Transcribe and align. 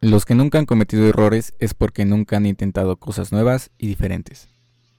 Los 0.00 0.24
que 0.24 0.36
nunca 0.36 0.60
han 0.60 0.66
cometido 0.66 1.08
errores 1.08 1.56
es 1.58 1.74
porque 1.74 2.04
nunca 2.04 2.36
han 2.36 2.46
intentado 2.46 2.98
cosas 2.98 3.32
nuevas 3.32 3.72
y 3.78 3.88
diferentes. 3.88 4.48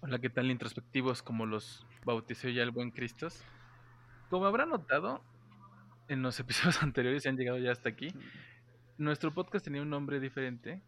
Hola, 0.02 0.20
¿qué 0.20 0.30
tal 0.30 0.52
introspectivos 0.52 1.24
como 1.24 1.46
los 1.46 1.88
bautizó 2.04 2.50
ya 2.50 2.64
el 2.64 2.72
buen 2.72 2.92
Cristos? 2.92 3.42
Como 4.30 4.46
habrán 4.46 4.72
notado, 4.72 5.24
en 6.10 6.22
los 6.22 6.38
episodios 6.42 6.84
anteriores 6.84 7.24
se 7.24 7.30
han 7.30 7.38
llegado 7.38 7.58
ya 7.60 7.72
hasta 7.72 7.88
aquí, 7.88 8.10
nuestro 8.98 9.34
podcast 9.34 9.64
tenía 9.64 9.82
un 9.82 9.90
nombre 9.90 10.20
diferente 10.20 10.82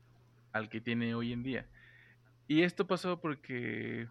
al 0.51 0.67
que 0.67 0.81
tiene 0.81 1.15
hoy 1.15 1.31
en 1.31 1.43
día. 1.43 1.65
Y 2.49 2.63
esto 2.63 2.85
pasó 2.85 3.21
porque 3.21 4.09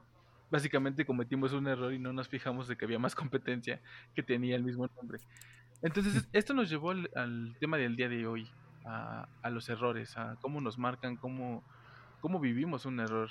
básicamente 0.50 1.04
cometimos 1.04 1.52
un 1.52 1.66
error 1.66 1.92
y 1.92 1.98
no 1.98 2.14
nos 2.14 2.26
fijamos 2.26 2.68
de 2.68 2.76
que 2.78 2.86
había 2.86 2.98
más 2.98 3.14
competencia 3.14 3.82
que 4.14 4.22
tenía 4.22 4.56
el 4.56 4.62
mismo 4.62 4.88
nombre. 4.96 5.18
Entonces, 5.82 6.26
esto 6.32 6.54
nos 6.54 6.70
llevó 6.70 6.92
al 6.92 7.54
tema 7.60 7.76
del 7.76 7.96
día 7.96 8.08
de 8.08 8.26
hoy, 8.26 8.48
a, 8.84 9.26
los 9.50 9.68
errores, 9.68 10.16
a 10.16 10.36
cómo 10.40 10.60
nos 10.60 10.78
marcan, 10.78 11.16
cómo, 11.16 11.62
cómo 12.20 12.40
vivimos 12.40 12.86
un 12.86 13.00
error. 13.00 13.28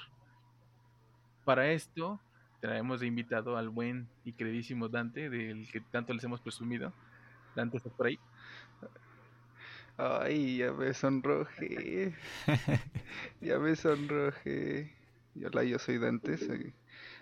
Para 1.46 1.72
esto 1.72 2.20
traemos 2.60 3.00
de 3.00 3.08
invitado 3.08 3.58
al 3.58 3.70
buen 3.70 4.08
y 4.26 4.34
queridísimo 4.34 4.90
Dante, 4.90 5.30
del 5.30 5.70
que 5.72 5.82
tanto 5.82 6.14
les 6.14 6.24
hemos 6.24 6.42
presumido. 6.42 6.94
Dante, 7.56 7.78
¿estás 7.78 7.94
por 7.94 8.08
ahí? 8.08 8.20
Ay, 9.98 10.58
ya 10.58 10.72
me 10.72 10.94
sonroje. 10.94 12.16
ya 13.42 13.60
me 13.60 13.76
sonroje. 13.76 14.96
Hola, 15.46 15.64
yo 15.64 15.80
soy 15.80 15.98
Dante, 15.98 16.38
soy 16.38 16.74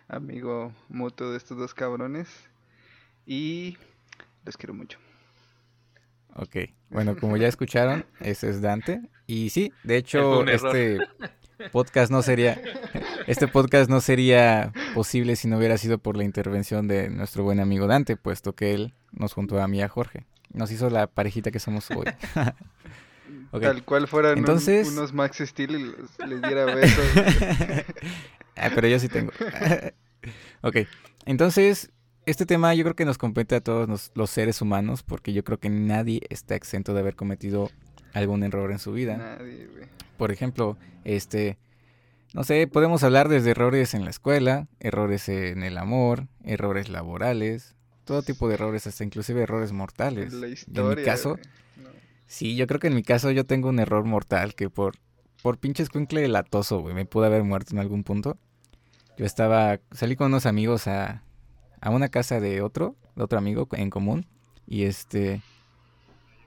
amigo 0.08 0.74
mutuo 0.90 1.32
de 1.32 1.38
estos 1.38 1.58
dos 1.58 1.74
cabrones. 1.74 2.50
Y 3.26 3.78
les 4.46 4.58
quiero 4.58 4.74
mucho. 4.74 5.00
Ok, 6.40 6.56
bueno, 6.90 7.18
como 7.18 7.36
ya 7.36 7.48
escucharon, 7.48 8.06
ese 8.20 8.50
es 8.50 8.62
Dante. 8.62 9.02
Y 9.26 9.50
sí, 9.50 9.74
de 9.84 9.98
hecho, 9.98 10.46
este 10.46 11.00
podcast 11.72 12.12
no 12.12 12.22
sería, 12.22 12.62
este 13.26 13.48
podcast 13.48 13.90
no 13.90 14.02
sería 14.02 14.72
posible 14.94 15.36
si 15.36 15.48
no 15.48 15.58
hubiera 15.58 15.80
sido 15.80 15.98
por 15.98 16.16
la 16.16 16.24
intervención 16.24 16.88
de 16.88 17.10
nuestro 17.10 17.44
buen 17.44 17.60
amigo 17.60 17.88
Dante, 17.88 18.18
puesto 18.18 18.54
que 18.54 18.76
él 18.76 18.94
nos 19.12 19.34
juntó 19.34 19.60
a 19.60 19.68
mí 19.68 19.80
y 19.80 19.82
a 19.82 19.90
Jorge. 19.90 20.28
Nos 20.54 20.72
hizo 20.72 20.92
la 20.92 21.08
parejita 21.08 21.50
que 21.50 21.60
somos 21.60 21.90
hoy. 21.90 22.06
Tal 23.60 23.84
cual 23.84 24.08
fueran 24.08 24.38
Entonces... 24.38 24.90
unos 24.90 25.14
Max 25.14 25.42
Steel 25.44 25.72
y 25.72 26.26
les 26.28 26.42
diera 26.42 26.66
besos. 26.66 27.06
ah, 28.56 28.70
pero 28.76 28.88
yo 28.88 29.00
sí 29.00 29.10
tengo. 29.10 29.32
ok, 30.62 30.78
entonces 31.26 31.92
este 32.28 32.46
tema 32.46 32.74
yo 32.74 32.84
creo 32.84 32.96
que 32.96 33.06
nos 33.06 33.18
compete 33.18 33.56
a 33.56 33.62
todos 33.62 34.12
los, 34.14 34.30
seres 34.30 34.62
humanos 34.62 35.02
porque 35.02 35.32
yo 35.32 35.46
creo 35.46 35.60
que 35.60 35.70
nadie 35.70 36.22
está 36.30 36.56
exento 36.56 36.94
de 36.94 37.00
haber 37.00 37.16
cometido 37.16 37.72
algún 38.14 38.44
error 38.44 38.70
en 38.72 38.80
su 38.80 38.92
vida. 38.92 39.16
Nadie, 39.16 39.68
güey. 39.68 39.86
Por 40.18 40.34
ejemplo, 40.34 40.78
este, 41.06 41.58
no 42.34 42.44
sé, 42.44 42.68
podemos 42.68 43.04
hablar 43.04 43.30
desde 43.30 43.52
errores 43.52 43.94
en 43.94 44.04
la 44.04 44.10
escuela, 44.10 44.68
errores 44.82 45.30
en 45.30 45.64
el 45.64 45.78
amor, 45.78 46.28
errores 46.44 46.90
laborales, 46.90 47.76
todo 48.04 48.22
tipo 48.22 48.50
de 48.50 48.56
errores, 48.56 48.86
hasta 48.88 49.06
inclusive 49.06 49.44
errores 49.44 49.72
mortales. 49.72 50.34
En, 50.34 50.42
la 50.42 50.48
historia, 50.50 50.92
en 50.92 50.98
mi 50.98 51.04
caso, 51.06 51.40
sí, 52.26 52.58
yo 52.58 52.68
creo 52.68 52.82
que 52.82 52.88
en 52.88 52.96
mi 52.96 53.04
caso 53.04 53.32
yo 53.32 53.46
tengo 53.46 53.70
un 53.70 53.80
error 53.80 54.04
mortal 54.04 54.54
que 54.54 54.70
por, 54.70 54.96
por 55.42 55.60
pinche 55.60 55.82
escuincle 55.82 56.28
latoso, 56.28 56.80
güey, 56.82 56.94
me 56.94 57.06
pude 57.06 57.28
haber 57.28 57.44
muerto 57.44 57.74
en 57.74 57.80
algún 57.80 58.04
punto. 58.04 58.38
Yo 59.18 59.26
estaba, 59.26 59.80
salí 59.92 60.18
con 60.18 60.28
unos 60.28 60.46
amigos 60.46 60.88
a, 60.88 61.24
a 61.88 61.90
una 61.90 62.10
casa 62.10 62.42
de 62.42 62.62
otro, 62.62 62.98
de 63.16 63.24
otro 63.24 63.38
amigo 63.38 63.68
en 63.72 63.90
común. 63.90 64.28
Y 64.68 64.84
este. 64.84 65.42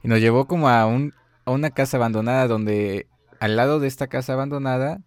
Y 0.02 0.08
nos 0.08 0.20
llevó 0.20 0.46
como 0.46 0.68
a, 0.68 0.86
un, 0.86 1.14
a 1.46 1.50
una 1.50 1.70
casa 1.70 1.96
abandonada 1.96 2.46
donde 2.46 3.06
al 3.38 3.56
lado 3.56 3.80
de 3.80 3.88
esta 3.88 4.06
casa 4.06 4.34
abandonada 4.34 5.00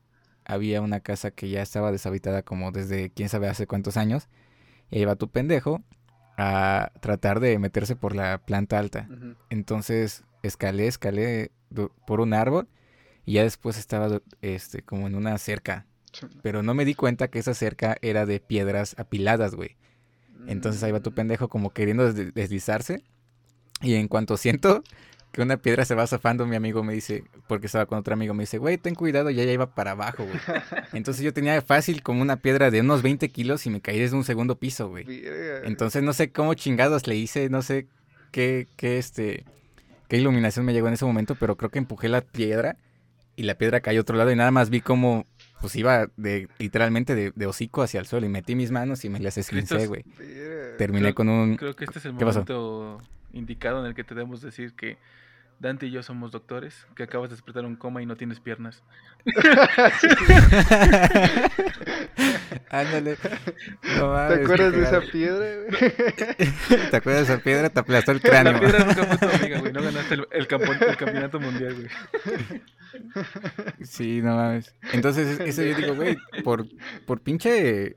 había 0.44 0.82
una 0.82 1.02
casa 1.02 1.30
que 1.30 1.50
ya 1.50 1.62
estaba 1.62 1.92
deshabitada 1.92 2.42
como 2.42 2.72
desde 2.72 3.12
quién 3.12 3.30
sabe 3.30 3.48
hace 3.48 3.68
cuántos 3.68 3.96
años. 3.96 4.28
Y 4.90 4.98
ahí 4.98 5.06
va 5.06 5.16
tu 5.16 5.30
pendejo 5.30 5.84
a 6.36 6.92
tratar 7.00 7.40
de 7.40 7.60
meterse 7.60 7.96
por 7.96 8.16
la 8.16 8.40
planta 8.40 8.80
alta. 8.80 9.08
Entonces 9.52 10.24
escalé, 10.42 10.88
escalé 10.88 11.52
por 12.08 12.22
un 12.22 12.34
árbol 12.34 12.68
y 13.24 13.34
ya 13.34 13.44
después 13.44 13.78
estaba 13.78 14.20
este 14.42 14.82
como 14.82 15.06
en 15.06 15.14
una 15.14 15.38
cerca. 15.38 15.86
Pero 16.42 16.64
no 16.64 16.74
me 16.74 16.86
di 16.86 16.96
cuenta 16.96 17.28
que 17.28 17.38
esa 17.38 17.54
cerca 17.54 17.98
era 18.02 18.26
de 18.26 18.40
piedras 18.40 18.96
apiladas, 18.98 19.54
güey. 19.54 19.78
Entonces 20.48 20.84
ahí 20.84 20.92
va 20.92 21.00
tu 21.00 21.12
mm. 21.12 21.16
pendejo 21.16 21.48
como 21.48 21.72
queriendo 21.72 22.12
deslizarse. 22.14 23.04
Y 23.82 23.96
en 23.96 24.08
cuanto 24.08 24.38
siento 24.38 24.84
que 25.34 25.42
una 25.42 25.58
piedra 25.58 25.84
se 25.84 25.96
va 25.96 26.06
zafando, 26.06 26.46
mi 26.46 26.56
amigo 26.56 26.84
me 26.84 26.94
dice, 26.94 27.24
porque 27.48 27.66
estaba 27.66 27.88
con 27.88 27.98
otro 27.98 28.14
amigo, 28.14 28.36
me 28.36 28.44
dice, 28.44 28.60
güey, 28.60 28.78
ten 28.78 28.94
cuidado, 28.94 29.32
ya 29.32 29.44
ya 29.44 29.52
iba 29.52 29.74
para 29.74 29.92
abajo, 29.92 30.24
güey. 30.26 30.38
Entonces 30.94 31.24
yo 31.24 31.34
tenía 31.34 31.60
fácil 31.64 32.04
como 32.04 32.22
una 32.22 32.38
piedra 32.38 32.70
de 32.70 32.82
unos 32.82 33.02
20 33.02 33.30
kilos 33.30 33.66
y 33.66 33.72
me 33.72 33.82
caí 33.82 34.00
desde 34.00 34.16
un 34.16 34.24
segundo 34.24 34.60
piso, 34.60 34.90
güey. 34.90 35.06
Entonces 35.64 36.04
no 36.04 36.14
sé 36.14 36.32
cómo 36.32 36.54
chingados 36.54 37.08
le 37.08 37.16
hice, 37.16 37.50
no 37.50 37.64
sé 37.64 37.88
qué, 38.32 38.68
qué, 38.78 39.00
este, 39.00 39.44
qué 40.08 40.18
iluminación 40.18 40.66
me 40.66 40.74
llegó 40.74 40.88
en 40.88 40.94
ese 40.94 41.06
momento, 41.06 41.34
pero 41.34 41.58
creo 41.58 41.72
que 41.72 41.80
empujé 41.80 42.10
la 42.10 42.22
piedra 42.22 42.78
y 43.36 43.44
la 43.44 43.56
piedra 43.56 43.82
cayó 43.82 44.02
a 44.02 44.04
otro 44.04 44.16
lado 44.16 44.32
y 44.32 44.36
nada 44.36 44.52
más 44.52 44.70
vi 44.70 44.82
como 44.82 45.26
pues 45.64 45.76
iba 45.78 46.10
de 46.18 46.50
literalmente 46.58 47.16
de, 47.16 47.46
hocico 47.46 47.84
hacia 47.84 48.02
el 48.02 48.06
suelo 48.06 48.26
y 48.26 48.30
metí 48.30 48.54
mis 48.54 48.70
manos 48.70 49.06
y 49.06 49.10
me 49.10 49.22
las 49.22 49.38
esquincé, 49.38 49.88
güey. 49.88 50.04
Terminé 50.78 51.14
con 51.14 51.30
un... 51.30 51.56
Creo 51.56 51.74
que 51.74 51.86
este 51.86 52.00
es 52.00 52.06
el 52.06 52.12
momento 52.12 53.00
indicado 53.32 53.80
en 53.80 53.86
el 53.86 53.96
que 53.96 54.04
te 54.04 54.14
debemos 54.14 54.42
decir 54.42 54.74
que 54.74 54.98
Dante 55.60 55.86
y 55.86 55.92
yo 55.92 56.04
somos 56.04 56.34
doctores, 56.34 56.86
que 56.98 57.04
acabas 57.04 57.30
de 57.30 57.38
despertar 57.38 57.64
un 57.64 57.78
coma 57.78 58.02
y 58.02 58.06
no 58.06 58.18
tienes 58.18 58.42
piernas. 58.42 58.84
Ándale. 62.70 63.16
¿Te 63.16 63.30
acuerdas 64.02 64.74
de 64.74 64.84
esa 64.84 65.00
piedra? 65.00 65.46
¿Te 66.92 66.98
acuerdas 66.98 67.26
de 67.26 67.36
esa 67.36 67.42
piedra? 67.42 67.70
Te 67.70 67.80
aplastó 67.80 68.12
el 68.12 68.20
cráneo. 68.20 68.52
La 68.52 68.60
piedra 68.60 68.84
nunca 68.84 69.06
fue 69.06 69.18
tu 69.18 69.30
amiga, 69.34 69.62
güey. 69.62 69.72
No 69.72 69.82
ganaste 69.82 70.16
el, 70.16 70.28
el 70.30 70.46
campeonato 70.46 71.40
mundial, 71.40 71.76
güey. 71.76 71.88
Sí, 73.84 74.22
no 74.22 74.36
mames. 74.36 74.74
Entonces, 74.92 75.40
eso 75.40 75.64
yo 75.64 75.76
digo, 75.76 75.96
güey, 75.96 76.18
por, 76.44 76.66
por 77.06 77.22
pinche. 77.22 77.96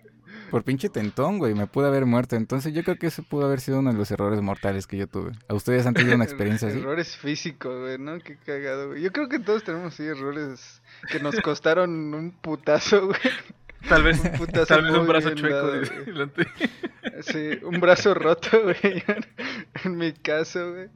Por 0.50 0.62
pinche 0.62 0.88
tentón, 0.88 1.38
güey, 1.38 1.54
me 1.54 1.66
pude 1.66 1.88
haber 1.88 2.06
muerto. 2.06 2.36
Entonces 2.36 2.72
yo 2.72 2.84
creo 2.84 2.96
que 2.96 3.08
eso 3.08 3.24
pudo 3.24 3.46
haber 3.46 3.60
sido 3.60 3.80
uno 3.80 3.90
de 3.90 3.98
los 3.98 4.12
errores 4.12 4.40
mortales 4.40 4.86
que 4.86 4.96
yo 4.96 5.08
tuve. 5.08 5.32
¿A 5.48 5.54
ustedes 5.54 5.86
han 5.86 5.94
tenido 5.94 6.14
una 6.14 6.24
experiencia 6.30 6.68
así? 6.68 6.78
Errores 6.78 7.16
físicos, 7.16 7.80
güey, 7.80 7.98
¿no? 7.98 8.20
Qué 8.20 8.36
cagado, 8.36 8.90
güey. 8.90 9.02
Yo 9.02 9.10
creo 9.10 9.28
que 9.28 9.40
todos 9.40 9.64
tenemos 9.64 9.94
sí 9.94 10.04
errores 10.04 10.82
que 11.10 11.18
nos 11.18 11.40
costaron 11.40 12.14
un 12.14 12.30
putazo, 12.30 13.06
güey. 13.06 13.18
Tal 13.88 14.02
vez 14.02 14.20
un, 14.20 14.32
putazo 14.32 14.66
tal 14.66 14.84
vez 14.84 14.94
un 14.94 15.06
brazo 15.06 15.34
chueco. 15.34 15.72
sí, 17.22 17.58
un 17.62 17.80
brazo 17.80 18.14
roto, 18.14 18.62
güey. 18.64 19.04
En 19.84 19.97
mi 19.97 20.12
caso, 20.12 20.72
güey. 20.72 20.88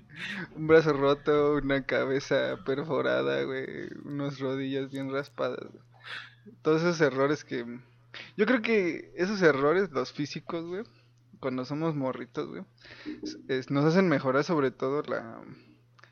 Un 0.57 0.67
brazo 0.67 0.93
roto, 0.93 1.55
una 1.55 1.85
cabeza 1.85 2.59
perforada, 2.65 3.43
güey. 3.45 3.89
Unas 4.05 4.39
rodillas 4.39 4.91
bien 4.91 5.13
raspadas. 5.13 5.67
Todos 6.63 6.83
esos 6.83 7.01
errores 7.01 7.45
que... 7.45 7.65
Yo 8.37 8.47
creo 8.47 8.61
que 8.61 9.13
esos 9.17 9.41
errores, 9.43 9.91
los 9.93 10.13
físicos, 10.13 10.65
güey, 10.65 10.83
cuando 11.39 11.65
somos 11.65 11.95
morritos, 11.95 12.49
güey, 12.49 12.65
nos 13.69 13.85
hacen 13.85 14.09
mejorar 14.09 14.43
sobre 14.43 14.73
todo 14.73 15.03
la, 15.03 15.41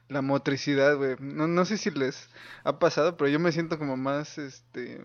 la 0.09 0.23
motricidad, 0.23 0.97
güey. 0.97 1.17
No, 1.19 1.49
no 1.49 1.65
sé 1.65 1.77
si 1.77 1.91
les 1.91 2.29
ha 2.65 2.79
pasado, 2.79 3.17
pero 3.17 3.29
yo 3.29 3.39
me 3.39 3.53
siento 3.53 3.79
como 3.79 3.97
más, 3.97 4.39
este, 4.39 5.01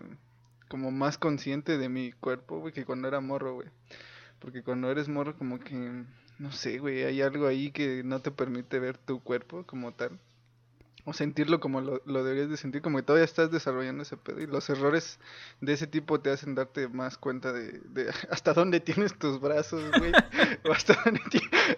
como 0.68 0.90
más 0.90 1.18
consciente 1.18 1.78
de 1.78 1.88
mi 1.88 2.12
cuerpo, 2.12 2.58
güey, 2.60 2.72
que 2.72 2.84
cuando 2.84 3.08
era 3.08 3.20
morro, 3.20 3.54
güey. 3.54 3.68
Porque 4.38 4.62
cuando 4.62 4.90
eres 4.90 5.08
morro 5.08 5.36
como 5.36 5.58
que, 5.60 6.04
no 6.38 6.52
sé, 6.52 6.78
güey, 6.78 7.04
hay 7.04 7.22
algo 7.22 7.46
ahí 7.46 7.70
que 7.70 8.02
no 8.04 8.20
te 8.20 8.30
permite 8.30 8.78
ver 8.78 8.98
tu 8.98 9.20
cuerpo 9.22 9.64
como 9.66 9.92
tal. 9.92 10.18
O 11.06 11.12
sentirlo 11.12 11.60
como 11.60 11.82
lo, 11.82 12.00
deberías 12.06 12.48
de 12.48 12.56
sentir, 12.56 12.80
como 12.80 12.96
que 12.96 13.02
todavía 13.02 13.26
estás 13.26 13.50
desarrollando 13.50 14.02
ese 14.02 14.16
pedo. 14.16 14.40
Y 14.40 14.46
los 14.46 14.70
errores 14.70 15.18
de 15.60 15.74
ese 15.74 15.86
tipo 15.86 16.20
te 16.20 16.30
hacen 16.30 16.54
darte 16.54 16.88
más 16.88 17.18
cuenta 17.18 17.52
de, 17.52 17.80
de 17.90 18.08
hasta 18.30 18.54
dónde 18.54 18.80
tienes 18.80 19.18
tus 19.18 19.40
brazos, 19.40 19.84
güey. 19.98 20.12
o 20.64 20.72
hasta 20.72 20.94
dónde, 21.04 21.20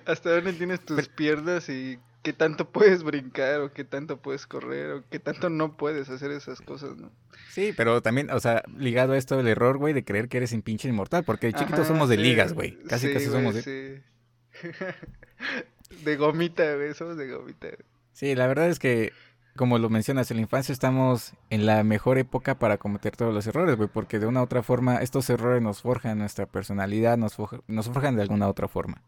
hasta 0.07 0.31
dónde 0.31 0.53
tienes 0.53 0.81
tus 0.81 1.09
piernas 1.09 1.69
y 1.69 1.99
qué 2.27 2.33
tanto 2.33 2.69
puedes 2.69 3.05
brincar 3.05 3.61
o 3.61 3.73
qué 3.73 3.85
tanto 3.85 4.17
puedes 4.17 4.49
correr 4.49 4.91
o 4.91 5.05
qué 5.09 5.21
tanto 5.21 5.49
no 5.49 5.77
puedes 5.77 6.09
hacer 6.09 6.33
esas 6.33 6.61
cosas, 6.61 6.97
¿no? 6.97 7.13
Sí, 7.51 7.73
pero 7.77 8.03
también, 8.03 8.31
o 8.33 8.41
sea, 8.41 8.65
ligado 8.77 9.13
a 9.13 9.17
esto 9.17 9.39
el 9.39 9.47
error, 9.47 9.79
güey, 9.79 9.95
de 9.95 10.05
creer 10.05 10.29
que 10.29 10.39
eres 10.39 10.53
un 10.53 10.63
pinche 10.63 10.89
inmortal, 10.89 11.23
porque 11.23 11.53
chiquitos 11.53 11.87
somos 11.87 12.09
de 12.09 12.17
ligas, 12.17 12.53
güey. 12.53 12.77
Casi, 12.89 13.13
casi 13.13 13.27
somos 13.27 13.55
de... 13.55 13.63
Sí. 13.63 14.69
de 16.05 16.17
gomita, 16.17 16.75
güey, 16.75 16.95
somos 16.95 17.17
de 17.17 17.29
gomita. 17.29 17.69
Sí, 18.17 18.35
la 18.35 18.47
verdad 18.47 18.71
es 18.71 18.79
que, 18.79 19.13
como 19.57 19.79
lo 19.79 19.91
mencionas, 19.91 20.31
en 20.31 20.39
la 20.39 20.41
infancia 20.41 20.73
estamos 20.73 21.35
en 21.51 21.67
la 21.67 21.85
mejor 21.85 22.17
época 22.17 22.59
para 22.59 22.79
cometer 22.79 23.15
todos 23.15 23.35
los 23.35 23.47
errores, 23.47 23.77
güey, 23.77 23.91
porque 23.93 24.19
de 24.19 24.25
una 24.25 24.41
u 24.41 24.45
otra 24.45 24.63
forma 24.63 24.97
estos 25.03 25.29
errores 25.29 25.61
nos 25.61 25.83
forjan 25.83 26.17
nuestra 26.17 26.47
personalidad, 26.47 27.19
nos, 27.19 27.37
nos 27.67 27.91
forjan 27.91 28.17
de 28.17 28.23
alguna 28.23 28.49
otra 28.49 28.69
forma. 28.69 29.03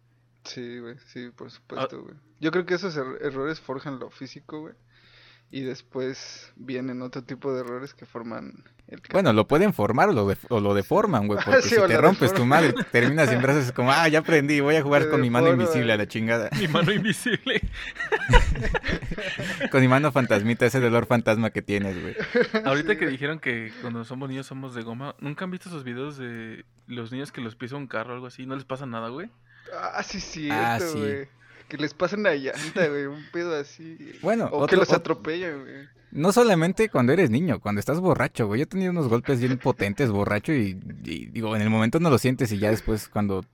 Sí, 0.44 0.78
güey, 0.80 0.96
sí, 1.06 1.30
por 1.30 1.50
supuesto, 1.50 1.96
ah. 1.96 2.02
güey. 2.02 2.16
Yo 2.38 2.50
creo 2.50 2.66
que 2.66 2.74
esos 2.74 2.98
er-, 2.98 3.22
errores 3.22 3.60
forjan 3.60 3.98
lo 3.98 4.10
físico, 4.10 4.60
güey. 4.60 4.74
Y 5.50 5.62
después 5.62 6.52
vienen 6.56 7.00
otro 7.02 7.22
tipo 7.22 7.52
de 7.54 7.60
errores 7.60 7.94
que 7.94 8.04
forman 8.06 8.64
el 8.88 9.00
cambio. 9.00 9.12
Bueno, 9.12 9.32
lo 9.32 9.46
pueden 9.48 9.72
formar 9.72 10.10
o 10.10 10.12
lo, 10.12 10.26
def- 10.28 10.44
o 10.50 10.60
lo 10.60 10.74
deforman, 10.74 11.26
güey. 11.26 11.38
Ah, 11.40 11.44
Porque 11.46 11.62
sí, 11.62 11.70
si 11.74 11.86
te 11.86 11.96
rompes 11.98 12.34
tu 12.34 12.44
madre, 12.44 12.74
terminas 12.92 13.30
sin 13.30 13.40
brazos, 13.40 13.64
es 13.66 13.72
como, 13.72 13.90
ah, 13.92 14.06
ya 14.08 14.18
aprendí, 14.20 14.60
voy 14.60 14.76
a 14.76 14.82
jugar 14.82 15.04
Se 15.04 15.08
con 15.10 15.20
mi 15.22 15.30
mano 15.30 15.48
invisible 15.50 15.92
a 15.92 15.96
la 15.96 16.06
chingada. 16.06 16.50
Mi 16.58 16.68
mano 16.68 16.92
invisible. 16.92 17.60
Con 19.70 19.80
mi 19.80 19.88
mano 19.88 20.12
fantasmita, 20.12 20.66
ese 20.66 20.80
dolor 20.80 21.06
fantasma 21.06 21.50
que 21.50 21.62
tienes, 21.62 22.00
güey. 22.00 22.14
Ahorita 22.64 22.92
Sí, 22.92 22.98
que 22.98 23.04
güey. 23.04 23.12
dijeron 23.12 23.38
que 23.38 23.72
cuando 23.80 24.04
somos 24.04 24.28
niños 24.28 24.46
somos 24.46 24.74
de 24.74 24.82
goma, 24.82 25.14
¿nunca 25.20 25.44
han 25.44 25.50
visto 25.50 25.68
esos 25.68 25.84
videos 25.84 26.16
de 26.16 26.64
los 26.86 27.12
niños 27.12 27.32
que 27.32 27.40
los 27.40 27.56
pisa 27.56 27.76
un 27.76 27.86
carro 27.86 28.12
o 28.12 28.14
algo 28.14 28.26
así? 28.26 28.46
¿No 28.46 28.54
les 28.54 28.64
pasa 28.64 28.86
nada, 28.86 29.08
güey? 29.08 29.30
Ah, 29.78 30.02
sí, 30.02 30.20
cierto, 30.20 30.56
Ah, 30.58 30.80
sí. 30.80 30.98
güey. 30.98 31.28
Que 31.68 31.76
les 31.76 31.92
pasen 31.94 32.22
la 32.22 32.34
llanta, 32.34 32.88
güey, 32.88 33.06
un 33.06 33.24
pedo 33.32 33.54
así. 33.58 33.98
Bueno, 34.22 34.48
o 34.52 34.66
que 34.66 34.76
los 34.76 34.92
atropellan, 34.92 35.60
güey. 35.62 35.88
No 36.10 36.32
solamente 36.32 36.88
cuando 36.88 37.12
eres 37.12 37.28
niño, 37.30 37.60
cuando 37.60 37.78
estás 37.80 38.00
borracho, 38.00 38.46
güey. 38.46 38.60
Yo 38.60 38.62
he 38.62 38.66
tenido 38.66 38.90
unos 38.90 39.08
golpes 39.08 39.40
bien 39.40 39.58
potentes 39.58 40.10
borracho 40.10 40.52
y, 40.54 40.80
y, 41.04 41.26
digo, 41.26 41.54
en 41.54 41.60
el 41.62 41.68
momento 41.68 42.00
no 42.00 42.08
lo 42.08 42.16
sientes 42.18 42.50
y 42.52 42.58
ya 42.58 42.70
después 42.70 43.08
cuando 43.08 43.44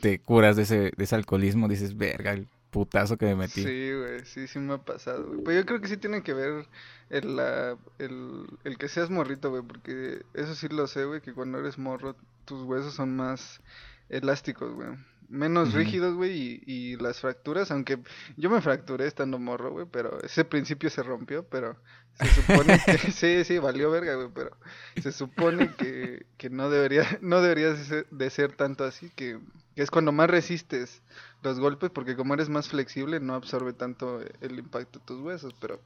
te 0.00 0.18
curas 0.18 0.56
de 0.56 0.62
ese, 0.62 0.78
de 0.96 1.04
ese 1.04 1.14
alcoholismo 1.14 1.68
dices, 1.68 1.96
verga, 1.96 2.32
el 2.32 2.48
putazo 2.70 3.16
que 3.16 3.26
me 3.26 3.36
metí. 3.36 3.62
Sí, 3.62 3.92
güey, 3.92 4.24
sí, 4.24 4.48
sí 4.48 4.58
me 4.58 4.74
ha 4.74 4.78
pasado, 4.78 5.24
güey. 5.26 5.40
Pero 5.44 5.60
yo 5.60 5.66
creo 5.66 5.80
que 5.80 5.86
sí 5.88 5.96
tiene 5.96 6.22
que 6.24 6.34
ver 6.34 6.66
el, 7.10 7.36
la- 7.36 7.76
el, 8.00 8.46
el 8.64 8.78
que 8.78 8.88
seas 8.88 9.10
morrito, 9.10 9.50
güey, 9.50 9.62
porque 9.62 10.22
eso 10.34 10.56
sí 10.56 10.66
lo 10.68 10.88
sé, 10.88 11.04
güey, 11.04 11.20
que 11.20 11.32
cuando 11.32 11.58
eres 11.60 11.78
morro 11.78 12.16
tus 12.44 12.62
huesos 12.64 12.94
son 12.94 13.14
más 13.14 13.60
elásticos, 14.08 14.72
güey. 14.74 14.88
Menos 15.30 15.74
rígidos, 15.74 16.16
güey, 16.16 16.32
y, 16.32 16.62
y 16.66 16.96
las 16.96 17.20
fracturas, 17.20 17.70
aunque 17.70 18.00
yo 18.36 18.50
me 18.50 18.60
fracturé 18.60 19.06
estando 19.06 19.38
morro, 19.38 19.70
güey, 19.70 19.86
pero 19.88 20.20
ese 20.22 20.44
principio 20.44 20.90
se 20.90 21.04
rompió, 21.04 21.44
pero 21.44 21.76
se 22.14 22.26
supone 22.26 22.80
que 22.84 22.98
sí, 23.12 23.44
sí, 23.44 23.58
valió 23.60 23.92
verga, 23.92 24.16
güey, 24.16 24.28
pero 24.34 24.56
se 25.00 25.12
supone 25.12 25.72
que, 25.76 26.26
que 26.36 26.50
no 26.50 26.68
debería, 26.68 27.04
no 27.22 27.40
debería 27.42 27.72
de 27.72 27.84
ser, 27.84 28.06
de 28.10 28.28
ser 28.28 28.56
tanto 28.56 28.82
así, 28.82 29.08
que, 29.14 29.38
que 29.76 29.82
es 29.82 29.90
cuando 29.92 30.10
más 30.10 30.28
resistes 30.28 31.00
los 31.44 31.60
golpes, 31.60 31.90
porque 31.90 32.16
como 32.16 32.34
eres 32.34 32.48
más 32.48 32.68
flexible, 32.68 33.20
no 33.20 33.34
absorbe 33.34 33.72
tanto 33.72 34.20
el 34.40 34.58
impacto 34.58 34.98
de 34.98 35.04
tus 35.04 35.20
huesos, 35.20 35.54
pero 35.60 35.80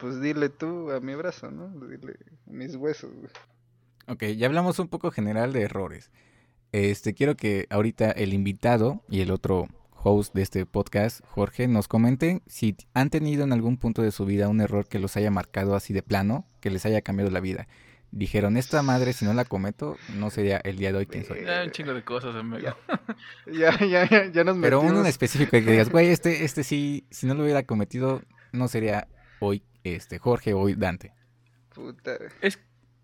pues 0.00 0.20
dile 0.20 0.48
tú 0.48 0.90
a 0.90 0.98
mi 0.98 1.14
brazo, 1.14 1.52
¿no? 1.52 1.68
Dile 1.86 2.16
a 2.48 2.50
mis 2.50 2.74
huesos, 2.74 3.12
güey. 3.14 3.30
Ok, 4.08 4.24
ya 4.36 4.48
hablamos 4.48 4.80
un 4.80 4.88
poco 4.88 5.12
general 5.12 5.52
de 5.52 5.62
errores. 5.62 6.10
Este, 6.72 7.14
quiero 7.14 7.36
que 7.36 7.66
ahorita 7.70 8.10
el 8.12 8.32
invitado 8.32 9.02
y 9.08 9.20
el 9.20 9.30
otro 9.30 9.68
host 10.02 10.34
de 10.34 10.42
este 10.42 10.64
podcast, 10.66 11.20
Jorge, 11.26 11.66
nos 11.68 11.88
comenten 11.88 12.42
si 12.46 12.76
han 12.94 13.10
tenido 13.10 13.44
en 13.44 13.52
algún 13.52 13.76
punto 13.76 14.02
de 14.02 14.12
su 14.12 14.24
vida 14.24 14.48
un 14.48 14.60
error 14.60 14.86
que 14.86 14.98
los 14.98 15.16
haya 15.16 15.30
marcado 15.30 15.74
así 15.74 15.92
de 15.92 16.02
plano, 16.02 16.46
que 16.60 16.70
les 16.70 16.86
haya 16.86 17.02
cambiado 17.02 17.30
la 17.30 17.40
vida. 17.40 17.66
Dijeron, 18.12 18.56
esta 18.56 18.82
madre 18.82 19.12
si 19.12 19.24
no 19.24 19.34
la 19.34 19.44
cometo, 19.44 19.96
no 20.16 20.30
sería 20.30 20.56
el 20.58 20.76
día 20.78 20.90
de 20.92 20.98
hoy 20.98 21.06
quien 21.06 21.24
soy. 21.24 21.44
Ya, 21.44 21.62
un 21.64 21.70
chingo 21.70 21.92
de 21.94 22.02
cosas, 22.02 22.34
amigo. 22.34 22.58
Ya, 22.58 22.74
ya, 23.86 24.08
ya, 24.08 24.30
ya 24.32 24.44
nos 24.44 24.58
Pero 24.58 24.78
uno 24.80 24.88
en 24.88 24.94
metimos. 24.94 25.08
específico 25.08 25.50
que 25.52 25.60
digas, 25.60 25.88
güey, 25.92 26.08
este, 26.08 26.44
este 26.44 26.64
sí, 26.64 27.04
si 27.10 27.26
no 27.26 27.34
lo 27.34 27.42
hubiera 27.44 27.62
cometido, 27.64 28.22
no 28.52 28.66
sería 28.68 29.06
hoy 29.40 29.62
este 29.84 30.18
Jorge 30.18 30.54
o 30.54 30.60
hoy 30.60 30.74
Dante. 30.74 31.12
Puta. 31.74 32.16
Es, 32.40 32.58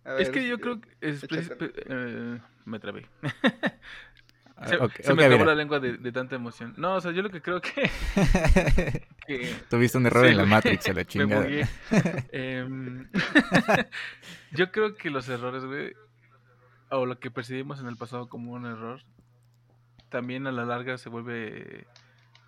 A 0.04 0.14
es 0.14 0.28
ver, 0.28 0.30
que 0.32 0.48
yo 0.48 0.58
creo 0.60 0.80
que... 0.80 0.88
es- 1.00 1.22
eh, 1.30 2.38
me 2.66 2.78
trabé. 2.78 3.06
Se, 4.64 5.14
me 5.14 5.24
acabó 5.26 5.42
mira. 5.42 5.44
la 5.44 5.54
lengua 5.54 5.80
de, 5.80 5.98
de 5.98 6.12
tanta 6.12 6.34
emoción. 6.34 6.72
No, 6.78 6.94
o 6.94 7.00
sea, 7.02 7.12
yo 7.12 7.20
lo 7.20 7.28
que 7.28 7.42
creo 7.42 7.60
que... 7.60 7.90
que 9.26 9.54
Tuviste 9.68 9.98
un 9.98 10.06
error 10.06 10.24
Sí, 10.24 10.30
en 10.30 10.38
la. 10.38 10.46
Matrix, 10.46 10.88
a 10.88 10.92
la 10.94 11.04
chingada. 11.06 11.46
Em, 12.32 13.06
yo 14.52 14.72
creo 14.72 14.94
que 14.94 15.10
los 15.10 15.28
errores, 15.28 15.62
güey, 15.66 15.92
o 16.88 17.04
lo 17.04 17.18
que 17.18 17.30
percibimos 17.30 17.80
en 17.80 17.88
el 17.88 17.96
pasado 17.96 18.30
como 18.30 18.52
un 18.52 18.64
error, 18.64 19.02
también 20.08 20.46
a 20.46 20.52
la 20.52 20.64
larga 20.64 20.96
se 20.96 21.10
vuelve 21.10 21.86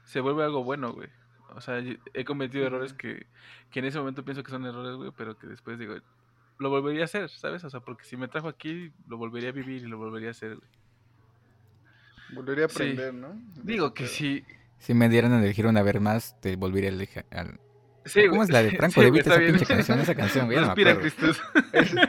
se 0.05 0.21
vuelve 0.21 0.45
algo 0.45 0.65
bueno, 0.65 0.95
güey. 0.95 1.11
O 1.51 1.61
sea, 1.61 1.83
he 2.15 2.25
cometido 2.25 2.67
errores 2.67 2.95
que, 2.95 3.27
que 3.71 3.81
en 3.81 3.85
ese 3.85 3.99
momento 3.99 4.25
pienso 4.25 4.43
que 4.43 4.51
son 4.51 4.65
errores, 4.65 4.97
güey, 4.97 5.11
pero 5.15 5.37
que 5.37 5.47
después 5.47 5.79
digo, 5.79 5.95
lo 6.59 6.71
volvería 6.71 7.03
a 7.03 7.05
hacer, 7.05 7.31
¿sabes? 7.31 7.65
O 7.65 7.71
sea, 7.71 7.81
porque 7.81 8.05
si 8.05 8.17
me 8.17 8.29
trajo 8.29 8.49
aquí, 8.49 8.93
lo 9.07 9.17
volvería 9.17 9.51
a 9.51 9.53
vivir 9.53 9.83
y 9.83 9.87
lo 9.87 9.99
volvería 9.99 10.29
a 10.29 10.31
hacer, 10.33 10.57
güey. 10.57 10.69
Volvería 12.33 12.67
a 12.67 12.69
Sí. 12.69 12.75
aprender, 12.77 13.15
¿no? 13.15 13.29
De 13.55 13.63
Digo 13.73 13.95
que 13.95 14.07
sí. 14.07 14.45
Si 14.79 14.95
me 14.95 15.09
dieran 15.09 15.33
a 15.33 15.39
elegir 15.43 15.67
una 15.67 15.83
vez 15.83 16.01
más, 16.01 16.41
te 16.41 16.57
volvería 16.57 16.91
a 16.91 16.93
elegir 16.93 17.25
al... 17.31 17.59
sí 18.05 18.27
¿Cómo 18.29 18.43
es 18.43 18.51
la 18.51 18.63
de 18.63 18.71
Franco 18.77 19.01
Sí, 19.01 19.05
de 19.07 19.11
Vita, 19.11 19.31
esa 19.31 19.39
bien. 19.41 19.53
pinche 19.53 19.67
canción? 19.67 19.99
Esa 20.01 20.15
canción, 20.15 20.47
güey, 20.47 20.59
no 20.61 20.67
me 20.67 20.73
acuerdo. 20.73 21.01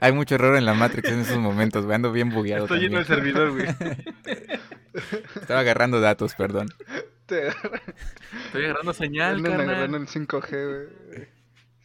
Hay 0.00 0.12
mucho 0.12 0.34
error 0.36 0.56
en 0.56 0.64
la 0.64 0.74
Matrix 0.74 1.08
en 1.10 1.20
esos 1.20 1.38
momentos, 1.38 1.84
güey, 1.84 1.94
ando 1.96 2.12
bien 2.12 2.30
bugueado 2.30 2.64
Estoy 2.64 2.80
lleno 2.80 2.98
de 2.98 3.04
servidor, 3.04 3.50
güey. 3.52 3.66
Estaba 5.40 5.60
agarrando 5.60 6.00
datos, 6.00 6.34
perdón. 6.34 6.68
Estoy 7.28 8.64
agarrando 8.64 8.92
señal, 8.92 9.36
andan 9.36 9.60
agarrando 9.60 9.96
el 9.98 10.06
5G, 10.06 10.50
güey. 10.50 11.28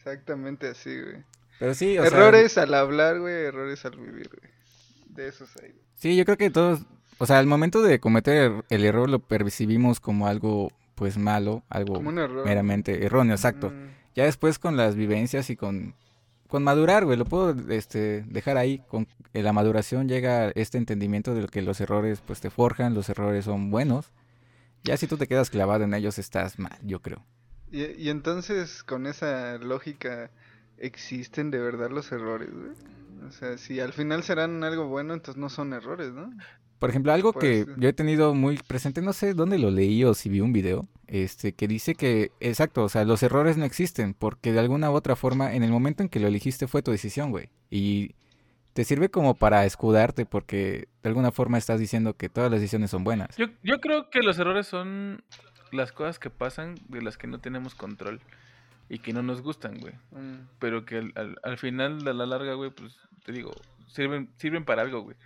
Exactamente 0.08 0.68
así, 0.68 1.00
güey. 1.00 1.24
Pero 1.58 1.74
sí, 1.74 1.98
o 1.98 2.06
sea, 2.06 2.16
Errores 2.16 2.56
al 2.56 2.72
hablar, 2.74 3.18
güey, 3.20 3.34
errores 3.34 3.84
al 3.84 3.96
vivir, 3.96 4.28
güey. 4.28 4.52
De 5.08 5.28
esos 5.28 5.50
hay. 5.56 5.70
güey. 5.70 5.82
Sí, 5.94 6.16
yo 6.16 6.24
creo 6.24 6.36
que 6.36 6.50
todos, 6.50 6.86
o 7.18 7.26
sea, 7.26 7.38
al 7.38 7.46
momento 7.46 7.82
de 7.82 7.98
cometer 7.98 8.64
el, 8.70 8.84
error 8.84 9.10
lo 9.10 9.18
percibimos 9.18 10.00
como 10.00 10.28
algo, 10.28 10.70
pues, 10.94 11.18
malo, 11.18 11.64
algo 11.68 11.94
Como 11.94 12.10
un 12.10 12.18
error. 12.18 12.44
meramente 12.44 13.04
erróneo, 13.04 13.34
exacto. 13.34 13.70
Mm, 13.70 13.88
Ya 14.14 14.24
después 14.24 14.58
con 14.58 14.76
las 14.76 14.94
vivencias 14.94 15.50
y 15.50 15.56
con, 15.56 15.94
con 16.46 16.62
madurar, 16.62 17.04
güey, 17.04 17.18
lo 17.18 17.24
puedo 17.24 17.54
este, 17.70 18.22
dejar 18.28 18.56
ahí. 18.56 18.82
Con 18.88 19.08
en 19.34 19.44
la 19.44 19.52
maduración 19.52 20.08
llega 20.08 20.50
este 20.54 20.78
entendimiento 20.78 21.34
de 21.34 21.46
que 21.48 21.60
los 21.60 21.80
errores, 21.80 22.22
pues, 22.24 22.40
te 22.40 22.50
forjan, 22.50 22.94
los 22.94 23.08
errores 23.08 23.44
son 23.44 23.70
buenos. 23.70 24.12
Ya 24.84 24.96
si 24.96 25.06
tú 25.06 25.16
te 25.16 25.26
quedas 25.26 25.50
clavado 25.50 25.84
en 25.84 25.92
ellos, 25.92 26.18
estás 26.18 26.58
mal, 26.58 26.78
yo 26.82 27.02
creo. 27.02 27.24
Y, 27.70 27.84
y 27.84 28.10
entonces, 28.10 28.82
con 28.82 29.06
esa 29.06 29.58
lógica, 29.58 30.30
¿existen 30.78 31.50
de 31.50 31.58
verdad 31.58 31.90
los 31.90 32.10
errores, 32.12 32.50
güey? 32.52 32.72
O 33.26 33.32
sea, 33.32 33.58
si 33.58 33.80
al 33.80 33.92
final 33.92 34.22
serán 34.22 34.62
algo 34.64 34.86
bueno, 34.86 35.14
entonces 35.14 35.40
no 35.40 35.48
son 35.48 35.72
errores, 35.72 36.12
¿no? 36.12 36.30
Por 36.78 36.90
ejemplo, 36.90 37.12
algo 37.12 37.32
que 37.32 37.66
yo 37.76 37.88
he 37.88 37.92
tenido 37.92 38.34
muy 38.34 38.56
presente, 38.56 39.02
no 39.02 39.12
sé 39.12 39.34
dónde 39.34 39.58
lo 39.58 39.70
leí 39.70 40.04
o 40.04 40.14
si 40.14 40.28
vi 40.28 40.40
un 40.40 40.52
video, 40.52 40.86
este, 41.08 41.52
que 41.52 41.66
dice 41.66 41.96
que, 41.96 42.30
exacto, 42.38 42.84
o 42.84 42.88
sea, 42.88 43.04
los 43.04 43.22
errores 43.24 43.56
no 43.56 43.64
existen, 43.64 44.14
porque 44.14 44.52
de 44.52 44.60
alguna 44.60 44.88
u 44.90 44.94
otra 44.94 45.16
forma, 45.16 45.54
en 45.54 45.64
el 45.64 45.72
momento 45.72 46.04
en 46.04 46.08
que 46.08 46.20
lo 46.20 46.28
elegiste 46.28 46.68
fue 46.68 46.82
tu 46.82 46.92
decisión, 46.92 47.32
güey. 47.32 47.48
Y 47.68 48.14
te 48.74 48.84
sirve 48.84 49.08
como 49.08 49.34
para 49.34 49.64
escudarte, 49.64 50.24
porque 50.24 50.86
de 51.02 51.08
alguna 51.08 51.32
forma 51.32 51.58
estás 51.58 51.80
diciendo 51.80 52.16
que 52.16 52.28
todas 52.28 52.48
las 52.48 52.60
decisiones 52.60 52.92
son 52.92 53.02
buenas. 53.02 53.36
Yo, 53.36 53.46
yo 53.64 53.80
creo 53.80 54.08
que 54.08 54.20
los 54.20 54.38
errores 54.38 54.68
son 54.68 55.24
las 55.72 55.92
cosas 55.92 56.18
que 56.18 56.30
pasan 56.30 56.76
de 56.88 57.02
las 57.02 57.16
que 57.16 57.26
no 57.26 57.38
tenemos 57.40 57.74
control 57.74 58.20
y 58.88 58.98
que 59.00 59.12
no 59.12 59.22
nos 59.22 59.42
gustan, 59.42 59.78
güey. 59.78 59.94
Mm, 60.12 60.46
Pero 60.58 60.84
que 60.84 60.98
al, 60.98 61.12
al, 61.14 61.38
al 61.42 61.58
final, 61.58 62.06
a 62.06 62.12
la 62.12 62.26
larga, 62.26 62.54
güey, 62.54 62.70
pues 62.70 62.96
te 63.24 63.32
digo, 63.32 63.52
sirven, 63.86 64.28
sirven 64.36 64.64
para 64.64 64.82
algo, 64.82 65.00
güey. 65.02 65.16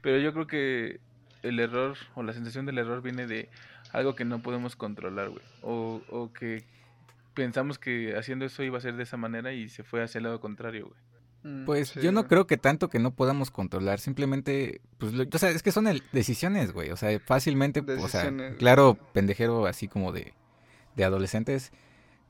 Pero 0.00 0.18
yo 0.18 0.32
creo 0.32 0.46
que 0.46 1.00
el 1.42 1.60
error 1.60 1.96
o 2.14 2.22
la 2.22 2.32
sensación 2.32 2.66
del 2.66 2.78
error 2.78 3.02
viene 3.02 3.26
de 3.26 3.48
algo 3.92 4.14
que 4.14 4.24
no 4.24 4.42
podemos 4.42 4.76
controlar, 4.76 5.28
güey. 5.28 5.42
O, 5.62 6.02
o 6.08 6.32
que 6.32 6.64
pensamos 7.34 7.78
que 7.78 8.16
haciendo 8.16 8.44
eso 8.44 8.62
iba 8.62 8.78
a 8.78 8.80
ser 8.80 8.96
de 8.96 9.02
esa 9.04 9.16
manera 9.16 9.52
y 9.52 9.68
se 9.68 9.84
fue 9.84 10.02
hacia 10.02 10.18
el 10.18 10.24
lado 10.24 10.40
contrario, 10.40 10.86
güey. 10.86 11.00
Mm, 11.42 11.64
Pues 11.64 11.88
sí, 11.90 12.00
yo 12.00 12.12
no 12.12 12.26
creo 12.28 12.46
que 12.46 12.56
tanto 12.56 12.88
que 12.88 12.98
no 12.98 13.10
podamos 13.12 13.50
controlar, 13.50 14.00
simplemente, 14.00 14.80
pues, 14.98 15.12
lo- 15.12 15.24
o 15.32 15.38
sea, 15.38 15.50
es 15.50 15.62
que 15.62 15.72
son 15.72 15.86
el- 15.88 16.02
decisiones, 16.12 16.72
güey, 16.72 16.90
o 16.90 16.96
sea, 16.96 17.18
fácilmente, 17.20 17.80
o 17.80 18.08
sea, 18.08 18.22
claro, 18.58 18.96
pendejero 19.12 19.66
así 19.66 19.88
como 19.88 20.12
de, 20.12 20.34
de 20.96 21.04
adolescentes, 21.04 21.72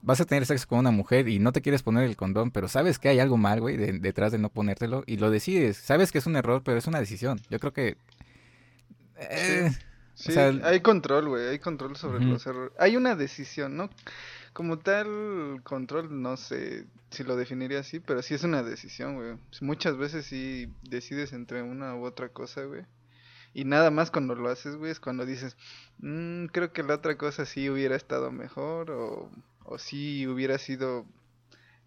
vas 0.02 0.21
a 0.21 0.25
tener 0.25 0.47
sexo 0.47 0.66
con 0.66 0.81
una 0.81 0.90
mujer 0.90 1.28
y 1.28 1.38
no 1.38 1.52
te 1.52 1.62
quieres 1.62 1.83
poner 1.83 2.04
el 2.04 2.16
condón, 2.16 2.50
pero 2.50 2.66
sabes 2.69 2.99
que 2.99 3.09
hay 3.09 3.21
algo 3.21 3.37
mal, 3.37 3.61
güey, 3.61 3.76
de- 3.76 3.99
detrás 3.99 4.33
de 4.33 4.38
no 4.38 4.49
ponértelo 4.49 5.04
y 5.07 5.16
lo 5.19 5.31
decides, 5.31 5.76
sabes 5.76 6.11
que 6.12 6.19
es 6.19 6.26
un 6.26 6.37
error, 6.37 6.62
pero 6.64 6.76
es 6.78 6.87
una 6.87 6.99
decisión, 7.00 7.40
yo 7.50 7.59
creo 7.61 7.73
que... 7.73 7.97
eh, 9.16 9.71
Sí, 10.14 10.33
sea, 10.33 10.52
hay 10.64 10.81
control, 10.81 11.28
güey, 11.28 11.49
hay 11.49 11.59
control 11.59 11.97
sobre 11.97 12.23
los 12.25 12.47
errores. 12.47 12.73
Hay 12.78 12.97
una 12.97 13.16
decisión, 13.16 13.76
¿no? 13.76 13.88
Como 14.52 14.78
tal, 14.78 15.61
control, 15.64 16.21
no 16.23 16.37
sé 16.37 16.87
si 17.11 17.25
lo 17.25 17.37
definiría 17.37 17.80
así, 17.80 18.00
pero 18.00 18.21
sí 18.21 18.35
es 18.35 18.44
una 18.44 18.62
decisión, 18.62 19.14
güey. 19.16 19.38
Muchas 19.62 19.97
veces 19.97 20.26
sí 20.26 20.71
decides 20.82 21.32
entre 21.32 21.62
una 21.62 21.94
u 21.97 22.04
otra 22.04 22.28
cosa, 22.28 22.64
güey. 22.64 22.85
Y 23.54 23.64
nada 23.64 23.90
más 23.90 24.11
cuando 24.11 24.35
lo 24.35 24.50
haces, 24.50 24.76
güey, 24.76 24.92
es 24.92 25.00
cuando 25.00 25.25
dices, 25.26 25.56
"Mm, 25.99 26.47
creo 26.47 26.73
que 26.73 26.82
la 26.82 26.97
otra 26.97 27.16
cosa 27.16 27.47
sí 27.47 27.71
hubiera 27.71 27.97
estado 27.97 28.30
mejor, 28.30 28.90
o, 28.90 29.30
o 29.64 29.78
sí 29.78 30.26
hubiera 30.26 30.59
sido 30.59 31.06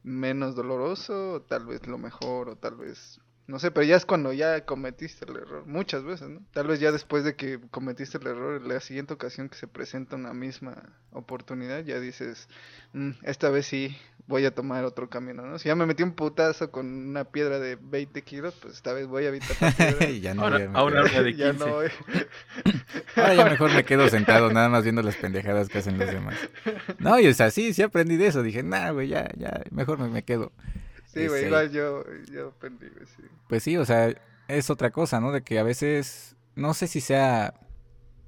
menos 0.04 0.56
doloroso, 0.56 1.34
o 1.34 1.42
tal 1.42 1.66
vez 1.66 1.86
lo 1.88 1.98
mejor, 1.98 2.50
o 2.50 2.56
tal 2.58 2.76
vez 2.78 3.20
No 3.48 3.60
sé, 3.60 3.70
pero 3.70 3.86
ya 3.86 3.96
es 3.96 4.08
cuando 4.08 4.34
ya 4.34 4.66
cometiste 4.66 5.24
el 5.30 5.36
error, 5.38 5.68
muchas 5.68 6.04
veces, 6.04 6.30
¿no? 6.30 6.42
Tal 6.52 6.66
vez 6.66 6.80
ya 6.80 6.92
después 6.92 7.24
de 7.24 7.36
que 7.36 7.60
cometiste 7.70 8.18
el 8.18 8.26
error, 8.26 8.60
la 8.66 8.80
siguiente 8.80 9.14
ocasión 9.14 9.50
que 9.50 9.56
se 9.56 9.68
presenta 9.68 10.16
una 10.16 10.34
misma 10.34 10.82
oportunidad, 11.12 11.84
ya 11.84 12.00
dices, 12.00 12.50
"Mm, 12.94 13.12
esta 13.22 13.52
vez 13.52 13.68
sí 13.68 13.96
voy 14.26 14.46
a 14.46 14.56
tomar 14.56 14.84
otro 14.84 15.12
camino, 15.12 15.46
¿no? 15.46 15.60
Si 15.60 15.68
ya 15.68 15.76
me 15.76 15.86
metí 15.86 16.02
un 16.02 16.14
putazo 16.14 16.72
con 16.72 16.88
una 16.88 17.26
piedra 17.26 17.60
de 17.60 17.76
20 17.80 18.24
kilos, 18.24 18.56
pues 18.60 18.74
esta 18.74 18.94
vez 18.94 19.06
voy 19.06 19.26
a 19.26 19.28
evitar 19.28 19.56
la 19.62 19.72
piedra. 19.72 20.10
Y 20.10 20.20
ya 20.22 20.34
no 20.34 20.42
Ahora, 20.42 20.58
voy 20.58 20.68
a 20.68 20.80
ahora 20.80 21.04
meter. 21.04 21.20
una 21.20 21.24
de 21.24 21.34
ya 21.38 21.52
15. 21.52 21.66
no 21.66 21.72
voy. 21.76 21.88
Ahora 23.16 23.36
ya 23.36 23.46
mejor 23.46 23.74
me 23.74 23.86
quedo 23.86 24.10
sentado 24.10 24.52
nada 24.52 24.70
más 24.70 24.84
viendo 24.84 25.02
las 25.04 25.16
pendejadas 25.18 25.70
que 25.70 25.78
hacen 25.78 25.98
los 26.00 26.10
demás. 26.10 26.36
No, 26.98 27.20
y 27.20 27.28
o 27.28 27.34
sea, 27.36 27.52
sí, 27.52 27.74
sí 27.74 27.84
aprendí 27.84 28.18
de 28.18 28.28
eso. 28.28 28.42
Dije, 28.44 28.64
nah, 28.64 28.90
güey, 28.92 29.08
ya, 29.10 29.30
ya, 29.38 29.62
mejor 29.72 30.00
me, 30.00 30.10
me 30.10 30.24
quedo. 30.24 30.52
Sí, 31.16 31.28
güey, 31.28 31.46
igual 31.46 31.72
yo, 31.72 32.04
yo 32.32 32.50
aprendí, 32.50 32.88
güey, 32.90 33.06
sí. 33.06 33.24
Pues 33.48 33.64
sí, 33.64 33.78
o 33.78 33.86
sea, 33.86 34.14
es 34.48 34.70
otra 34.70 34.92
cosa, 34.92 35.22
¿no? 35.22 35.32
De 35.32 35.42
que 35.42 35.58
a 35.58 35.64
veces, 35.64 36.36
no 36.56 36.74
sé 36.74 36.88
si 36.88 37.02
sea... 37.02 37.54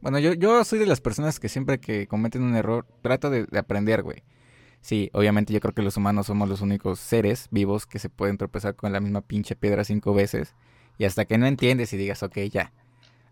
Bueno, 0.02 0.20
yo, 0.20 0.34
yo 0.34 0.64
soy 0.64 0.80
de 0.80 0.86
las 0.86 1.02
personas 1.02 1.40
que 1.40 1.50
siempre 1.50 1.80
que 1.80 2.08
cometen 2.08 2.44
un 2.44 2.56
error, 2.56 2.86
trato 3.02 3.30
de, 3.30 3.46
de 3.46 3.60
aprender, 3.60 4.04
güey. 4.04 4.24
Sí, 4.80 5.10
obviamente 5.14 5.52
yo 5.52 5.60
creo 5.60 5.74
que 5.74 5.82
los 5.82 5.98
humanos 5.98 6.28
somos 6.28 6.48
los 6.48 6.62
únicos 6.62 7.00
seres 7.00 7.48
vivos 7.52 7.86
que 7.86 8.00
se 8.00 8.10
pueden 8.10 8.38
tropezar 8.38 8.76
con 8.76 8.94
la 8.94 9.00
misma 9.02 9.22
pinche 9.22 9.56
piedra 9.56 9.84
cinco 9.84 10.14
veces. 10.14 10.56
Y 10.98 11.06
hasta 11.06 11.26
que 11.26 11.38
no 11.38 11.46
entiendes 11.46 11.92
y 11.94 11.98
digas, 11.98 12.24
ok, 12.24 12.38
ya. 12.52 12.72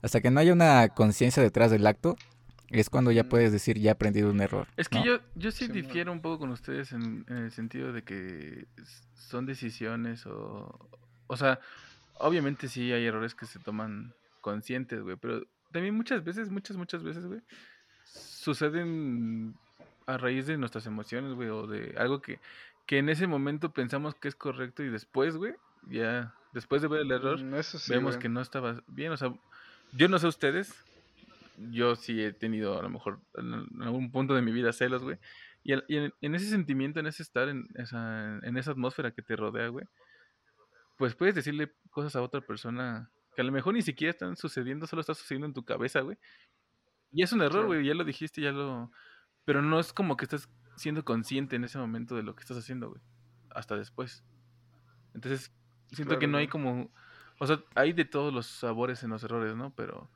Hasta 0.02 0.22
que 0.22 0.32
no 0.32 0.40
haya 0.40 0.54
una 0.54 0.90
conciencia 0.90 1.42
detrás 1.42 1.72
del 1.72 1.88
acto, 1.88 2.18
es 2.70 2.90
cuando 2.90 3.12
ya 3.12 3.24
Mm. 3.24 3.30
puedes 3.30 3.52
decir, 3.52 3.78
ya 3.80 3.90
he 3.90 3.94
aprendido 3.94 4.30
un 4.30 4.42
error. 4.42 4.68
Es 4.78 4.90
que 4.90 5.00
¿no? 5.00 5.06
yo, 5.06 5.20
yo 5.36 5.52
sí 5.52 5.66
Sí, 5.68 5.72
difiero 5.72 6.12
un 6.12 6.22
poco 6.22 6.40
con 6.40 6.50
ustedes 6.52 6.92
en, 6.94 7.26
en 7.30 7.38
el 7.38 7.52
sentido 7.52 7.92
de 7.94 8.04
que 8.04 8.68
son 9.14 9.46
decisiones 9.46 10.26
o... 10.26 10.90
O 11.28 11.38
sea, 11.38 11.60
obviamente 12.20 12.68
sí 12.68 12.92
hay 12.92 13.06
errores 13.06 13.34
que 13.36 13.46
se 13.46 13.60
toman 13.60 14.14
conscientes, 14.42 15.02
güey, 15.02 15.16
pero 15.18 15.42
también 15.72 15.96
muchas 15.96 16.24
veces, 16.24 16.50
muchas, 16.50 16.78
muchas 16.78 17.04
veces, 17.04 17.26
güey, 17.26 17.42
suceden 18.26 19.56
a 20.06 20.18
raíz 20.18 20.46
de 20.48 20.58
nuestras 20.58 20.86
emociones, 20.86 21.34
güey, 21.34 21.50
o 21.50 21.68
de 21.68 21.96
algo 21.98 22.22
que, 22.22 22.40
que 22.86 23.00
en 23.00 23.10
ese 23.10 23.28
momento 23.28 23.72
pensamos 23.74 24.16
que 24.16 24.28
es 24.28 24.36
correcto 24.36 24.84
y 24.84 24.90
después, 24.90 25.36
güey, 25.38 25.56
ya, 25.90 26.34
después 26.54 26.82
de 26.82 26.88
ver 26.88 27.02
el 27.02 27.12
error, 27.12 27.40
Mm, 27.44 27.64
sí, 27.64 27.92
vemos 27.92 28.12
güey. 28.16 28.22
que 28.22 28.30
no 28.30 28.42
estaba 28.42 28.82
bien. 28.88 29.12
O 29.12 29.18
sea, 29.18 29.34
yo 29.94 30.08
no 30.08 30.20
sé 30.20 30.28
ustedes, 30.28 30.74
yo 31.58 31.96
sí 31.96 32.22
he 32.22 32.34
tenido 32.34 32.80
a 32.80 32.84
lo 32.84 32.90
mejor 32.90 33.22
en, 33.36 33.82
algún 33.82 34.12
punto 34.12 34.34
de 34.34 34.42
mi 34.42 34.52
vida 34.52 34.74
celos, 34.74 35.04
güey. 35.04 35.18
Y, 35.64 35.74
en, 35.74 36.14
en 36.22 36.36
ese 36.36 36.48
sentimiento, 36.48 37.00
en 37.00 37.08
ese 37.08 37.24
estar, 37.24 37.50
en 37.50 37.68
esa, 37.76 38.40
en 38.44 38.58
esa 38.58 38.72
atmósfera 38.72 39.12
que 39.12 39.22
te 39.22 39.36
rodea, 39.36 39.68
güey, 39.70 39.86
pues 40.98 41.16
puedes 41.16 41.36
decirle 41.36 41.74
cosas 41.90 42.16
a 42.16 42.22
otra 42.22 42.42
persona 42.42 43.10
que 43.36 43.42
a 43.42 43.46
lo 43.46 43.52
mejor 43.52 43.74
ni 43.74 43.82
siquiera 43.82 44.12
están 44.12 44.36
sucediendo, 44.38 44.88
solo 44.88 45.02
está 45.02 45.14
sucediendo 45.14 45.48
en 45.48 45.54
tu 45.54 45.66
cabeza, 45.66 46.02
güey. 46.02 46.18
Y 47.12 47.24
es 47.24 47.32
un 47.32 47.42
error, 47.42 47.66
güey, 47.66 47.86
ya 47.86 47.94
lo 47.94 48.04
dijiste, 48.04 48.42
ya 48.42 48.52
lo... 48.52 48.92
Pero 49.44 49.62
no 49.62 49.80
es 49.80 49.94
como 49.94 50.18
que 50.18 50.26
estás 50.26 50.50
siendo 50.76 51.04
consciente 51.06 51.56
en 51.56 51.64
ese 51.64 51.78
momento 51.78 52.16
de 52.16 52.24
lo 52.24 52.36
que 52.36 52.42
estás 52.42 52.58
haciendo, 52.58 52.90
güey. 52.90 53.02
Hasta 53.52 53.76
después. 53.76 54.24
Entonces, 55.14 55.54
siento 55.92 56.18
que 56.20 56.28
no 56.28 56.38
hay 56.38 56.48
como... 56.48 56.92
O 57.40 57.48
sea, 57.48 57.62
hay 57.76 57.94
de 57.94 58.06
todos 58.06 58.34
los 58.34 58.48
sabores 58.48 59.04
en 59.04 59.10
los 59.10 59.24
errores, 59.24 59.56
¿no? 59.56 59.74
Pero 59.76 60.10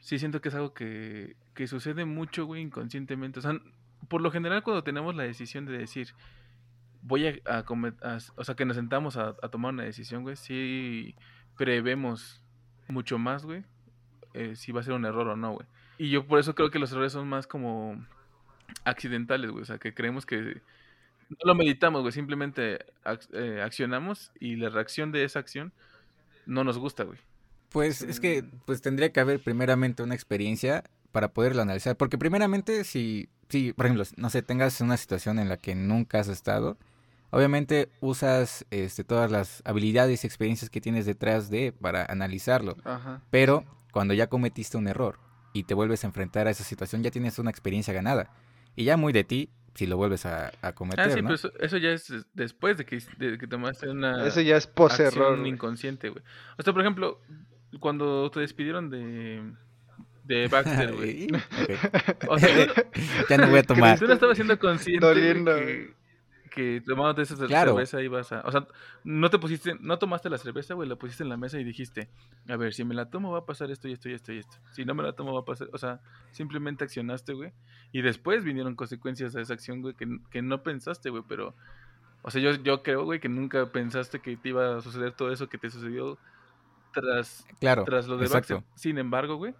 sí 0.00 0.18
siento 0.18 0.40
que 0.40 0.48
es 0.50 0.54
algo 0.54 0.74
que, 0.74 1.36
que 1.54 1.66
sucede 1.66 2.04
mucho, 2.04 2.46
güey, 2.46 2.62
inconscientemente. 2.62 3.38
O 3.38 3.42
sea, 3.42 3.60
por 4.08 4.20
lo 4.22 4.30
general 4.30 4.62
cuando 4.62 4.82
tenemos 4.84 5.14
la 5.14 5.22
decisión 5.24 5.66
de 5.66 5.78
decir, 5.78 6.08
voy 7.02 7.26
a, 7.28 7.34
a 7.46 7.58
a- 7.58 8.18
o 8.36 8.44
sea, 8.44 8.54
que 8.54 8.64
nos 8.64 8.76
sentamos 8.76 9.16
a, 9.16 9.34
tomar 9.50 9.72
una 9.74 9.84
decisión, 9.84 10.22
güey, 10.22 10.36
sí 10.36 11.14
prevemos 11.56 12.42
mucho 12.88 13.18
más, 13.18 13.44
güey, 13.44 13.64
eh, 14.34 14.56
si 14.56 14.72
va 14.72 14.80
a 14.80 14.84
ser 14.84 14.94
un 14.94 15.04
error 15.04 15.28
o 15.28 15.36
no, 15.36 15.52
güey. 15.52 15.66
Y 15.98 16.10
yo 16.10 16.26
por 16.26 16.38
eso 16.38 16.54
creo 16.54 16.70
que 16.70 16.78
los 16.78 16.92
errores 16.92 17.12
son 17.12 17.28
más 17.28 17.46
como 17.46 18.04
accidentales, 18.84 19.50
güey. 19.50 19.62
O 19.62 19.66
sea, 19.66 19.78
que 19.78 19.94
creemos 19.94 20.24
que 20.26 20.62
no 21.28 21.36
lo 21.44 21.54
meditamos, 21.54 22.00
güey. 22.02 22.12
Simplemente 22.12 22.86
eh, 23.34 23.62
accionamos 23.62 24.32
y 24.40 24.56
la 24.56 24.70
reacción 24.70 25.12
de 25.12 25.24
esa 25.24 25.38
acción 25.40 25.72
no 26.46 26.64
nos 26.64 26.78
gusta, 26.78 27.04
güey. 27.04 27.18
Pues 27.70 28.02
es 28.02 28.20
que 28.20 28.44
pues 28.66 28.82
tendría 28.82 29.12
que 29.12 29.20
haber 29.20 29.40
primeramente 29.42 30.02
una 30.02 30.14
experiencia 30.14 30.84
para 31.12 31.32
poderlo 31.32 31.62
analizar. 31.62 31.96
Porque 31.96 32.18
primeramente 32.18 32.84
si, 32.84 33.28
si, 33.48 33.72
por 33.72 33.86
ejemplo, 33.86 34.04
no 34.16 34.30
sé, 34.30 34.42
tengas 34.42 34.80
una 34.80 34.96
situación 34.96 35.38
en 35.38 35.48
la 35.48 35.56
que 35.56 35.74
nunca 35.74 36.20
has 36.20 36.28
estado, 36.28 36.76
obviamente 37.30 37.88
usas 38.00 38.66
este, 38.70 39.04
todas 39.04 39.30
las 39.30 39.62
habilidades 39.64 40.24
y 40.24 40.26
experiencias 40.26 40.70
que 40.70 40.80
tienes 40.80 41.06
detrás 41.06 41.48
de 41.50 41.72
para 41.72 42.04
analizarlo. 42.06 42.76
Ajá. 42.84 43.22
Pero 43.30 43.64
cuando 43.92 44.14
ya 44.14 44.26
cometiste 44.28 44.76
un 44.76 44.88
error 44.88 45.18
y 45.52 45.64
te 45.64 45.74
vuelves 45.74 46.04
a 46.04 46.08
enfrentar 46.08 46.46
a 46.46 46.50
esa 46.50 46.64
situación, 46.64 47.02
ya 47.02 47.10
tienes 47.10 47.38
una 47.38 47.50
experiencia 47.50 47.94
ganada. 47.94 48.30
Y 48.76 48.84
ya 48.84 48.96
muy 48.96 49.12
de 49.12 49.24
ti 49.24 49.50
si 49.74 49.86
lo 49.86 49.96
vuelves 49.96 50.26
a, 50.26 50.50
a 50.62 50.72
cometer, 50.72 51.06
Ah, 51.06 51.10
sí, 51.10 51.22
¿no? 51.22 51.28
pero 51.28 51.34
eso, 51.36 51.52
eso 51.60 51.76
ya 51.76 51.90
es 51.90 52.08
des- 52.08 52.26
después 52.34 52.76
de 52.76 52.84
que, 52.84 53.00
de 53.18 53.38
que 53.38 53.46
tomaste 53.46 53.88
una 53.88 54.26
Eso 54.26 54.40
ya 54.40 54.56
es 54.56 54.66
güey. 55.38 55.52
inconsciente, 55.52 56.08
güey. 56.08 56.22
O 56.58 56.62
sea, 56.62 56.72
por 56.72 56.82
ejemplo, 56.82 57.20
cuando 57.78 58.30
te 58.30 58.40
despidieron 58.40 58.90
de, 58.90 59.42
de 60.24 60.48
Baxter, 60.48 60.92
güey. 60.96 61.28
O 62.28 62.38
sea, 62.38 62.48
ya 63.28 63.36
no 63.36 63.48
voy 63.48 63.60
a 63.60 63.62
tomar. 63.62 63.98
tú 63.98 64.06
no 64.06 64.12
estabas 64.14 64.36
siendo 64.36 64.58
consciente 64.58 65.06
Doliendo, 65.06 65.54
que, 65.56 65.94
que 66.50 66.82
tomándote 66.84 67.22
esa 67.22 67.36
Claro. 67.46 67.72
cerveza 67.72 68.02
ibas 68.02 68.32
a... 68.32 68.40
O 68.40 68.50
sea, 68.52 68.66
no 69.04 69.30
te 69.30 69.38
pusiste, 69.38 69.76
no 69.80 69.98
tomaste 69.98 70.28
la 70.30 70.38
cerveza, 70.38 70.74
güey, 70.74 70.88
la 70.88 70.96
pusiste 70.96 71.22
en 71.22 71.28
la 71.28 71.36
mesa 71.36 71.58
y 71.60 71.64
dijiste, 71.64 72.08
a 72.48 72.56
ver, 72.56 72.74
si 72.74 72.84
me 72.84 72.94
la 72.94 73.08
tomo 73.10 73.30
va 73.30 73.40
a 73.40 73.46
pasar 73.46 73.70
esto 73.70 73.88
y 73.88 73.92
esto 73.92 74.08
y 74.08 74.14
esto 74.14 74.32
y 74.32 74.38
esto. 74.38 74.56
Si 74.72 74.84
no 74.84 74.94
me 74.94 75.02
la 75.02 75.12
tomo 75.12 75.32
va 75.32 75.40
a 75.40 75.44
pasar... 75.44 75.68
O 75.72 75.78
sea, 75.78 76.00
simplemente 76.32 76.84
accionaste, 76.84 77.32
güey. 77.34 77.52
Y 77.92 78.02
después 78.02 78.44
vinieron 78.44 78.74
consecuencias 78.74 79.36
a 79.36 79.40
esa 79.40 79.54
acción, 79.54 79.80
güey, 79.82 79.94
que, 79.94 80.06
que 80.30 80.42
no 80.42 80.62
pensaste, 80.62 81.10
güey, 81.10 81.22
pero... 81.28 81.54
O 82.22 82.30
sea, 82.30 82.42
yo, 82.42 82.50
yo 82.62 82.82
creo, 82.82 83.04
güey, 83.04 83.18
que 83.18 83.30
nunca 83.30 83.64
pensaste 83.72 84.20
que 84.20 84.36
te 84.36 84.50
iba 84.50 84.76
a 84.76 84.80
suceder 84.82 85.12
todo 85.12 85.32
eso 85.32 85.48
que 85.48 85.56
te 85.56 85.70
sucedió 85.70 86.18
tras, 86.92 87.46
Claro, 87.60 87.84
tras 87.84 88.06
lo 88.06 88.16
de 88.16 88.26
exacto. 88.26 88.54
Baxter. 88.56 88.72
Sin 88.80 88.98
embargo, 88.98 89.36
güey, 89.36 89.54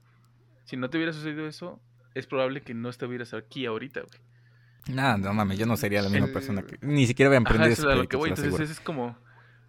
si 0.64 0.76
no 0.76 0.90
te 0.90 0.96
hubiera 0.98 1.12
sucedido 1.12 1.46
eso, 1.46 1.80
es 2.14 2.26
probable 2.26 2.62
que 2.62 2.74
no 2.74 2.88
estuvieras 2.88 3.34
aquí 3.34 3.66
ahorita, 3.66 4.00
güey. 4.00 4.96
No, 4.96 5.18
no 5.18 5.32
mames, 5.34 5.58
yo 5.58 5.66
no 5.66 5.76
sería 5.76 6.02
la 6.02 6.08
misma 6.08 6.28
persona 6.28 6.62
que... 6.62 6.78
Ni 6.80 7.06
siquiera 7.06 7.28
voy 7.28 7.36
a 7.36 7.38
Ajá, 7.38 7.48
emprender 7.48 7.72
eso 7.72 7.82
ese 7.82 7.90
es 7.90 7.94
a 7.94 8.02
lo 8.02 8.08
que 8.08 8.16
voy. 8.16 8.30
Entonces, 8.30 8.58
ese 8.60 8.72
es 8.72 8.80
como, 8.80 9.16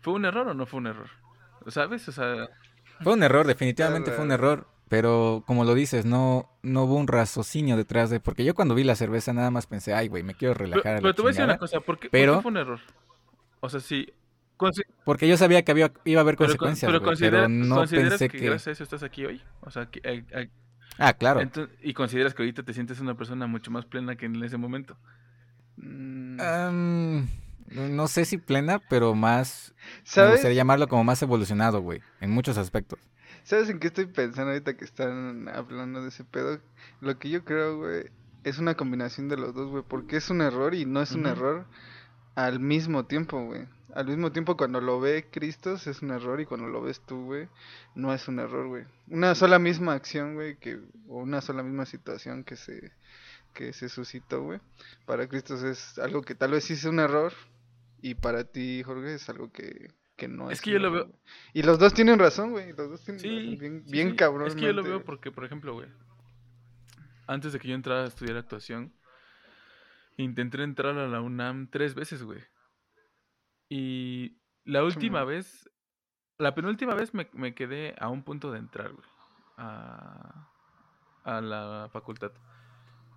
¿fue 0.01 0.13
un 0.13 0.25
error 0.25 0.48
o 0.48 0.53
no 0.53 0.65
fue 0.65 0.80
un 0.80 0.88
error? 0.88 1.10
¿Sabes? 1.68 2.08
O 2.08 2.12
sea, 2.12 2.48
Fue 3.01 3.13
un 3.13 3.22
error, 3.24 3.46
definitivamente 3.46 4.12
fue 4.12 4.24
un 4.25 4.32
error. 4.32 4.68
Pero 4.88 5.44
como 5.48 5.63
lo 5.63 5.74
dices, 5.74 6.03
no, 6.06 6.50
no 6.63 6.84
hubo 6.84 6.96
un 6.96 7.08
raciocinio 7.08 7.77
detrás 7.77 8.10
de... 8.10 8.20
Porque 8.20 8.44
yo 8.44 8.53
cuando 8.53 8.75
vi 8.75 8.84
la 8.84 8.96
cerveza 8.96 9.32
nada 9.32 9.50
más 9.50 9.65
pensé, 9.65 9.94
ay, 9.94 10.10
güey, 10.10 10.22
me 10.24 10.34
quiero 10.34 10.53
pero, 10.53 10.65
relajar 10.65 10.91
a 10.91 10.96
la 10.96 11.01
pero 11.01 11.15
te 11.15 11.22
voy 11.22 11.30
a 11.30 11.32
decir 11.32 11.44
una 11.46 11.53
chingada". 11.53 11.60
cosa, 11.60 11.80
¿por 11.80 11.96
qué, 11.98 12.10
por 12.10 12.10
qué 12.10 12.10
pero- 12.12 12.41
fue 12.41 12.51
un 12.51 12.58
error? 12.58 12.80
O 13.62 13.70
sea, 13.70 13.80
sí, 13.80 14.06
consi- 14.06 14.13
Porque 15.06 15.27
yo 15.27 15.38
sabía 15.38 15.63
que 15.63 15.72
había, 15.72 15.91
iba 16.06 16.22
a 16.22 16.24
haber 16.24 16.36
pero, 16.38 16.50
con- 16.50 16.58
consecuencias, 16.70 16.91
pero 16.91 17.03
considera- 17.03 17.38
pero 17.44 17.50
no 17.50 17.75
consideras 17.75 18.10
pensé 18.12 18.30
que, 18.30 18.38
que... 18.39 18.46
gracias 18.46 18.68
a 18.68 18.72
eso 18.72 18.84
estás 18.84 19.03
aquí 19.03 19.25
hoy. 19.25 19.41
O 19.62 19.72
sea, 19.72 19.86
que, 19.88 20.00
eh, 20.03 20.24
eh, 20.32 20.50
Ah, 20.98 21.13
claro. 21.13 21.41
y 21.82 21.94
consideras 21.94 22.34
que 22.34 22.44
ahorita 22.44 22.63
te 22.63 22.74
sientes 22.74 23.00
una 23.00 23.15
persona 23.15 23.48
mucho 23.48 23.72
más 23.72 23.86
plena 23.86 24.15
que 24.15 24.25
en 24.25 24.44
ese 24.44 24.58
momento. 24.58 24.98
Mm, 25.77 26.39
Am, 26.41 27.27
no 27.72 28.08
sé 28.08 28.25
si 28.25 28.38
plena, 28.38 28.80
pero 28.89 29.15
más... 29.15 29.74
Me 29.77 30.01
¿Sabes? 30.03 30.32
gustaría 30.34 30.58
llamarlo 30.58 30.88
como 30.88 31.03
más 31.03 31.22
evolucionado, 31.22 31.82
güey, 31.82 32.01
en 32.20 32.30
muchos 32.32 32.58
aspectos. 32.58 33.00
¿Sabes 33.44 33.70
en 33.70 33.80
qué 33.80 33.88
estoy 33.88 34.06
pensando 34.06 34.51
ahorita 34.51 34.75
que 34.77 34.86
están 34.86 35.48
hablando 35.50 36.01
de 36.03 36.10
ese 36.10 36.24
pedo? 36.24 36.60
Lo 37.00 37.18
que 37.18 37.30
yo 37.30 37.44
creo, 37.44 37.77
güey, 37.77 38.03
es 38.44 38.60
una 38.60 38.75
combinación 38.75 39.30
de 39.30 39.38
los 39.38 39.56
dos, 39.56 39.70
güey, 39.72 39.84
porque 39.88 40.18
es 40.18 40.30
un 40.30 40.41
error 40.41 40.75
y 40.75 40.86
no 40.86 41.01
es 41.01 41.13
un 41.13 41.25
error 41.25 41.65
al 42.36 42.60
mismo 42.60 43.06
tiempo, 43.06 43.44
güey. 43.44 43.65
Al 43.95 44.07
mismo 44.07 44.31
tiempo 44.31 44.57
cuando 44.57 44.79
lo 44.81 45.00
ve 45.00 45.27
Cristo 45.31 45.74
es 45.74 46.01
un 46.01 46.12
error 46.12 46.39
y 46.39 46.45
cuando 46.45 46.67
lo 46.67 46.81
ves 46.81 47.01
tú, 47.01 47.25
güey, 47.25 47.50
no 47.95 48.13
es 48.13 48.27
un 48.27 48.39
error, 48.39 48.67
güey. 48.67 48.86
Una 49.07 49.36
sola 49.36 49.60
misma 49.60 49.93
acción, 49.93 50.36
güey, 50.36 50.57
que 50.57 50.79
o 51.07 51.19
una 51.19 51.41
sola 51.41 51.63
misma 51.63 51.86
situación 51.86 52.43
que 52.43 52.55
se 52.55 52.91
que 53.53 53.74
se 53.74 53.89
suscitó, 53.89 54.43
güey. 54.43 54.60
Para 55.05 55.27
Cristo 55.27 55.55
es 55.67 56.00
algo 56.00 56.21
que 56.21 56.36
tal 56.36 56.51
vez 56.51 56.63
sí 56.63 56.74
es 56.74 56.86
un 56.86 57.00
error 57.00 57.33
y 58.01 58.15
para 58.15 58.45
ti, 58.45 58.81
Jorge, 58.83 59.15
es 59.15 59.29
algo 59.29 59.51
que 59.51 59.91
que 60.15 60.27
no 60.27 60.51
es. 60.51 60.60
Es 60.60 60.62
que 60.62 60.71
yo 60.71 60.79
lo 60.79 60.91
veo-. 60.91 61.12
Y 61.53 61.63
los 61.63 61.79
dos 61.79 61.93
tienen 61.93 62.19
razón, 62.19 62.51
güey. 62.51 62.74
Los 62.74 62.89
dos 62.91 63.03
tienen 63.03 63.19
Sí, 63.19 63.27
razón. 63.27 63.57
Bien, 63.60 63.83
sí, 63.86 63.91
bien 63.91 64.15
cabrón. 64.15 64.48
Es 64.48 64.55
que 64.55 64.62
yo 64.62 64.74
lo 64.74 64.83
veo 64.83 65.03
porque, 65.03 65.31
por 65.31 65.45
ejemplo, 65.45 65.74
güey, 65.74 65.88
antes 67.27 67.53
de 67.53 67.60
que 67.60 67.67
yo 67.67 67.75
entrara 67.75 68.03
a 68.03 68.07
estudiar 68.07 68.38
actuación, 68.38 68.93
intenté 70.17 70.62
entrar 70.63 70.98
a 70.98 71.07
la 71.07 71.21
UNAM 71.21 71.69
tres 71.69 71.95
veces, 71.95 72.24
güey. 72.24 72.39
Y 73.74 74.38
la 74.66 74.84
última 74.84 75.24
vez, 75.24 75.72
la 76.38 76.54
penúltima 76.54 76.94
vez 76.94 77.13
me, 77.13 77.30
me 77.32 77.56
quedé 77.56 77.96
a 78.00 78.10
un 78.10 78.22
punto 78.22 78.51
de 78.51 78.60
entrar, 78.60 78.92
güey, 78.92 79.08
a, 79.56 80.50
a 81.24 81.40
la 81.40 81.88
facultad. 81.90 82.34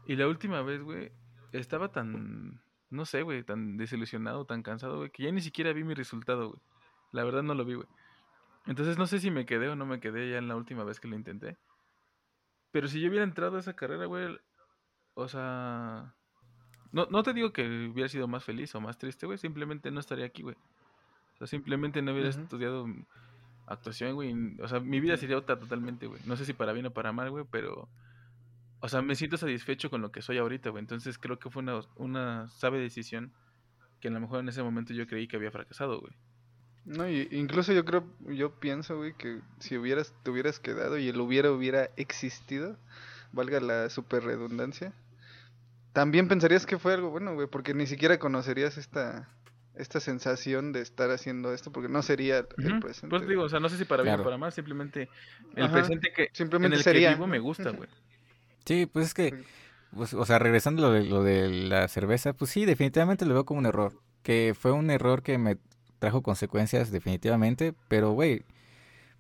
Y 0.07 0.15
la 0.15 0.29
última 0.29 0.63
vez, 0.63 0.81
güey, 0.81 1.11
estaba 1.51 1.91
tan, 1.91 2.63
no 2.89 3.05
sé, 3.05 3.23
güey, 3.23 3.43
tan 3.43 3.77
desilusionado, 3.77 4.47
tan 4.47 4.63
cansado, 4.63 4.99
güey, 4.99 5.11
que 5.11 5.25
ya 5.25 5.33
ni 5.33 5.41
siquiera 5.41 5.73
vi 5.73 5.83
mi 5.83 5.95
resultado, 5.95 6.51
güey. 6.51 6.61
La 7.11 7.25
verdad 7.25 7.43
no 7.43 7.55
lo 7.55 7.65
vi, 7.65 7.75
güey. 7.75 7.89
Entonces 8.67 8.97
no 8.97 9.09
sé 9.09 9.19
si 9.19 9.33
me 9.33 9.47
quedé 9.47 9.69
o 9.69 9.75
no 9.75 9.87
me 9.87 9.99
quedé 9.99 10.31
ya 10.31 10.39
en 10.39 10.47
la 10.47 10.55
última 10.55 10.85
vez 10.85 11.01
que 11.01 11.09
lo 11.09 11.17
intenté. 11.17 11.59
Pero 12.71 12.87
si 12.87 13.01
yo 13.01 13.09
hubiera 13.09 13.25
entrado 13.25 13.57
a 13.57 13.61
esa 13.61 13.75
carrera, 13.75 14.07
güey, 14.07 14.39
o 15.15 15.27
sea... 15.27 16.15
No, 16.95 17.09
no 17.11 17.25
te 17.25 17.35
digo 17.35 17.53
que 17.53 17.89
hubiera 17.89 18.09
sido 18.09 18.29
más 18.29 18.45
feliz 18.45 18.73
o 18.77 18.81
más 18.81 18.97
triste, 18.99 19.27
güey, 19.27 19.37
simplemente 19.37 19.91
no 19.91 19.99
estaría 19.99 20.27
aquí, 20.27 20.43
güey. 20.43 20.55
O 21.35 21.39
sea, 21.39 21.49
simplemente 21.49 22.01
no 22.03 22.13
hubiera 22.13 22.29
estudiado 22.29 22.87
actuación, 23.67 24.15
güey. 24.15 24.33
O 24.61 24.69
sea, 24.69 24.79
mi 24.79 25.01
vida 25.01 25.17
sería 25.17 25.37
otra 25.37 25.59
totalmente, 25.59 26.07
güey. 26.07 26.21
No 26.25 26.37
sé 26.37 26.45
si 26.45 26.53
para 26.53 26.73
bien 26.73 26.87
o 26.87 26.93
para 26.93 27.11
mal, 27.11 27.31
güey, 27.31 27.45
pero... 27.51 27.89
O 28.79 28.89
sea, 28.89 29.03
me 29.03 29.17
siento 29.17 29.37
satisfecho 29.37 29.91
con 29.91 30.03
lo 30.03 30.13
que 30.13 30.23
soy 30.23 30.39
ahorita, 30.39 30.71
güey. 30.71 30.83
Entonces 30.83 31.19
creo 31.19 31.41
que 31.41 31.51
fue 31.51 31.63
una, 31.63 31.81
una 31.97 32.49
sabe 32.49 32.79
decisión 32.79 33.33
que 33.99 34.07
a 34.07 34.13
lo 34.13 34.21
mejor 34.21 34.39
en 34.39 34.49
ese 34.49 34.63
momento 34.63 34.95
yo 34.95 35.09
creí 35.09 35.27
que 35.27 35.37
había 35.37 35.51
fracasado, 35.51 36.01
güey. 36.01 36.13
No, 36.85 37.09
y 37.09 37.27
incluso 37.33 37.73
yo 37.73 37.85
creo, 37.85 38.05
yo 38.29 38.61
pienso, 38.61 38.99
güey, 38.99 39.15
que 39.15 39.41
si 39.59 39.77
hubieras, 39.77 40.15
te 40.23 40.31
hubieras 40.31 40.61
quedado 40.61 40.97
y 40.97 41.09
el 41.09 41.21
hubiera 41.21 41.51
hubiera 41.51 41.91
existido, 41.97 42.79
valga 43.33 43.59
la 43.59 43.91
super 43.91 44.23
redundancia, 44.23 44.93
también 45.95 46.29
pensarías 46.29 46.67
que 46.67 46.79
fue 46.79 46.93
algo 46.93 47.09
bueno, 47.11 47.33
güey, 47.35 47.47
porque 47.47 47.73
ni 47.73 47.87
siquiera 47.87 48.19
conocerías 48.19 48.77
esta, 48.77 49.29
esta 49.75 50.01
sensación 50.01 50.73
de 50.73 50.83
estar 50.83 51.11
haciendo 51.11 51.55
esto, 51.55 51.73
porque 51.73 51.89
no 51.89 52.03
sería 52.03 52.39
el 52.39 52.81
presente. 52.81 53.09
Pues 53.09 53.23
te 53.23 53.29
digo, 53.29 53.45
o 53.45 53.49
sea, 53.49 53.61
no 53.61 53.69
sé 53.71 53.79
si 53.79 53.85
para 53.87 54.03
bien 54.03 54.13
Claro. 54.15 54.23
o 54.23 54.27
para 54.27 54.37
mal, 54.37 54.53
simplemente 54.53 55.09
el 55.57 55.65
Ajá, 55.65 55.73
presente 55.73 56.13
que 56.13 56.25
en 56.25 56.29
Simplemente 56.35 56.77
el 56.77 56.83
sería. 56.83 57.09
que 57.11 57.15
vivo 57.15 57.27
me 57.27 57.39
gusta, 57.39 57.71
güey. 57.71 57.89
Sí, 58.67 58.87
pues 58.87 59.07
es 59.07 59.15
que, 59.15 59.45
pues, 59.97 60.13
o 60.15 60.27
sea, 60.27 60.39
regresando 60.39 60.85
a 60.85 60.89
lo 60.91 60.95
de, 60.95 61.05
lo 61.05 61.23
de 61.23 61.49
la 61.49 61.89
cerveza, 61.89 62.33
pues 62.33 62.51
sí, 62.51 62.65
definitivamente 62.65 63.25
lo 63.25 63.35
veo 63.35 63.45
como 63.45 63.61
un 63.61 63.67
error. 63.67 63.93
Que 64.23 64.55
fue 64.59 64.73
un 64.73 64.91
error 64.91 65.23
que 65.23 65.39
me 65.39 65.59
trajo 66.01 66.23
consecuencias, 66.23 66.91
definitivamente, 66.91 67.75
pero, 67.89 68.13
güey, 68.13 68.45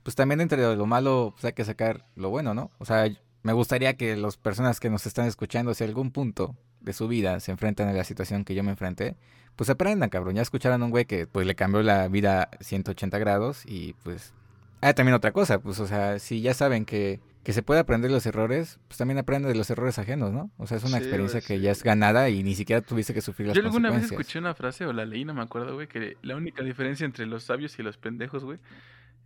pues 0.03 0.17
también 0.17 0.41
entre 0.41 0.77
lo 0.77 0.87
malo, 0.87 1.31
pues 1.35 1.45
hay 1.47 1.53
que 1.53 1.65
sacar 1.65 2.07
lo 2.17 2.31
bueno, 2.31 2.53
¿no? 2.55 2.71
O 2.79 2.85
sea, 2.85 3.07
me 3.45 3.53
gustaría 3.53 3.95
que 3.95 4.17
las 4.17 4.39
personas 4.39 4.81
que 4.81 4.89
nos 4.91 5.07
están 5.07 5.27
escuchando, 5.27 5.75
si 5.75 5.85
algún 5.85 6.11
punto 6.11 6.57
de 6.81 6.95
su 6.95 7.09
vida 7.09 7.39
se 7.41 7.53
enfrentan 7.53 7.89
a 7.89 7.93
la 7.93 8.03
situación 8.03 8.45
que 8.45 8.55
yo 8.55 8.65
me 8.65 8.71
enfrenté, 8.71 9.17
pues 9.55 9.69
aprendan, 9.69 10.09
cabrón. 10.09 10.35
Ya 10.35 10.43
escucharon 10.43 10.81
a 10.83 10.85
un 10.87 10.91
güey 10.91 11.05
que, 11.05 11.27
pues, 11.27 11.47
le 11.47 11.55
cambió 11.55 11.83
la 11.83 12.09
vida 12.09 12.49
180 12.61 13.19
grados 13.19 13.63
y, 13.67 13.93
pues... 14.03 14.33
Ah, 14.81 14.95
también 14.95 15.15
otra 15.15 15.33
cosa, 15.33 15.61
pues, 15.61 15.79
o 15.79 15.87
sea, 15.87 16.19
si 16.19 16.41
ya 16.41 16.55
saben 16.55 16.87
que, 16.87 17.21
que 17.43 17.53
se 17.53 17.63
puede 17.63 17.81
aprender 17.81 18.11
de 18.11 18.15
los 18.15 18.25
errores, 18.25 18.79
pues 18.89 18.97
también 18.97 19.19
aprende 19.19 19.49
de 19.49 19.55
los 19.55 19.69
errores 19.69 19.99
ajenos, 19.99 20.33
¿no? 20.33 20.51
O 20.57 20.67
sea, 20.67 20.79
es 20.79 20.85
una 20.85 20.97
Sí, 20.97 21.05
experiencia 21.05 21.43
que 21.43 21.61
ya 21.61 21.71
es 21.71 21.83
ganada 21.83 22.31
y 22.31 22.43
ni 22.43 22.55
siquiera 22.55 22.81
tuviste 22.81 23.13
que 23.13 23.21
sufrir 23.21 23.49
las 23.49 23.57
Yo 23.57 23.63
alguna 23.63 23.91
vez 23.91 24.05
escuché 24.05 24.39
una 24.39 24.55
frase 24.55 24.87
o 24.87 24.93
la 24.95 25.05
leí, 25.05 25.27
no 25.27 25.35
me 25.35 25.43
acuerdo, 25.43 25.75
güey, 25.75 25.87
que 25.87 26.17
la 26.23 26.37
única 26.37 26.63
diferencia 26.63 27.05
entre 27.05 27.27
los 27.27 27.45
sabios 27.45 27.79
y 27.79 27.83
los 27.83 27.99
pendejos, 27.99 28.45
güey, 28.45 28.59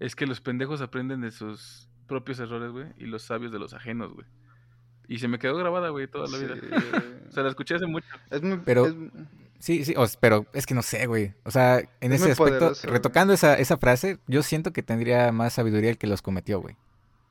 es 0.00 0.14
que 0.16 0.26
los 0.26 0.40
pendejos 0.40 0.80
aprenden 0.80 1.20
de 1.20 1.30
sus 1.30 1.88
propios 2.06 2.38
errores, 2.40 2.70
güey, 2.72 2.86
y 2.98 3.04
los 3.06 3.22
sabios 3.22 3.52
de 3.52 3.58
los 3.58 3.74
ajenos, 3.74 4.12
güey. 4.14 4.26
Y 5.08 5.18
se 5.18 5.28
me 5.28 5.38
quedó 5.38 5.56
grabada, 5.56 5.88
güey, 5.90 6.06
toda 6.06 6.28
la 6.28 6.38
vida. 6.38 6.54
O 7.28 7.32
sea, 7.32 7.42
la 7.42 7.50
escuché 7.50 7.74
hace 7.74 7.86
mucho. 7.86 8.06
es 8.30 8.42
muy, 8.42 8.58
Pero- 8.64 8.86
es- 8.86 8.94
Sí, 9.60 9.84
sí, 9.84 9.92
o 9.96 10.04
s- 10.04 10.16
pero 10.20 10.46
es 10.52 10.66
que 10.66 10.74
no 10.74 10.82
sé, 10.82 11.06
güey. 11.06 11.34
O 11.44 11.50
sea, 11.50 11.78
en 12.00 12.12
Es 12.12 12.20
ese 12.22 12.30
aspecto, 12.30 12.58
poderoso, 12.58 12.86
retocando 12.88 13.32
esa, 13.34 13.58
esa 13.58 13.76
frase, 13.76 14.18
yo 14.28 14.44
siento 14.44 14.72
que 14.72 14.84
tendría 14.84 15.32
más 15.32 15.54
sabiduría 15.54 15.90
el 15.90 15.98
que 15.98 16.06
los 16.06 16.22
cometió, 16.22 16.60
güey. 16.60 16.76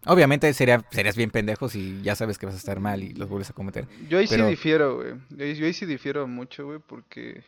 Obviamente 0.06 0.54
sería, 0.54 0.84
serías 0.92 1.16
bien 1.16 1.32
pendejo 1.32 1.70
si 1.70 2.02
ya 2.02 2.16
sabes 2.16 2.38
que 2.38 2.46
vas 2.46 2.56
a 2.56 2.58
estar 2.58 2.82
mal 2.82 3.02
y 3.02 3.14
los 3.14 3.30
vuelves 3.30 3.50
a 3.50 3.54
cometer. 3.54 3.88
Yo 4.10 4.18
ahí 4.18 4.26
Pero- 4.30 4.44
sí 4.44 4.50
difiero, 4.50 4.96
güey. 4.98 5.14
Yo, 5.30 5.46
ahí- 5.46 5.56
yo 5.56 5.66
ahí 5.68 5.74
sí 5.74 5.86
difiero 5.86 6.28
mucho, 6.28 6.66
güey, 6.66 6.80
porque 6.86 7.46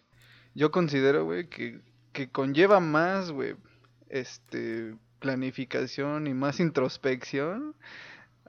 yo 0.56 0.72
considero, 0.72 1.26
güey, 1.26 1.48
que, 1.50 1.82
que 2.14 2.30
conlleva 2.30 2.80
más, 2.80 3.32
güey, 3.32 3.56
este, 4.08 4.96
planificación 5.20 6.28
y 6.28 6.34
más 6.34 6.60
introspección. 6.60 7.76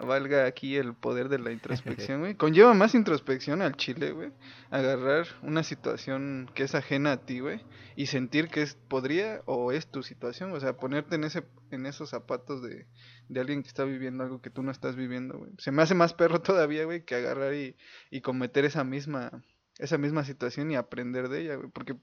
Valga 0.03 0.47
aquí 0.47 0.77
el 0.77 0.95
poder 0.95 1.29
de 1.29 1.39
la 1.39 1.53
introspección, 1.53 2.21
güey. 2.21 2.35
Conlleva 2.35 2.73
más 2.73 2.95
introspección 2.95 3.61
al 3.61 3.77
chile, 3.77 4.13
güey. 4.13 4.33
Agarrar 4.71 5.27
una 5.43 5.63
situación 5.63 6.51
que 6.55 6.63
es 6.63 6.75
ajena 6.75 7.13
a 7.13 7.27
ti, 7.27 7.41
güey. 7.41 7.61
Y 7.97 8.07
sentir 8.07 8.49
que 8.49 8.63
es, 8.63 8.77
podría 8.77 9.43
o 9.45 9.73
es 9.73 9.89
tu 9.89 10.03
situación. 10.03 10.53
O 10.53 10.61
sea, 10.61 10.79
ponerte 10.79 11.17
en 11.17 11.25
ese, 11.25 11.45
en 11.71 11.85
esos 11.85 12.09
zapatos 12.09 12.63
de, 12.63 12.87
de 13.29 13.41
alguien 13.41 13.63
que 13.63 13.69
está 13.69 13.85
viviendo 13.85 14.25
algo 14.25 14.41
que 14.41 14.49
tú 14.49 14.63
no 14.63 14.71
estás 14.71 14.97
viviendo, 14.97 15.37
güey. 15.37 15.51
Se 15.59 15.71
me 15.71 15.83
hace 15.83 15.95
más 15.95 16.15
perro 16.15 16.41
todavía, 16.43 16.87
güey, 16.87 17.05
que 17.05 17.17
agarrar 17.17 17.53
y, 17.53 17.77
y 18.11 18.23
cometer 18.23 18.65
esa 18.65 18.85
misma, 18.85 19.43
esa 19.79 19.99
misma 19.99 20.25
situación 20.25 20.71
y 20.71 20.77
aprender 20.77 21.29
de 21.29 21.43
ella, 21.43 21.57
güey. 21.57 21.69
Porque, 21.69 21.95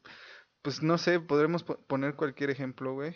pues 0.61 0.83
no 0.83 0.99
sé, 0.99 1.19
podremos 1.19 1.63
po- 1.63 1.79
poner 1.87 2.13
cualquier 2.13 2.51
ejemplo, 2.51 2.93
güey. 2.93 3.15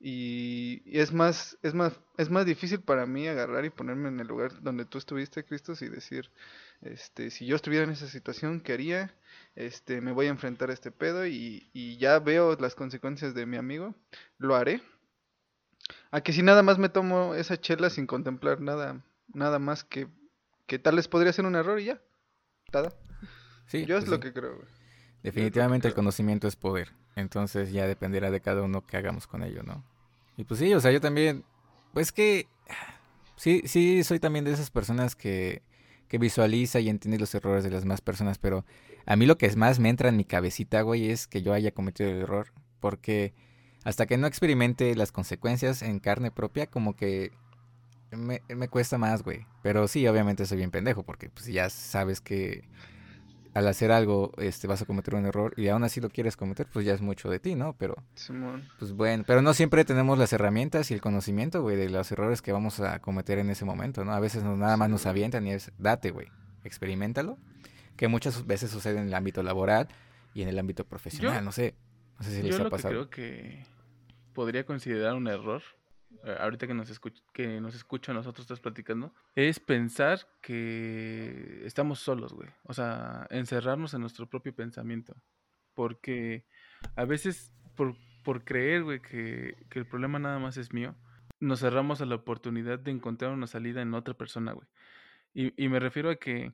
Y, 0.00 0.82
y 0.84 1.00
es 1.00 1.12
más, 1.12 1.58
es 1.62 1.74
más, 1.74 1.98
es 2.18 2.30
más 2.30 2.46
difícil 2.46 2.80
para 2.80 3.04
mí 3.06 3.26
agarrar 3.26 3.64
y 3.64 3.70
ponerme 3.70 4.08
en 4.08 4.20
el 4.20 4.28
lugar 4.28 4.62
donde 4.62 4.84
tú 4.84 4.98
estuviste, 4.98 5.44
Cristos, 5.44 5.82
y 5.82 5.88
decir, 5.88 6.30
este, 6.82 7.30
si 7.30 7.46
yo 7.46 7.56
estuviera 7.56 7.84
en 7.84 7.90
esa 7.90 8.06
situación, 8.06 8.60
¿qué 8.60 8.74
haría? 8.74 9.12
Este, 9.56 10.00
me 10.00 10.12
voy 10.12 10.26
a 10.26 10.30
enfrentar 10.30 10.70
a 10.70 10.74
este 10.74 10.92
pedo 10.92 11.26
y, 11.26 11.68
y 11.72 11.96
ya 11.98 12.20
veo 12.20 12.56
las 12.60 12.76
consecuencias 12.76 13.34
de 13.34 13.46
mi 13.46 13.56
amigo, 13.56 13.94
lo 14.38 14.54
haré. 14.54 14.82
A 16.10 16.20
que 16.20 16.32
si 16.32 16.42
nada 16.42 16.62
más 16.62 16.78
me 16.78 16.88
tomo 16.90 17.34
esa 17.34 17.60
chela 17.60 17.90
sin 17.90 18.06
contemplar 18.06 18.60
nada, 18.60 19.02
nada 19.34 19.58
más 19.58 19.84
que, 19.84 20.06
que 20.66 20.78
tal 20.78 20.96
vez 20.96 21.08
podría 21.08 21.32
ser 21.32 21.46
un 21.46 21.56
error 21.56 21.80
y 21.80 21.86
ya. 21.86 22.00
Nada. 22.72 22.92
Sí, 23.66 23.86
Yo 23.86 23.96
es 23.98 24.04
pues 24.04 24.10
lo 24.10 24.20
que 24.20 24.32
creo, 24.32 24.56
güey. 24.56 24.68
Definitivamente 25.22 25.88
el 25.88 25.94
creo. 25.94 25.94
conocimiento 25.94 26.46
es 26.48 26.56
poder. 26.56 26.92
Entonces 27.18 27.72
ya 27.72 27.86
dependerá 27.86 28.30
de 28.30 28.40
cada 28.40 28.62
uno 28.62 28.86
que 28.86 28.96
hagamos 28.96 29.26
con 29.26 29.42
ello, 29.42 29.62
¿no? 29.64 29.82
Y 30.36 30.44
pues 30.44 30.60
sí, 30.60 30.72
o 30.72 30.80
sea, 30.80 30.92
yo 30.92 31.00
también, 31.00 31.44
pues 31.92 32.12
que 32.12 32.46
sí, 33.34 33.62
sí, 33.66 34.04
soy 34.04 34.20
también 34.20 34.44
de 34.44 34.52
esas 34.52 34.70
personas 34.70 35.16
que, 35.16 35.62
que 36.06 36.18
visualiza 36.18 36.78
y 36.78 36.88
entiende 36.88 37.18
los 37.18 37.34
errores 37.34 37.64
de 37.64 37.70
las 37.70 37.84
más 37.84 38.00
personas, 38.00 38.38
pero 38.38 38.64
a 39.04 39.16
mí 39.16 39.26
lo 39.26 39.36
que 39.36 39.54
más 39.56 39.80
me 39.80 39.88
entra 39.88 40.10
en 40.10 40.16
mi 40.16 40.24
cabecita, 40.24 40.82
güey, 40.82 41.10
es 41.10 41.26
que 41.26 41.42
yo 41.42 41.52
haya 41.52 41.72
cometido 41.72 42.08
el 42.08 42.22
error, 42.22 42.52
porque 42.78 43.34
hasta 43.82 44.06
que 44.06 44.16
no 44.16 44.28
experimente 44.28 44.94
las 44.94 45.10
consecuencias 45.10 45.82
en 45.82 45.98
carne 45.98 46.30
propia, 46.30 46.68
como 46.68 46.94
que 46.94 47.32
me, 48.12 48.42
me 48.48 48.68
cuesta 48.68 48.96
más, 48.96 49.24
güey. 49.24 49.44
Pero 49.62 49.88
sí, 49.88 50.06
obviamente 50.06 50.46
soy 50.46 50.58
bien 50.58 50.70
pendejo, 50.70 51.02
porque 51.02 51.30
pues 51.30 51.46
ya 51.46 51.68
sabes 51.68 52.20
que 52.20 52.62
al 53.58 53.68
hacer 53.68 53.92
algo 53.92 54.32
este, 54.38 54.66
vas 54.66 54.80
a 54.82 54.86
cometer 54.86 55.14
un 55.14 55.26
error 55.26 55.52
y 55.56 55.68
aún 55.68 55.84
así 55.84 56.00
lo 56.00 56.08
quieres 56.10 56.36
cometer, 56.36 56.66
pues 56.72 56.86
ya 56.86 56.94
es 56.94 57.00
mucho 57.00 57.28
de 57.30 57.38
ti, 57.40 57.54
¿no? 57.54 57.74
Pero 57.78 57.96
Simón. 58.14 58.68
pues 58.78 58.92
bueno, 58.92 59.24
pero 59.26 59.42
no 59.42 59.52
siempre 59.54 59.84
tenemos 59.84 60.18
las 60.18 60.32
herramientas 60.32 60.90
y 60.90 60.94
el 60.94 61.00
conocimiento, 61.00 61.60
güey, 61.62 61.76
de 61.76 61.88
los 61.90 62.10
errores 62.12 62.40
que 62.42 62.52
vamos 62.52 62.80
a 62.80 63.00
cometer 63.00 63.38
en 63.38 63.50
ese 63.50 63.64
momento, 63.64 64.04
¿no? 64.04 64.12
A 64.12 64.20
veces 64.20 64.42
nos- 64.44 64.56
nada 64.58 64.76
más 64.76 64.88
nos 64.90 65.06
avientan 65.06 65.46
y 65.46 65.52
es, 65.52 65.72
date, 65.78 66.10
güey, 66.10 66.28
experimentalo, 66.64 67.38
que 67.96 68.08
muchas 68.08 68.46
veces 68.46 68.70
sucede 68.70 68.98
en 69.00 69.08
el 69.08 69.14
ámbito 69.14 69.42
laboral 69.42 69.88
y 70.34 70.42
en 70.42 70.48
el 70.48 70.58
ámbito 70.58 70.84
profesional, 70.84 71.34
Yo- 71.38 71.42
no 71.42 71.52
sé, 71.52 71.74
no 72.18 72.24
sé 72.24 72.30
si 72.36 72.42
les 72.42 72.50
Yo 72.54 72.56
ha 72.60 72.64
lo 72.64 72.64
que 72.66 72.70
pasado. 72.70 72.92
creo 72.94 73.10
que 73.10 73.64
podría 74.34 74.64
considerar 74.64 75.14
un 75.14 75.26
error, 75.26 75.62
ahorita 76.40 76.66
que 76.66 76.74
nos, 76.74 76.90
escuch 76.90 77.20
que 77.32 77.60
nos 77.60 77.74
escucha 77.74 78.12
a 78.12 78.14
nosotros 78.14 78.44
estás 78.44 78.60
platicando, 78.60 79.14
es 79.34 79.60
pensar 79.60 80.20
que 80.42 81.62
estamos 81.64 82.00
solos, 82.00 82.32
güey. 82.32 82.48
O 82.64 82.74
sea, 82.74 83.26
encerrarnos 83.30 83.94
en 83.94 84.00
nuestro 84.00 84.28
propio 84.28 84.54
pensamiento. 84.54 85.14
Porque 85.74 86.46
a 86.96 87.04
veces, 87.04 87.52
por, 87.76 87.96
por 88.24 88.44
creer, 88.44 88.84
güey, 88.84 89.00
que, 89.00 89.66
que 89.70 89.78
el 89.78 89.86
problema 89.86 90.18
nada 90.18 90.38
más 90.38 90.56
es 90.56 90.72
mío, 90.72 90.96
nos 91.40 91.60
cerramos 91.60 92.00
a 92.00 92.06
la 92.06 92.16
oportunidad 92.16 92.78
de 92.78 92.90
encontrar 92.90 93.32
una 93.32 93.46
salida 93.46 93.80
en 93.80 93.94
otra 93.94 94.14
persona, 94.14 94.52
güey. 94.52 94.66
Y, 95.34 95.62
y 95.62 95.68
me 95.68 95.78
refiero 95.78 96.10
a 96.10 96.16
que, 96.16 96.52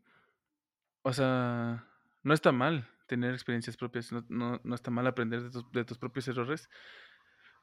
o 1.02 1.12
sea, 1.12 1.86
no 2.22 2.34
está 2.34 2.52
mal 2.52 2.88
tener 3.06 3.32
experiencias 3.32 3.76
propias, 3.76 4.12
no, 4.12 4.24
no, 4.28 4.60
no 4.62 4.74
está 4.74 4.90
mal 4.90 5.06
aprender 5.06 5.42
de 5.42 5.50
tus, 5.50 5.70
de 5.72 5.84
tus 5.84 5.98
propios 5.98 6.28
errores, 6.28 6.68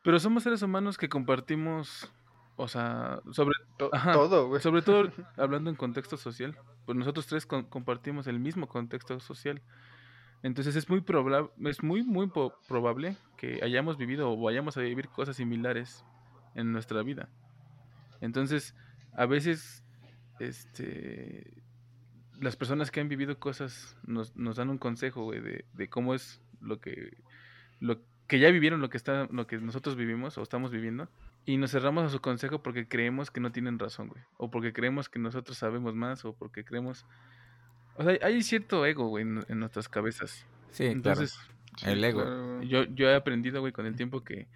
pero 0.04 0.20
somos 0.20 0.44
seres 0.44 0.62
humanos 0.62 0.98
que 0.98 1.10
compartimos, 1.10 2.12
o 2.56 2.68
sea, 2.68 3.22
sobre, 3.32 3.56
To- 3.78 3.90
Ajá, 3.94 4.14
todo, 4.14 4.48
güey. 4.48 4.62
sobre 4.62 4.82
todo 4.82 5.12
hablando 5.38 5.70
en 5.70 5.76
contexto 5.76 6.18
social, 6.18 6.58
pues 6.86 6.98
nosotros 6.98 7.28
tres 7.28 7.46
con- 7.46 7.64
compartimos 7.66 8.28
el 8.28 8.40
mismo 8.40 8.68
contexto 8.68 9.20
social. 9.20 9.62
Entonces 10.44 10.76
es 10.76 10.90
muy 10.90 11.02
probable, 11.02 11.50
es 11.70 11.84
muy, 11.84 12.02
muy 12.04 12.32
probable 12.68 13.16
que 13.38 13.60
hayamos 13.64 13.98
vivido 13.98 14.32
o 14.32 14.38
vayamos 14.42 14.76
a 14.76 14.82
vivir 14.82 15.08
cosas 15.10 15.36
similares 15.36 16.04
en 16.56 16.72
nuestra 16.72 17.04
vida. 17.04 17.30
Entonces, 18.22 18.76
a 19.14 19.28
veces, 19.28 19.84
este, 20.40 21.62
las 22.40 22.56
personas 22.56 22.90
que 22.90 23.00
han 23.02 23.08
vivido 23.08 23.38
cosas 23.38 23.96
nos, 24.04 24.36
nos 24.36 24.56
dan 24.58 24.70
un 24.70 24.80
consejo, 24.80 25.24
güey, 25.26 25.42
de, 25.42 25.66
de 25.74 25.90
cómo 25.90 26.16
es 26.16 26.42
lo 26.60 26.80
que, 26.80 27.18
lo 27.80 28.00
que 28.32 28.40
ya 28.40 28.50
vivieron 28.50 28.80
lo 28.80 28.90
que 28.90 28.96
está, 28.96 29.28
lo 29.30 29.46
que 29.46 29.58
nosotros 29.58 29.98
vivimos 29.98 30.38
o 30.38 30.42
estamos 30.42 30.72
viviendo. 30.72 31.10
Y 31.44 31.58
nos 31.58 31.72
cerramos 31.72 32.06
a 32.06 32.10
su 32.10 32.22
consejo 32.22 32.64
porque 32.64 32.88
creemos 32.88 33.30
que 33.30 33.42
no 33.42 33.52
tienen 33.52 33.78
razón, 33.78 34.08
güey. 34.08 34.24
O 34.38 34.50
porque 34.50 34.72
creemos 34.72 35.10
que 35.10 35.20
nosotros 35.20 35.58
sabemos 35.58 35.96
más, 35.96 36.24
o 36.24 36.32
porque 36.34 36.64
creemos... 36.64 37.06
O 37.98 38.04
sea, 38.06 38.18
hay 38.22 38.42
cierto 38.42 38.86
ego, 38.86 39.10
güey, 39.10 39.24
en, 39.24 39.44
en 39.50 39.60
nuestras 39.60 39.90
cabezas. 39.90 40.46
Sí, 40.70 40.86
Entonces, 40.86 41.38
claro, 41.74 41.94
el 41.94 42.04
ego. 42.06 42.22
claro, 42.22 42.64
yo, 42.64 42.84
yo 42.86 43.10
he 43.10 43.16
aprendido, 43.16 43.60
güey, 43.60 43.74
con 43.74 43.86
el 43.86 43.98
tiempo 43.98 44.24
que 44.24 44.48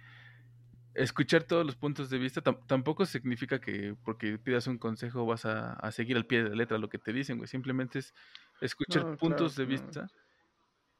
escuchar 0.94 1.42
todos 1.42 1.66
los 1.66 1.76
puntos 1.76 2.08
de 2.08 2.16
vista 2.16 2.42
tam- 2.42 2.66
tampoco 2.66 3.04
significa 3.04 3.60
que 3.60 3.94
porque 4.06 4.38
pidas 4.38 4.66
un 4.68 4.78
consejo 4.78 5.26
vas 5.26 5.44
a, 5.44 5.74
a 5.74 5.92
seguir 5.92 6.16
al 6.16 6.24
pie 6.24 6.42
de 6.44 6.48
la 6.48 6.56
letra 6.56 6.78
lo 6.78 6.88
que 6.88 6.96
te 6.98 7.12
dicen, 7.12 7.36
güey. 7.36 7.46
Simplemente 7.46 7.98
es 7.98 8.14
escuchar 8.62 9.04
No, 9.04 9.16
puntos 9.18 9.54
de 9.54 9.64
no. 9.64 9.68
vista 9.68 10.08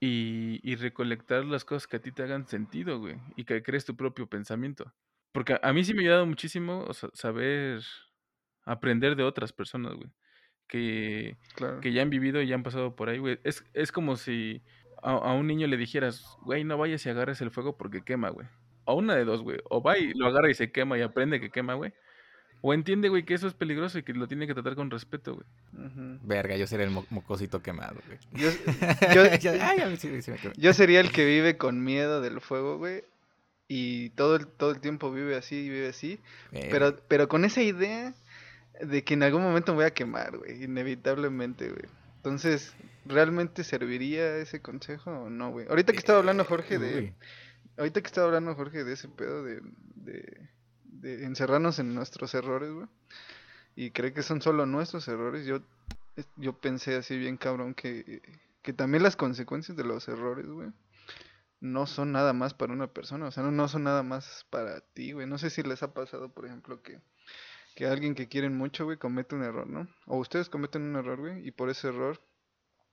y, 0.00 0.60
y 0.62 0.76
recolectar 0.76 1.44
las 1.44 1.64
cosas 1.64 1.86
que 1.86 1.96
a 1.96 2.00
ti 2.02 2.12
te 2.12 2.22
hagan 2.22 2.46
sentido, 2.46 2.98
güey. 3.00 3.16
Y 3.36 3.44
que 3.44 3.62
crees 3.62 3.84
tu 3.84 3.96
propio 3.96 4.26
pensamiento. 4.28 4.92
Porque 5.32 5.54
a, 5.54 5.60
a 5.62 5.72
mí 5.72 5.84
sí 5.84 5.94
me 5.94 6.00
ha 6.00 6.02
ayudado 6.02 6.26
muchísimo 6.26 6.84
o 6.86 6.94
sea, 6.94 7.10
saber 7.14 7.82
aprender 8.64 9.16
de 9.16 9.22
otras 9.24 9.52
personas, 9.52 9.94
güey. 9.94 10.10
Que, 10.68 11.36
Claro. 11.54 11.80
que 11.80 11.92
ya 11.92 12.02
han 12.02 12.10
vivido 12.10 12.42
y 12.42 12.48
ya 12.48 12.56
han 12.56 12.62
pasado 12.62 12.96
por 12.96 13.08
ahí, 13.08 13.18
güey. 13.18 13.38
Es, 13.44 13.64
es 13.72 13.92
como 13.92 14.16
si 14.16 14.62
a, 15.02 15.12
a 15.12 15.32
un 15.34 15.46
niño 15.46 15.66
le 15.68 15.76
dijeras, 15.76 16.24
güey, 16.42 16.64
no 16.64 16.76
vayas 16.78 17.06
y 17.06 17.10
agarres 17.10 17.40
el 17.40 17.50
fuego 17.50 17.76
porque 17.76 18.02
quema, 18.02 18.30
güey. 18.30 18.48
O 18.84 18.94
una 18.94 19.14
de 19.14 19.24
dos, 19.24 19.42
güey. 19.42 19.58
O 19.70 19.82
va 19.82 19.98
y 19.98 20.12
lo 20.14 20.26
agarra 20.26 20.50
y 20.50 20.54
se 20.54 20.72
quema 20.72 20.98
y 20.98 21.02
aprende 21.02 21.40
que 21.40 21.50
quema, 21.50 21.74
güey. 21.74 21.92
O 22.62 22.74
entiende, 22.74 23.08
güey, 23.08 23.24
que 23.24 23.34
eso 23.34 23.46
es 23.46 23.54
peligroso 23.54 23.98
y 23.98 24.02
que 24.02 24.12
lo 24.12 24.26
tiene 24.26 24.46
que 24.46 24.54
tratar 24.54 24.74
con 24.74 24.90
respeto, 24.90 25.34
güey. 25.34 25.46
Verga, 26.22 26.56
yo 26.56 26.66
sería 26.66 26.86
el 26.86 26.90
mo- 26.90 27.06
mocosito 27.10 27.62
quemado, 27.62 27.96
güey. 28.06 28.18
Yo, 28.32 28.50
yo- 29.40 29.52
Ay, 29.62 29.80
a 29.80 29.86
mí 29.88 29.96
sí, 29.96 30.22
sí 30.22 30.30
me 30.30 30.38
quemé. 30.38 30.54
yo 30.56 30.72
sería 30.72 31.00
el 31.00 31.12
que 31.12 31.24
vive 31.24 31.56
con 31.56 31.84
miedo 31.84 32.20
del 32.20 32.40
fuego, 32.40 32.78
güey. 32.78 33.04
Y 33.68 34.10
todo 34.10 34.36
el, 34.36 34.46
todo 34.46 34.70
el 34.70 34.80
tiempo 34.80 35.10
vive 35.12 35.36
así, 35.36 35.68
vive 35.68 35.88
así. 35.88 36.18
Verga. 36.52 36.68
Pero, 36.70 36.96
pero 37.08 37.28
con 37.28 37.44
esa 37.44 37.62
idea 37.62 38.14
de 38.80 39.02
que 39.04 39.14
en 39.14 39.22
algún 39.22 39.42
momento 39.42 39.72
me 39.72 39.76
voy 39.76 39.84
a 39.86 39.90
quemar, 39.94 40.36
güey. 40.38 40.64
Inevitablemente, 40.64 41.68
güey. 41.68 41.84
Entonces, 42.16 42.74
¿realmente 43.04 43.62
serviría 43.64 44.36
ese 44.38 44.60
consejo 44.60 45.10
o 45.10 45.30
no, 45.30 45.50
güey? 45.50 45.66
Ahorita 45.68 45.92
que 45.92 45.98
estaba 45.98 46.18
hablando 46.18 46.44
Jorge 46.44 46.78
de... 46.78 46.98
Uy. 46.98 47.14
Ahorita 47.78 48.00
que 48.00 48.06
estaba 48.06 48.26
hablando 48.28 48.54
Jorge 48.54 48.84
de 48.84 48.92
ese 48.94 49.08
pedo 49.08 49.44
de, 49.44 49.60
de, 49.96 50.48
de 51.00 51.24
encerrarnos 51.24 51.78
en 51.78 51.94
nuestros 51.94 52.34
errores, 52.34 52.70
güey. 52.70 52.86
Y 53.74 53.90
cree 53.90 54.12
que 54.12 54.22
son 54.22 54.40
solo 54.40 54.66
nuestros 54.66 55.06
errores. 55.08 55.46
Yo, 55.46 55.60
yo 56.36 56.58
pensé 56.58 56.96
así 56.96 57.18
bien 57.18 57.36
cabrón 57.36 57.74
que, 57.74 58.22
que 58.62 58.72
también 58.72 59.02
las 59.02 59.16
consecuencias 59.16 59.76
de 59.76 59.84
los 59.84 60.08
errores, 60.08 60.46
güey, 60.46 60.70
no 61.60 61.86
son 61.86 62.12
nada 62.12 62.32
más 62.32 62.54
para 62.54 62.72
una 62.72 62.86
persona. 62.86 63.26
O 63.26 63.30
sea, 63.30 63.42
no, 63.42 63.50
no 63.50 63.68
son 63.68 63.84
nada 63.84 64.02
más 64.02 64.46
para 64.50 64.80
ti, 64.80 65.12
güey. 65.12 65.26
No 65.26 65.38
sé 65.38 65.50
si 65.50 65.62
les 65.62 65.82
ha 65.82 65.92
pasado, 65.92 66.32
por 66.32 66.46
ejemplo, 66.46 66.82
que, 66.82 67.00
que 67.74 67.86
alguien 67.86 68.14
que 68.14 68.28
quieren 68.28 68.56
mucho, 68.56 68.84
güey, 68.84 68.96
comete 68.96 69.34
un 69.34 69.42
error, 69.42 69.66
¿no? 69.66 69.88
O 70.06 70.18
ustedes 70.18 70.48
cometen 70.48 70.82
un 70.82 70.96
error, 70.96 71.18
güey, 71.18 71.46
y 71.46 71.50
por 71.50 71.68
ese 71.68 71.88
error 71.88 72.20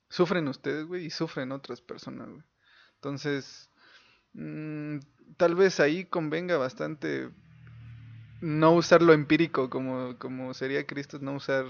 sufren 0.08 0.48
ustedes, 0.48 0.86
güey, 0.86 1.06
y 1.06 1.10
sufren 1.10 1.52
otras 1.52 1.80
personas, 1.80 2.28
güey. 2.28 2.42
Entonces, 2.96 3.70
Mm, 4.34 4.98
tal 5.36 5.54
vez 5.54 5.80
ahí 5.80 6.04
convenga 6.04 6.56
bastante 6.56 7.30
no 8.44 8.74
usar 8.74 9.00
lo 9.00 9.14
empírico 9.14 9.70
como, 9.70 10.18
como 10.18 10.52
sería 10.52 10.86
Cristo, 10.86 11.18
no 11.18 11.34
usar 11.34 11.64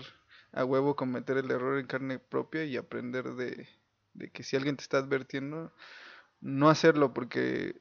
a 0.53 0.65
huevo 0.65 0.97
cometer 0.97 1.37
el 1.37 1.51
error 1.51 1.79
en 1.79 1.87
carne 1.87 2.19
propia 2.19 2.65
y 2.65 2.77
aprender 2.77 3.35
de, 3.35 3.69
de 4.13 4.31
que 4.31 4.43
si 4.43 4.57
alguien 4.57 4.77
te 4.77 4.83
está 4.83 4.99
advirtiendo, 4.99 5.73
no 6.41 6.69
hacerlo 6.69 7.15
porque 7.15 7.81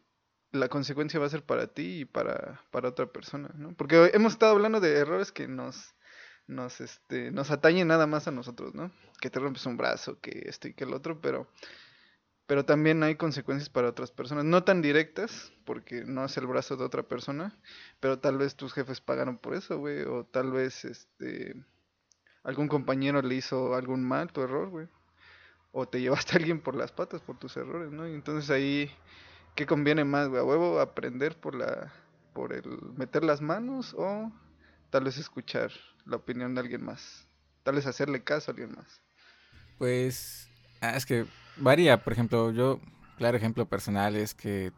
la 0.52 0.70
consecuencia 0.70 1.20
va 1.20 1.26
a 1.26 1.32
ser 1.32 1.44
para 1.44 1.74
ti 1.74 2.02
y 2.02 2.06
para, 2.06 2.62
para 2.70 2.90
otra 2.90 3.08
persona, 3.08 3.50
¿no? 3.56 3.74
Porque 3.76 4.12
hemos 4.14 4.34
estado 4.34 4.52
hablando 4.52 4.80
de 4.80 4.96
errores 4.96 5.32
que 5.32 5.48
nos, 5.48 5.96
nos, 6.46 6.80
este, 6.80 7.32
nos 7.32 7.50
atañen 7.50 7.88
nada 7.88 8.06
más 8.06 8.28
a 8.28 8.32
nosotros, 8.32 8.76
¿no? 8.76 8.92
Que 9.20 9.32
te 9.32 9.40
rompes 9.40 9.66
un 9.66 9.78
brazo, 9.78 10.20
que 10.20 10.44
esto 10.46 10.68
y 10.68 10.76
que 10.76 10.84
el 10.84 10.94
otro, 10.94 11.20
pero 11.20 11.48
pero 12.46 12.66
también 12.66 13.04
hay 13.04 13.16
consecuencias 13.16 13.70
para 13.70 13.90
otras 13.90 14.12
personas, 14.12 14.44
no 14.44 14.64
tan 14.64 14.82
directas, 14.82 15.53
porque 15.66 16.04
no 16.06 16.26
es 16.26 16.38
el 16.38 16.48
brazo 16.48 16.78
de 16.78 16.84
otra 16.84 17.04
persona, 17.04 17.58
pero 18.00 18.20
tal 18.20 18.38
vez 18.38 18.56
tus 18.56 18.74
jefes 18.74 19.02
pagaron 19.02 19.38
por 19.38 19.56
eso, 19.56 19.78
güey, 19.78 20.04
o 20.04 20.26
tal 20.26 20.52
vez 20.52 20.86
este 20.86 21.56
algún 22.44 22.68
compañero 22.68 23.22
le 23.22 23.36
hizo 23.36 23.74
algún 23.76 24.04
mal, 24.04 24.32
tu 24.32 24.42
error, 24.42 24.70
güey, 24.70 24.88
o 25.72 25.88
te 25.88 26.02
llevaste 26.02 26.34
a 26.34 26.38
alguien 26.38 26.62
por 26.62 26.76
las 26.76 26.92
patas 26.92 27.22
por 27.22 27.38
tus 27.38 27.56
errores, 27.58 27.92
¿no? 27.92 28.08
Y 28.08 28.14
entonces 28.14 28.50
ahí 28.50 28.92
¿qué 29.56 29.66
conviene 29.66 30.04
más, 30.04 30.30
güey? 30.30 30.42
A 30.42 30.46
huevo 30.46 30.80
aprender 30.80 31.38
por 31.38 31.56
la 31.56 31.94
por 32.34 32.54
el 32.54 32.64
meter 32.98 33.24
las 33.24 33.42
manos 33.42 33.94
o 33.96 34.32
tal 34.90 35.04
vez 35.04 35.18
escuchar 35.18 35.72
la 36.06 36.18
opinión 36.18 36.56
de 36.56 36.62
alguien 36.62 36.84
más, 36.84 37.28
tal 37.64 37.76
vez 37.76 37.86
hacerle 37.86 38.24
caso 38.24 38.50
a 38.50 38.54
alguien 38.54 38.72
más. 38.76 39.02
Pues, 39.78 40.50
ah, 40.82 40.96
es 40.96 41.06
que 41.06 41.26
varía, 41.58 42.04
por 42.04 42.14
ejemplo, 42.14 42.52
yo, 42.52 42.80
claro 43.18 43.38
ejemplo 43.38 43.68
personal 43.68 44.16
es 44.16 44.34
que 44.34 44.72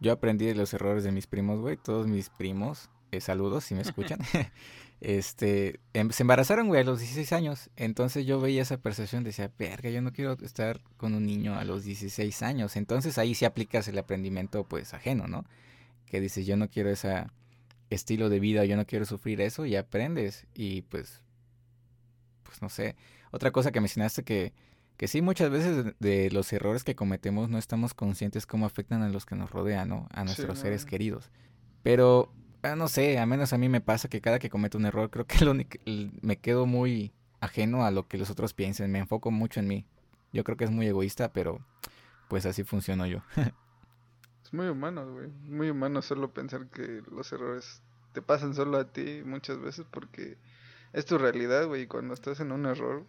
yo 0.00 0.12
aprendí 0.12 0.46
de 0.46 0.54
los 0.54 0.72
errores 0.74 1.04
de 1.04 1.12
mis 1.12 1.26
primos, 1.26 1.60
güey, 1.60 1.76
todos 1.76 2.06
mis 2.06 2.30
primos, 2.30 2.90
eh, 3.10 3.20
saludos 3.20 3.64
si 3.64 3.74
me 3.74 3.82
escuchan, 3.82 4.18
este, 5.00 5.80
em- 5.92 6.10
se 6.10 6.22
embarazaron, 6.22 6.68
güey, 6.68 6.80
a 6.80 6.84
los 6.84 7.00
16 7.00 7.32
años, 7.32 7.70
entonces 7.76 8.26
yo 8.26 8.40
veía 8.40 8.62
esa 8.62 8.78
percepción, 8.78 9.24
decía, 9.24 9.50
verga, 9.58 9.90
yo 9.90 10.02
no 10.02 10.12
quiero 10.12 10.32
estar 10.42 10.80
con 10.96 11.14
un 11.14 11.26
niño 11.26 11.54
a 11.58 11.64
los 11.64 11.84
16 11.84 12.42
años, 12.42 12.76
entonces 12.76 13.18
ahí 13.18 13.34
sí 13.34 13.44
aplicas 13.44 13.88
el 13.88 13.98
aprendimiento, 13.98 14.64
pues, 14.64 14.94
ajeno, 14.94 15.26
¿no? 15.26 15.44
Que 16.06 16.20
dices, 16.20 16.46
yo 16.46 16.56
no 16.56 16.68
quiero 16.68 16.90
ese 16.90 17.26
estilo 17.90 18.28
de 18.28 18.40
vida, 18.40 18.64
yo 18.64 18.76
no 18.76 18.86
quiero 18.86 19.04
sufrir 19.04 19.40
eso, 19.40 19.66
y 19.66 19.76
aprendes, 19.76 20.46
y 20.54 20.82
pues, 20.82 21.22
pues 22.42 22.62
no 22.62 22.68
sé, 22.68 22.96
otra 23.30 23.50
cosa 23.50 23.72
que 23.72 23.80
mencionaste 23.80 24.22
que 24.24 24.52
que 24.98 25.08
sí, 25.08 25.22
muchas 25.22 25.48
veces 25.50 25.94
de, 26.00 26.30
los 26.30 26.52
errores 26.52 26.84
que 26.84 26.96
cometemos 26.96 27.48
no 27.48 27.56
estamos 27.56 27.94
conscientes 27.94 28.46
cómo 28.46 28.66
afectan 28.66 29.00
a 29.02 29.08
los 29.08 29.24
que 29.24 29.36
nos 29.36 29.50
rodean, 29.50 29.88
¿no? 29.88 30.08
A 30.12 30.20
Sí, 30.20 30.26
nuestros 30.26 30.56
no. 30.56 30.62
seres 30.62 30.84
queridos. 30.84 31.30
Pero, 31.84 32.32
ah, 32.62 32.74
no 32.76 32.88
sé, 32.88 33.18
a 33.18 33.24
menos 33.24 33.52
a 33.52 33.58
mí 33.58 33.68
me 33.68 33.80
pasa 33.80 34.08
que 34.08 34.20
cada 34.20 34.40
que 34.40 34.50
cometo 34.50 34.76
un 34.76 34.86
error, 34.86 35.08
creo 35.08 35.24
que 35.24 35.38
lo 35.44 35.54
me 36.20 36.36
quedo 36.36 36.66
muy 36.66 37.12
ajeno 37.40 37.86
a 37.86 37.92
lo 37.92 38.08
que 38.08 38.18
los 38.18 38.28
otros 38.28 38.54
piensen. 38.54 38.90
Me 38.90 38.98
enfoco 38.98 39.30
mucho 39.30 39.60
en 39.60 39.68
mí. 39.68 39.86
Yo 40.32 40.42
creo 40.42 40.56
que 40.56 40.64
es 40.64 40.70
muy 40.70 40.86
egoísta, 40.88 41.32
pero 41.32 41.64
pues 42.28 42.44
así 42.44 42.64
funciono 42.64 43.06
yo. 43.06 43.22
Es 44.44 44.54
muy 44.54 44.68
humano, 44.68 45.06
güey. 45.12 45.28
Muy 45.28 45.68
humano 45.68 46.00
solo 46.00 46.32
pensar 46.32 46.68
que 46.68 47.02
los 47.10 47.30
errores 47.32 47.82
te 48.14 48.22
pasan 48.22 48.54
solo 48.54 48.78
a 48.78 48.90
ti 48.90 49.20
muchas 49.22 49.60
veces 49.60 49.84
porque 49.90 50.38
es 50.94 51.04
tu 51.04 51.18
realidad, 51.18 51.66
güey. 51.66 51.82
Y 51.82 51.86
cuando 51.86 52.14
estás 52.14 52.40
en 52.40 52.52
un 52.52 52.64
error, 52.64 53.04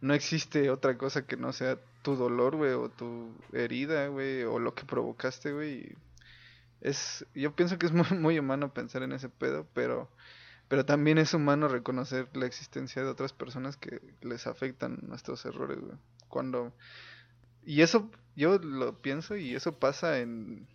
no 0.00 0.14
existe 0.14 0.70
otra 0.70 0.98
cosa 0.98 1.26
que 1.26 1.36
no 1.36 1.52
sea 1.52 1.78
tu 2.02 2.16
dolor, 2.16 2.56
güey, 2.56 2.72
o 2.72 2.88
tu 2.88 3.32
herida, 3.52 4.08
güey, 4.08 4.44
o 4.44 4.58
lo 4.58 4.74
que 4.74 4.84
provocaste, 4.84 5.52
güey. 5.52 5.96
Es, 6.80 7.26
yo 7.34 7.54
pienso 7.56 7.78
que 7.78 7.86
es 7.86 7.92
muy, 7.92 8.06
muy 8.18 8.38
humano 8.38 8.72
pensar 8.72 9.02
en 9.02 9.12
ese 9.12 9.28
pedo, 9.28 9.66
pero, 9.74 10.08
pero 10.68 10.84
también 10.84 11.18
es 11.18 11.34
humano 11.34 11.68
reconocer 11.68 12.28
la 12.34 12.46
existencia 12.46 13.02
de 13.02 13.08
otras 13.08 13.32
personas 13.32 13.76
que 13.76 14.00
les 14.22 14.46
afectan 14.46 14.98
nuestros 15.02 15.44
errores, 15.46 15.78
güey. 15.80 15.96
Cuando 16.28 16.72
y 17.66 17.82
eso 17.82 18.08
yo 18.36 18.58
lo 18.58 19.02
pienso 19.02 19.36
y 19.36 19.54
eso 19.54 19.78
pasa 19.78 20.20
en 20.20 20.68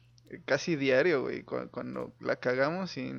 casi 0.46 0.76
diario, 0.76 1.22
güey, 1.24 1.44
cu- 1.44 1.70
cuando 1.72 2.14
la 2.20 2.38
cagamos 2.38 2.96
y 2.98 3.14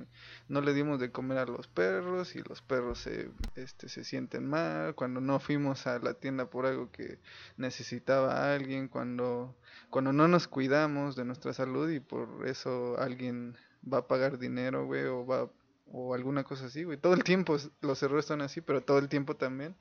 no 0.49 0.61
le 0.61 0.73
dimos 0.75 0.99
de 1.01 1.11
comer 1.13 1.39
a 1.39 1.45
los 1.47 1.69
perros 1.69 2.35
y 2.37 2.43
los 2.43 2.63
perros 2.63 2.99
se, 3.01 3.31
este, 3.57 3.89
se 3.89 4.05
sienten 4.05 4.49
mal, 4.49 4.95
cuando 4.95 5.21
no 5.21 5.39
fuimos 5.41 5.87
a 5.87 5.99
la 5.99 6.15
tienda 6.15 6.49
por 6.49 6.67
algo 6.67 6.91
que 6.91 7.19
necesitaba 7.57 8.53
alguien, 8.55 8.89
cuando, 8.89 9.57
cuando 9.91 10.13
no 10.13 10.29
nos 10.29 10.49
cuidamos 10.49 11.17
de 11.17 11.25
nuestra 11.25 11.53
salud 11.53 11.91
y 11.91 12.01
por 12.01 12.47
eso 12.47 12.99
alguien 12.99 13.57
va 13.91 13.99
a 13.99 14.07
pagar 14.09 14.39
dinero, 14.39 14.87
güey, 14.87 15.05
o 15.05 15.27
va 15.27 15.51
o 15.95 16.15
alguna 16.15 16.43
cosa 16.45 16.67
así, 16.67 16.85
güey. 16.85 16.97
Todo 16.99 17.15
el 17.15 17.23
tiempo 17.25 17.57
los 17.83 18.03
errores 18.03 18.25
son 18.25 18.41
así, 18.41 18.61
pero 18.63 18.83
todo 18.83 18.99
el 18.99 19.09
tiempo 19.09 19.37
también 19.37 19.77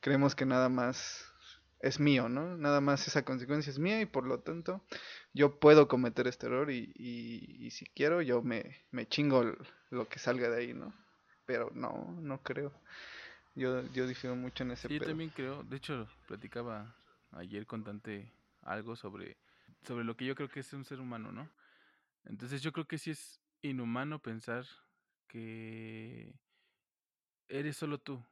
creemos 0.00 0.34
que 0.34 0.44
nada 0.44 0.68
más 0.68 1.31
es 1.82 1.98
mío, 1.98 2.28
¿no? 2.28 2.56
Nada 2.56 2.80
más 2.80 3.06
esa 3.08 3.24
consecuencia 3.24 3.70
es 3.70 3.78
mía 3.78 4.00
y 4.00 4.06
por 4.06 4.24
lo 4.24 4.38
tanto 4.40 4.82
yo 5.34 5.58
puedo 5.58 5.88
cometer 5.88 6.28
este 6.28 6.46
error 6.46 6.70
y, 6.70 6.92
y, 6.94 7.66
y 7.66 7.70
si 7.70 7.86
quiero 7.86 8.22
yo 8.22 8.40
me, 8.40 8.84
me 8.92 9.06
chingo 9.06 9.44
lo 9.90 10.08
que 10.08 10.18
salga 10.18 10.48
de 10.48 10.58
ahí, 10.58 10.74
¿no? 10.74 10.94
Pero 11.44 11.70
no, 11.74 12.16
no 12.20 12.42
creo. 12.42 12.72
Yo, 13.54 13.82
yo 13.92 14.06
difiero 14.06 14.36
mucho 14.36 14.62
en 14.62 14.70
ese 14.70 14.88
Sí, 14.88 14.94
yo 14.94 15.04
también 15.04 15.30
creo. 15.30 15.64
De 15.64 15.76
hecho, 15.76 16.08
platicaba 16.26 16.96
ayer 17.32 17.66
con 17.66 17.82
Dante 17.82 18.32
algo 18.62 18.94
sobre, 18.94 19.36
sobre 19.82 20.04
lo 20.04 20.16
que 20.16 20.24
yo 20.24 20.34
creo 20.36 20.48
que 20.48 20.60
es 20.60 20.72
un 20.72 20.84
ser 20.84 21.00
humano, 21.00 21.32
¿no? 21.32 21.48
Entonces 22.24 22.62
yo 22.62 22.72
creo 22.72 22.86
que 22.86 22.98
sí 22.98 23.10
es 23.10 23.40
inhumano 23.60 24.20
pensar 24.20 24.64
que 25.26 26.32
eres 27.48 27.76
solo 27.76 27.98
tú. 27.98 28.24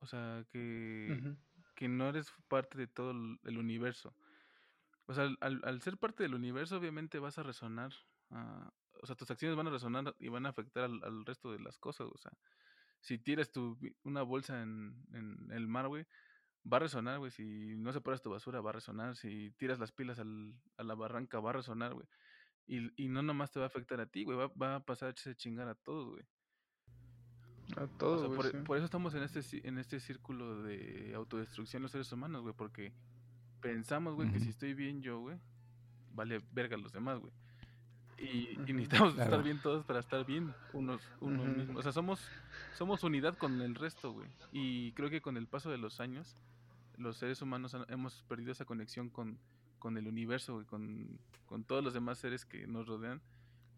O 0.00 0.06
sea, 0.06 0.44
que. 0.52 1.34
Que 1.74 1.88
no 1.88 2.08
eres 2.08 2.32
parte 2.48 2.78
de 2.78 2.86
todo 2.88 3.12
el 3.12 3.58
universo. 3.58 4.16
O 5.06 5.14
sea, 5.14 5.24
al, 5.40 5.60
al- 5.64 5.82
ser 5.82 5.98
parte 5.98 6.22
del 6.22 6.34
universo, 6.34 6.76
obviamente 6.76 7.18
vas 7.18 7.38
a 7.38 7.42
resonar. 7.42 7.92
ah, 8.30 8.72
o 9.02 9.06
sea, 9.06 9.16
tus 9.16 9.30
acciones 9.30 9.56
van 9.56 9.66
a 9.66 9.70
resonar 9.70 10.14
y 10.18 10.28
van 10.28 10.46
a 10.46 10.50
afectar 10.50 10.84
al, 10.84 11.02
al 11.04 11.26
resto 11.26 11.52
de 11.52 11.58
las 11.60 11.78
cosas. 11.78 12.08
O 12.12 12.16
sea, 12.18 12.32
si 13.00 13.18
tiras 13.18 13.52
tu, 13.52 13.78
una 14.04 14.22
bolsa 14.22 14.62
en, 14.62 15.04
en 15.12 15.50
el 15.52 15.66
mar, 15.68 15.88
güey, 15.88 16.06
va 16.70 16.78
a 16.78 16.80
resonar, 16.80 17.18
güey. 17.18 17.30
Si 17.30 17.76
no 17.76 17.92
separas 17.92 18.22
tu 18.22 18.30
basura, 18.30 18.60
va 18.62 18.70
a 18.70 18.74
resonar. 18.74 19.16
Si 19.16 19.52
tiras 19.52 19.78
las 19.78 19.92
pilas 19.92 20.18
al, 20.20 20.54
a 20.78 20.84
la 20.84 20.94
barranca, 20.94 21.40
va 21.40 21.50
a 21.50 21.54
resonar, 21.54 21.94
güey. 21.94 22.06
Y, 22.66 23.04
y 23.04 23.08
no 23.08 23.22
nomás 23.22 23.52
te 23.52 23.60
va 23.60 23.66
a 23.66 23.68
afectar 23.68 24.00
a 24.00 24.06
ti, 24.06 24.24
güey, 24.24 24.38
va, 24.38 24.48
va 24.48 24.76
a 24.76 24.84
pasarse 24.84 25.30
a 25.30 25.34
chingar 25.36 25.68
a 25.68 25.74
todos, 25.76 26.10
güey. 26.10 26.24
A 27.76 27.84
O 27.84 27.88
todo, 27.88 28.18
sea, 28.18 28.26
güey, 28.28 28.36
por, 28.36 28.50
sí. 28.50 28.56
por 28.64 28.76
eso 28.76 28.84
estamos 28.84 29.14
en 29.14 29.22
este, 29.22 29.66
en 29.66 29.78
este 29.78 29.98
círculo 30.00 30.62
de 30.62 31.12
autodestrucción 31.14 31.82
los 31.82 31.90
seres 31.92 32.10
humanos, 32.12 32.42
güey, 32.42 32.54
porque 32.54 32.92
pensamos, 33.60 34.14
güey, 34.14 34.30
que 34.30 34.40
si 34.40 34.50
estoy 34.50 34.74
bien 34.74 35.02
yo, 35.02 35.20
güey, 35.20 35.36
vale 36.14 36.40
verga 36.52 36.76
los 36.76 36.92
demás, 36.92 37.18
güey. 37.18 37.32
Y, 38.18 38.56
necesitamos 38.72 39.14
Claro. 39.14 39.30
estar 39.30 39.42
bien 39.42 39.58
todos 39.60 39.84
para 39.84 39.98
estar 40.00 40.24
bien 40.24 40.54
unos, 40.72 41.00
unos 41.20 41.46
mismos. 41.56 41.76
O 41.78 41.82
sea, 41.82 41.90
somos, 41.92 42.20
somos 42.74 43.02
unidad 43.02 43.36
con 43.36 43.60
el 43.60 43.74
resto, 43.74 44.12
güey. 44.12 44.28
Y 44.52 44.92
creo 44.92 45.10
que 45.10 45.20
con 45.20 45.36
el 45.36 45.46
paso 45.48 45.70
de 45.70 45.78
los 45.78 46.00
años, 46.00 46.36
los 46.96 47.16
seres 47.16 47.42
humanos 47.42 47.74
han- 47.74 47.86
hemos 47.88 48.22
perdido 48.28 48.52
esa 48.52 48.64
conexión 48.64 49.08
con, 49.10 49.38
con 49.80 49.96
el 49.98 50.06
universo, 50.06 50.54
güey, 50.54 50.66
con, 50.66 51.18
con 51.46 51.64
todos 51.64 51.82
los 51.82 51.92
demás 51.92 52.18
seres 52.18 52.44
que 52.44 52.66
nos 52.68 52.86
rodean. 52.86 53.20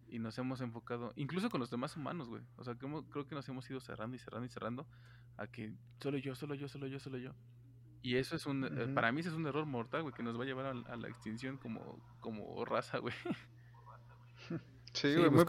Y 0.09 0.19
nos 0.19 0.39
hemos 0.39 0.61
enfocado, 0.61 1.13
incluso 1.17 1.51
con 1.51 1.61
los 1.61 1.71
demás 1.71 1.97
humanos, 1.97 2.29
güey. 2.29 2.43
O 2.57 2.65
sea, 2.65 2.75
que 2.77 2.87
hemos- 2.87 3.05
creo 3.11 3.27
que 3.27 3.35
nos 3.35 3.49
hemos 3.49 3.69
ido 3.71 3.81
cerrando 3.81 4.17
y 4.17 4.19
cerrando 4.19 4.47
y 4.47 4.49
cerrando 4.49 4.87
a 5.37 5.47
que 5.47 5.75
solo 6.01 6.19
yo, 6.19 6.35
solo 6.35 6.55
yo, 6.55 6.69
solo 6.69 6.87
yo, 6.87 6.99
solo 7.01 7.19
yo. 7.19 7.33
Y 8.03 8.17
eso 8.17 8.37
es 8.37 8.47
un, 8.47 8.65
eh, 8.65 8.87
para 8.95 9.11
mí 9.11 9.21
ese 9.21 9.31
es 9.31 9.35
un 9.35 9.47
error 9.47 9.67
mortal, 9.67 10.03
güey, 10.03 10.15
que 10.15 10.23
nos 10.23 10.39
va 10.39 10.45
a 10.45 10.47
llevar 10.47 10.67
a, 10.67 10.71
a 10.93 10.97
la 10.97 11.09
extinción 11.09 11.57
como, 11.57 11.99
como 12.21 12.65
raza, 12.65 12.99
güey. 12.99 13.15
Sí, 14.93 15.09
Sí, 15.13 15.15
güey, 15.15 15.31
pues, 15.31 15.45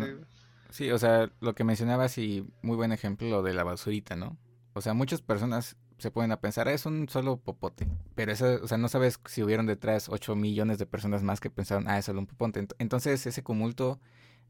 muy. 0.00 0.24
Sí, 0.70 0.90
o 0.90 0.98
sea, 0.98 1.30
lo 1.40 1.54
que 1.54 1.64
mencionabas 1.64 2.18
y 2.18 2.46
muy 2.62 2.76
buen 2.76 2.92
ejemplo 2.92 3.28
lo 3.28 3.42
de 3.42 3.54
la 3.54 3.64
basurita, 3.64 4.16
¿no? 4.16 4.36
O 4.74 4.80
sea, 4.80 4.92
muchas 4.92 5.22
personas 5.22 5.76
se 6.04 6.10
pueden 6.12 6.30
a 6.30 6.40
pensar, 6.40 6.68
"Ah, 6.68 6.72
es 6.72 6.86
un 6.86 7.08
solo 7.08 7.36
popote. 7.38 7.88
Pero 8.14 8.30
eso, 8.30 8.60
o 8.62 8.68
sea, 8.68 8.78
no 8.78 8.86
sabes 8.88 9.18
si 9.26 9.42
hubieron 9.42 9.66
detrás 9.66 10.08
8 10.08 10.36
millones 10.36 10.78
de 10.78 10.86
personas 10.86 11.22
más 11.24 11.40
que 11.40 11.50
pensaron, 11.50 11.88
ah, 11.88 11.98
es 11.98 12.04
solo 12.04 12.20
un 12.20 12.26
popote. 12.26 12.62
Ent- 12.62 12.74
Entonces 12.78 13.26
ese 13.26 13.42
tumulto 13.42 13.98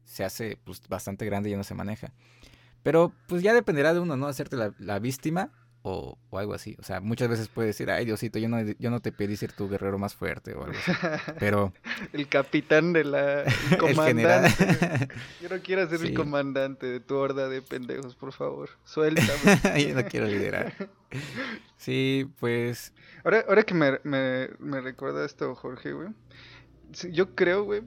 se 0.03 0.23
hace 0.23 0.57
pues 0.63 0.81
bastante 0.87 1.25
grande 1.25 1.49
y 1.49 1.51
ya 1.53 1.57
no 1.57 1.63
se 1.63 1.73
maneja. 1.73 2.13
Pero 2.83 3.11
pues 3.27 3.41
ya 3.41 3.53
dependerá 3.53 3.93
de 3.93 3.99
uno, 3.99 4.15
¿no? 4.15 4.27
Hacerte 4.27 4.55
la, 4.55 4.73
la 4.77 4.99
víctima 4.99 5.49
o, 5.87 6.17
o 6.31 6.39
algo 6.39 6.55
así. 6.55 6.75
O 6.79 6.83
sea, 6.83 6.99
muchas 6.99 7.29
veces 7.29 7.47
puedes 7.47 7.69
decir, 7.69 7.91
ay 7.91 8.05
Diosito, 8.05 8.39
yo 8.39 8.49
no, 8.49 8.59
yo 8.61 8.89
no 8.89 9.01
te 9.01 9.11
pedí 9.11 9.37
ser 9.37 9.51
tu 9.53 9.69
guerrero 9.69 9.99
más 9.99 10.15
fuerte 10.15 10.53
o 10.55 10.63
algo 10.63 10.75
así. 10.77 10.91
Pero 11.39 11.73
el 12.11 12.27
capitán 12.27 12.91
de 12.91 13.03
la. 13.03 13.43
El 13.43 13.49
el 13.89 13.95
general... 14.01 14.45
Yo 15.41 15.49
no 15.49 15.59
quiero 15.61 15.87
ser 15.87 16.01
el 16.01 16.07
Sí. 16.07 16.13
comandante 16.15 16.87
de 16.87 16.99
tu 16.99 17.15
horda 17.15 17.47
de 17.49 17.61
pendejos, 17.61 18.15
por 18.15 18.33
favor. 18.33 18.69
Suéltame. 18.83 19.83
yo 19.87 19.93
no 19.93 20.03
quiero 20.05 20.25
liderar. 20.25 20.73
Sí, 21.77 22.27
pues 22.39 22.91
Ahora, 23.23 23.45
ahora 23.47 23.61
que 23.63 23.73
me, 23.75 23.99
me, 24.03 24.49
me 24.59 24.81
recuerda 24.81 25.23
esto, 25.23 25.53
Jorge, 25.55 25.93
güey. 25.93 26.09
yo 27.11 27.35
creo, 27.35 27.63
güey, 27.63 27.81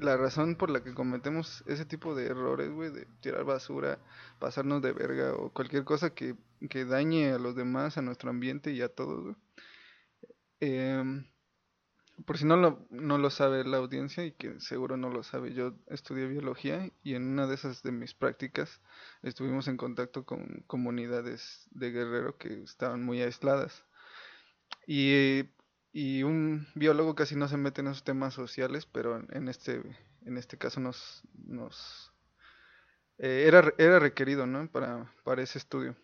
la 0.00 0.16
razón 0.16 0.56
por 0.56 0.70
la 0.70 0.82
que 0.82 0.94
cometemos 0.94 1.64
ese 1.66 1.84
tipo 1.84 2.14
de 2.14 2.26
errores, 2.26 2.70
güey, 2.70 2.90
de 2.90 3.06
tirar 3.20 3.44
basura, 3.44 3.98
pasarnos 4.38 4.82
de 4.82 4.92
verga 4.92 5.34
o 5.34 5.50
cualquier 5.52 5.84
cosa 5.84 6.10
que, 6.14 6.36
que 6.68 6.84
dañe 6.84 7.32
a 7.32 7.38
los 7.38 7.54
demás, 7.56 7.98
a 7.98 8.02
nuestro 8.02 8.30
ambiente 8.30 8.72
y 8.72 8.82
a 8.82 8.88
todos, 8.88 9.22
güey. 9.22 9.36
Em, 10.60 11.26
por 12.26 12.38
si 12.38 12.44
no 12.44 12.56
lo, 12.56 12.86
no 12.90 13.18
lo 13.18 13.30
sabe 13.30 13.64
la 13.64 13.78
audiencia 13.78 14.24
y 14.24 14.32
que 14.32 14.60
seguro 14.60 14.96
no 14.96 15.10
lo 15.10 15.22
sabe, 15.22 15.52
yo 15.52 15.74
estudié 15.88 16.26
biología 16.26 16.90
y 17.02 17.14
en 17.14 17.26
una 17.26 17.46
de 17.46 17.54
esas 17.54 17.82
de 17.82 17.92
mis 17.92 18.14
prácticas 18.14 18.80
estuvimos 19.22 19.68
en 19.68 19.76
contacto 19.76 20.24
con 20.24 20.62
comunidades 20.66 21.68
de 21.72 21.90
guerrero 21.90 22.38
que 22.38 22.62
estaban 22.62 23.04
muy 23.04 23.20
aisladas. 23.22 23.84
Y, 24.86 25.44
y 25.94 26.24
un 26.24 26.68
biólogo 26.76 27.16
casi 27.16 27.36
no 27.36 27.48
se 27.48 27.58
mete 27.58 27.82
en 27.82 27.88
esos 27.88 28.04
temas 28.04 28.34
sociales, 28.34 28.86
pero 28.86 29.18
en- 29.32 29.48
este, 29.48 29.82
en 30.26 30.38
este 30.38 30.58
caso 30.58 30.80
nos, 30.80 31.22
nos 31.46 32.12
eh, 33.18 33.44
era, 33.46 33.72
era 33.78 33.98
requerido, 33.98 34.46
¿no? 34.46 34.68
Para, 34.70 35.12
para 35.24 35.42
ese 35.42 35.58
estudio. 35.58 35.96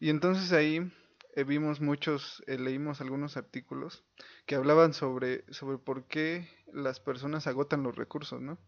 Y 0.00 0.10
entonces 0.10 0.52
ahí 0.52 0.92
eh, 1.36 1.44
vimos 1.44 1.80
muchos, 1.80 2.42
eh, 2.46 2.58
leímos 2.58 3.00
algunos 3.00 3.36
artículos 3.38 4.04
que 4.46 4.56
hablaban 4.56 4.94
sobre, 4.94 5.44
sobre 5.52 5.78
por 5.78 6.04
qué 6.06 6.48
las 6.72 7.00
personas 7.00 7.46
agotan 7.46 7.82
los 7.84 7.96
recursos, 7.96 8.40
¿no? 8.42 8.58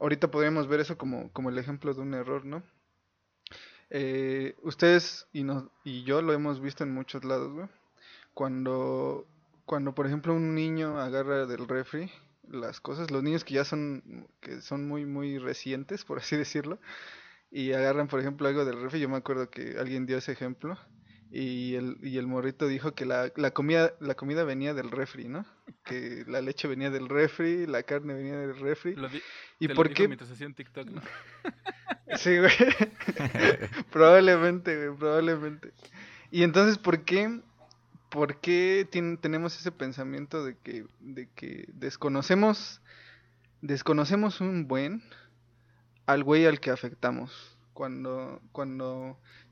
Ahorita 0.00 0.30
podríamos 0.30 0.68
ver 0.68 0.80
eso 0.80 0.98
como, 0.98 1.32
como 1.32 1.50
el 1.50 1.58
ejemplo 1.58 1.94
de 1.94 2.02
un 2.02 2.14
error, 2.14 2.44
¿no? 2.46 2.64
Eh, 3.90 4.54
ustedes 4.62 5.26
y, 5.32 5.42
nos, 5.42 5.64
y 5.84 6.04
yo 6.04 6.22
lo 6.22 6.32
hemos 6.32 6.60
visto 6.60 6.84
en 6.84 6.94
muchos 6.94 7.24
lados, 7.24 7.52
güey. 7.52 7.66
Cuando, 8.34 9.26
cuando 9.70 9.94
por 9.94 10.04
ejemplo 10.08 10.34
un 10.34 10.52
niño 10.56 10.98
agarra 10.98 11.46
del 11.46 11.68
refri 11.68 12.10
las 12.48 12.80
cosas, 12.80 13.12
los 13.12 13.22
niños 13.22 13.44
que 13.44 13.54
ya 13.54 13.64
son, 13.64 14.26
que 14.40 14.60
son 14.62 14.88
muy, 14.88 15.06
muy 15.06 15.38
recientes, 15.38 16.04
por 16.04 16.18
así 16.18 16.34
decirlo, 16.44 16.80
y 17.52 17.70
agarran 17.72 18.08
por 18.08 18.18
ejemplo 18.18 18.48
algo 18.48 18.64
del 18.64 18.82
refri, 18.82 18.98
yo 18.98 19.08
me 19.08 19.16
acuerdo 19.16 19.48
que 19.48 19.76
alguien 19.78 20.06
dio 20.06 20.18
ese 20.18 20.32
ejemplo, 20.32 20.76
y 21.30 21.76
el, 21.76 21.98
y 22.02 22.18
el 22.18 22.26
morrito 22.26 22.66
dijo 22.66 22.96
que 22.96 23.06
la, 23.06 23.30
la 23.36 23.52
comida, 23.52 23.94
la 24.00 24.16
comida 24.16 24.42
venía 24.42 24.74
del 24.74 24.90
refri, 24.90 25.28
¿no? 25.28 25.46
Que 25.84 26.24
la 26.26 26.40
leche 26.40 26.66
venía 26.66 26.90
del 26.90 27.08
refri, 27.08 27.68
la 27.68 27.84
carne 27.84 28.14
venía 28.14 28.36
del 28.38 28.58
refri. 28.58 28.96
Lo 28.96 29.08
di- 29.08 29.22
¿Y 29.60 29.68
te 29.68 29.74
lo 29.74 29.76
por 29.76 29.86
dijo 29.88 29.96
qué? 29.98 30.08
mientras 30.08 30.32
hacía 30.32 30.48
un 30.48 30.54
TikTok, 30.54 30.88
¿no? 30.90 31.00
Sí, 32.16 32.36
güey. 32.38 32.50
Probablemente, 33.92 34.74
güey, 34.88 34.98
probablemente. 34.98 35.72
Y 36.32 36.42
entonces, 36.42 36.76
¿por 36.78 37.04
qué, 37.04 37.40
por 38.10 38.40
qué 38.40 38.86
tenemos 38.90 39.58
ese 39.58 39.72
pensamiento 39.72 40.44
de 40.44 40.56
que, 40.58 40.84
de 40.98 41.28
que 41.30 41.66
desconocemos, 41.72 42.82
desconocemos 43.62 44.40
un 44.40 44.68
buen 44.68 45.02
al 46.06 46.24
güey 46.24 46.46
al 46.46 46.60
que 46.60 46.70
afectamos? 46.70 47.56
Cuando, 47.72 48.42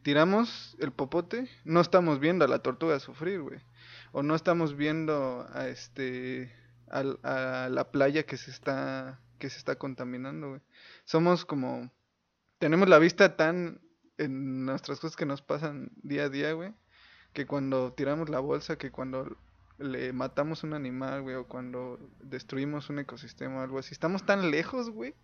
tiramos 0.02 0.76
el 0.80 0.92
popote, 0.92 1.48
no 1.64 1.80
estamos 1.80 2.20
viendo 2.20 2.44
a 2.44 2.48
la 2.48 2.58
tortuga 2.58 3.00
sufrir, 3.00 3.40
güey. 3.40 3.60
O 4.12 4.22
no 4.22 4.34
estamos 4.34 4.76
viendo 4.76 5.46
a 5.54 5.68
este, 5.68 6.52
a 6.88 7.68
la 7.70 7.90
playa 7.90 8.24
que 8.24 8.36
se 8.36 8.50
está, 8.50 9.18
que 9.38 9.48
se 9.48 9.56
está 9.56 9.76
contaminando, 9.76 10.48
güey. 10.50 10.60
Somos 11.04 11.46
como 11.46 11.90
tenemos 12.58 12.88
la 12.88 12.98
vista 12.98 13.36
tan 13.36 13.80
en 14.18 14.66
nuestras 14.66 15.00
cosas 15.00 15.16
que 15.16 15.26
nos 15.26 15.42
pasan 15.42 15.90
día 16.02 16.24
a 16.24 16.28
día, 16.28 16.52
güey, 16.52 16.74
que 17.32 17.46
cuando 17.46 17.92
tiramos 17.92 18.28
la 18.28 18.40
bolsa, 18.40 18.78
que 18.78 18.90
cuando 18.90 19.36
le 19.78 20.12
matamos 20.12 20.64
un 20.64 20.74
animal, 20.74 21.22
güey, 21.22 21.36
o 21.36 21.46
cuando 21.46 21.98
destruimos 22.20 22.90
un 22.90 22.98
ecosistema 22.98 23.58
o 23.58 23.62
algo 23.62 23.78
así, 23.78 23.92
estamos 23.92 24.26
tan 24.26 24.50
lejos, 24.50 24.90
güey, 24.90 25.14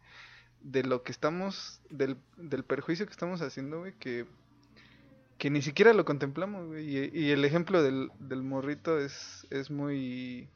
de 0.60 0.84
lo 0.84 1.02
que 1.02 1.12
estamos, 1.12 1.80
del, 1.90 2.16
del 2.36 2.64
perjuicio 2.64 3.06
que 3.06 3.12
estamos 3.12 3.42
haciendo, 3.42 3.80
güey, 3.80 3.94
que, 3.98 4.26
que 5.38 5.50
ni 5.50 5.62
siquiera 5.62 5.92
lo 5.92 6.04
contemplamos, 6.04 6.68
güey. 6.68 6.88
Y, 6.88 7.10
y 7.12 7.30
el 7.30 7.44
ejemplo 7.44 7.82
del, 7.82 8.10
del 8.18 8.42
morrito 8.42 8.98
es, 8.98 9.46
es 9.50 9.70
muy... 9.70 10.48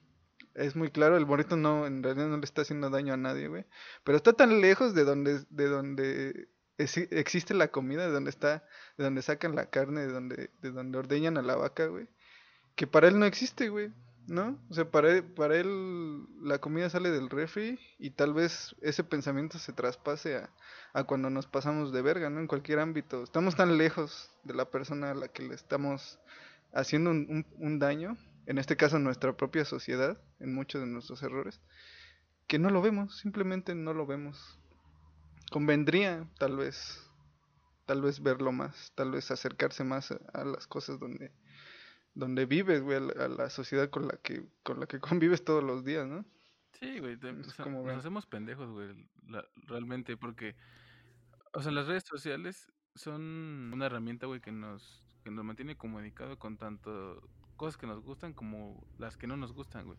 Es 0.54 0.74
muy 0.74 0.90
claro, 0.90 1.16
el 1.16 1.24
morrito 1.24 1.56
no, 1.56 1.87
en 1.87 2.02
realidad 2.02 2.26
no 2.26 2.37
le 2.37 2.44
está 2.44 2.62
haciendo 2.62 2.90
daño 2.90 3.14
a 3.14 3.16
nadie, 3.16 3.46
güey. 3.46 3.64
Pero 4.02 4.16
está 4.16 4.32
tan 4.32 4.61
lejos 4.61 4.92
de 4.92 5.04
donde, 5.04 5.44
de 5.50 5.66
donde 5.66 6.48
existe 6.78 7.54
la 7.54 7.68
comida, 7.68 8.06
de 8.06 8.12
donde 8.12 8.30
está, 8.30 8.64
de 8.96 9.04
donde 9.04 9.22
sacan 9.22 9.54
la 9.56 9.66
carne, 9.70 10.02
de 10.02 10.12
donde, 10.12 10.50
de 10.62 10.70
donde 10.70 10.98
ordeñan 10.98 11.36
a 11.38 11.42
la 11.42 11.56
vaca, 11.56 11.86
güey, 11.86 12.08
que 12.76 12.86
para 12.86 13.08
él 13.08 13.18
no 13.18 13.26
existe, 13.26 13.68
güey, 13.68 13.90
¿no? 14.26 14.58
O 14.70 14.74
sea, 14.74 14.90
para 14.90 15.10
él, 15.16 15.24
para 15.24 15.56
él 15.56 16.24
la 16.42 16.58
comida 16.58 16.90
sale 16.90 17.10
del 17.10 17.30
refri 17.30 17.78
y 17.98 18.10
tal 18.10 18.34
vez 18.34 18.76
ese 18.82 19.02
pensamiento 19.04 19.58
se 19.58 19.72
traspase 19.72 20.36
a, 20.36 20.50
a 20.92 21.04
cuando 21.04 21.30
nos 21.30 21.46
pasamos 21.46 21.92
de 21.92 22.02
verga, 22.02 22.30
¿no? 22.30 22.40
En 22.40 22.46
cualquier 22.46 22.78
ámbito. 22.78 23.22
Estamos 23.24 23.56
tan 23.56 23.78
lejos 23.78 24.30
de 24.44 24.54
la 24.54 24.70
persona 24.70 25.10
a 25.10 25.14
la 25.14 25.28
que 25.28 25.42
le 25.42 25.54
estamos 25.54 26.18
haciendo 26.72 27.10
un, 27.10 27.26
un- 27.30 27.46
un 27.58 27.78
daño, 27.78 28.16
en 28.46 28.58
este 28.58 28.76
caso 28.76 28.98
nuestra 28.98 29.34
propia 29.36 29.64
sociedad, 29.64 30.20
en 30.40 30.54
muchos 30.54 30.80
de 30.82 30.86
nuestros 30.86 31.22
errores, 31.22 31.60
que 32.46 32.58
no 32.58 32.70
lo 32.70 32.82
vemos, 32.82 33.18
simplemente 33.18 33.74
no 33.74 33.94
lo 33.94 34.06
vemos. 34.06 34.58
Convendría, 35.50 36.28
tal 36.38 36.56
vez, 36.56 37.11
tal 37.87 38.02
vez 38.02 38.22
verlo 38.22 38.52
más, 38.52 38.92
tal 38.94 39.12
vez 39.12 39.30
acercarse 39.30 39.84
más 39.84 40.11
a, 40.12 40.18
a 40.34 40.44
las 40.44 40.66
cosas 40.66 40.98
donde, 41.00 41.32
donde 42.14 42.46
vives, 42.46 42.82
güey, 42.82 42.98
a 42.98 43.00
la, 43.00 43.24
a 43.24 43.28
la 43.28 43.50
sociedad 43.50 43.88
con 43.90 44.08
la 44.08 44.16
que, 44.22 44.46
con 44.62 44.80
la 44.80 44.87
que 44.87 45.00
convives 45.00 45.44
todos 45.44 45.62
los 45.64 45.84
días, 45.84 46.06
¿no? 46.06 46.24
Sí, 46.80 46.98
güey, 47.00 47.16
te- 47.16 47.30
o 47.30 47.44
sea, 47.44 47.64
nos 47.66 47.96
hacemos 47.96 48.26
pendejos, 48.26 48.70
güey, 48.70 49.08
la- 49.26 49.44
realmente, 49.66 50.16
porque, 50.16 50.54
o 51.54 51.62
sea, 51.62 51.72
las 51.72 51.87
redes 51.87 52.04
sociales 52.06 52.70
son 52.94 53.70
una 53.72 53.87
herramienta, 53.87 54.26
güey, 54.26 54.40
que 54.40 54.52
nos, 54.52 55.02
que 55.24 55.30
nos 55.30 55.44
mantiene 55.44 55.76
comunicado 55.76 56.38
con 56.38 56.56
tanto 56.58 57.20
cosas 57.56 57.76
que 57.76 57.87
nos 57.87 58.00
gustan 58.02 58.34
como 58.34 58.87
las 58.98 59.16
que 59.16 59.26
no 59.26 59.37
nos 59.37 59.52
gustan, 59.52 59.87
güey. 59.87 59.98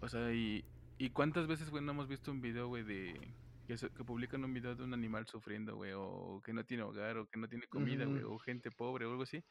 O 0.00 0.08
sea, 0.08 0.32
y, 0.32 0.64
y 0.98 1.10
cuántas 1.10 1.46
veces, 1.46 1.70
güey, 1.70 1.84
no 1.84 1.92
hemos 1.92 2.08
visto 2.08 2.32
un 2.32 2.40
video, 2.40 2.66
güey, 2.68 2.82
de 2.82 3.34
que, 3.66 3.76
se- 3.78 3.90
que 3.90 4.04
publican 4.04 4.44
un 4.44 4.52
video 4.54 4.74
de 4.74 4.82
un 4.84 4.94
animal 4.94 5.26
sufriendo, 5.26 5.76
güey, 5.76 5.92
o 5.94 6.40
que 6.44 6.52
no 6.52 6.64
tiene 6.64 6.82
hogar, 6.82 7.16
o 7.18 7.26
que 7.28 7.38
no 7.38 7.48
tiene 7.48 7.66
comida, 7.66 8.04
güey, 8.04 8.22
o 8.22 8.38
gente 8.38 8.70
pobre, 8.70 9.06
o 9.06 9.10
algo 9.10 9.22
así. 9.22 9.42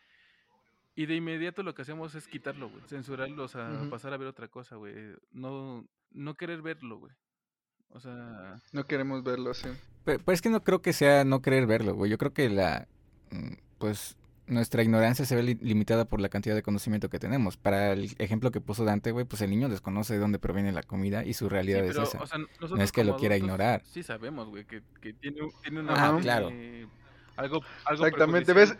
Y 0.95 1.05
de 1.05 1.15
inmediato 1.15 1.63
lo 1.63 1.73
que 1.73 1.83
hacemos 1.83 2.15
es 2.15 2.27
quitarlo, 2.27 2.69
güey. 2.69 2.81
Censurarlo, 2.87 3.43
o 3.43 3.47
sea, 3.47 3.69
pasar 3.89 4.13
a 4.13 4.17
ver 4.17 4.27
otra 4.27 4.47
cosa, 4.49 4.75
güey. 4.75 4.93
No, 5.31 5.87
no 6.11 6.35
querer 6.35 6.61
verlo, 6.61 6.97
güey. 6.99 7.13
sea, 7.99 8.55
No 8.73 8.85
queremos 8.85 9.23
verlo, 9.23 9.53
sí. 9.53 9.69
Pero, 10.03 10.19
pero 10.23 10.33
es 10.33 10.41
que 10.41 10.49
no 10.49 10.63
creo 10.63 10.81
que 10.81 10.91
sea 10.93 11.23
no 11.23 11.41
querer 11.41 11.65
verlo, 11.65 11.93
güey. 11.95 12.11
Yo 12.11 12.17
creo 12.17 12.33
que 12.33 12.49
la. 12.49 12.87
mm, 13.31 13.53
Pues 13.77 14.17
nuestra 14.51 14.83
ignorancia 14.83 15.25
se 15.25 15.35
ve 15.35 15.43
li- 15.43 15.57
limitada 15.61 16.05
por 16.05 16.19
la 16.21 16.29
cantidad 16.29 16.53
de 16.55 16.61
conocimiento 16.61 17.09
que 17.09 17.17
tenemos. 17.19 17.57
Para 17.57 17.93
el 17.93 18.13
ejemplo 18.19 18.51
que 18.51 18.61
puso 18.61 18.85
Dante, 18.85 19.11
güey, 19.11 19.25
pues 19.25 19.41
el 19.41 19.49
niño 19.49 19.69
desconoce 19.69 20.13
de 20.13 20.19
dónde 20.19 20.37
proviene 20.39 20.71
la 20.71 20.83
comida 20.83 21.23
y 21.25 21.33
su 21.33 21.45
sí, 21.45 21.49
realidad 21.49 21.79
pero, 21.87 22.03
es 22.03 22.09
esa. 22.09 22.21
o 22.21 22.27
sea, 22.27 22.37
nosotros 22.37 22.79
es 22.79 22.91
que 22.91 23.03
lo 23.03 23.15
quiera 23.17 23.35
ignorar. 23.37 23.81
Sí 23.85 24.03
sabemos, 24.03 24.49
güey, 24.49 24.65
que, 24.65 24.81
que 25.01 25.13
tiene, 25.13 25.41
un- 25.41 25.51
tiene 25.63 25.79
una... 25.79 25.93
Tiene 25.95 26.21
Claro. 26.21 26.49
Algo, 27.37 27.61
algo 27.85 28.05
Exactamente, 28.05 28.53
ves, 28.53 28.75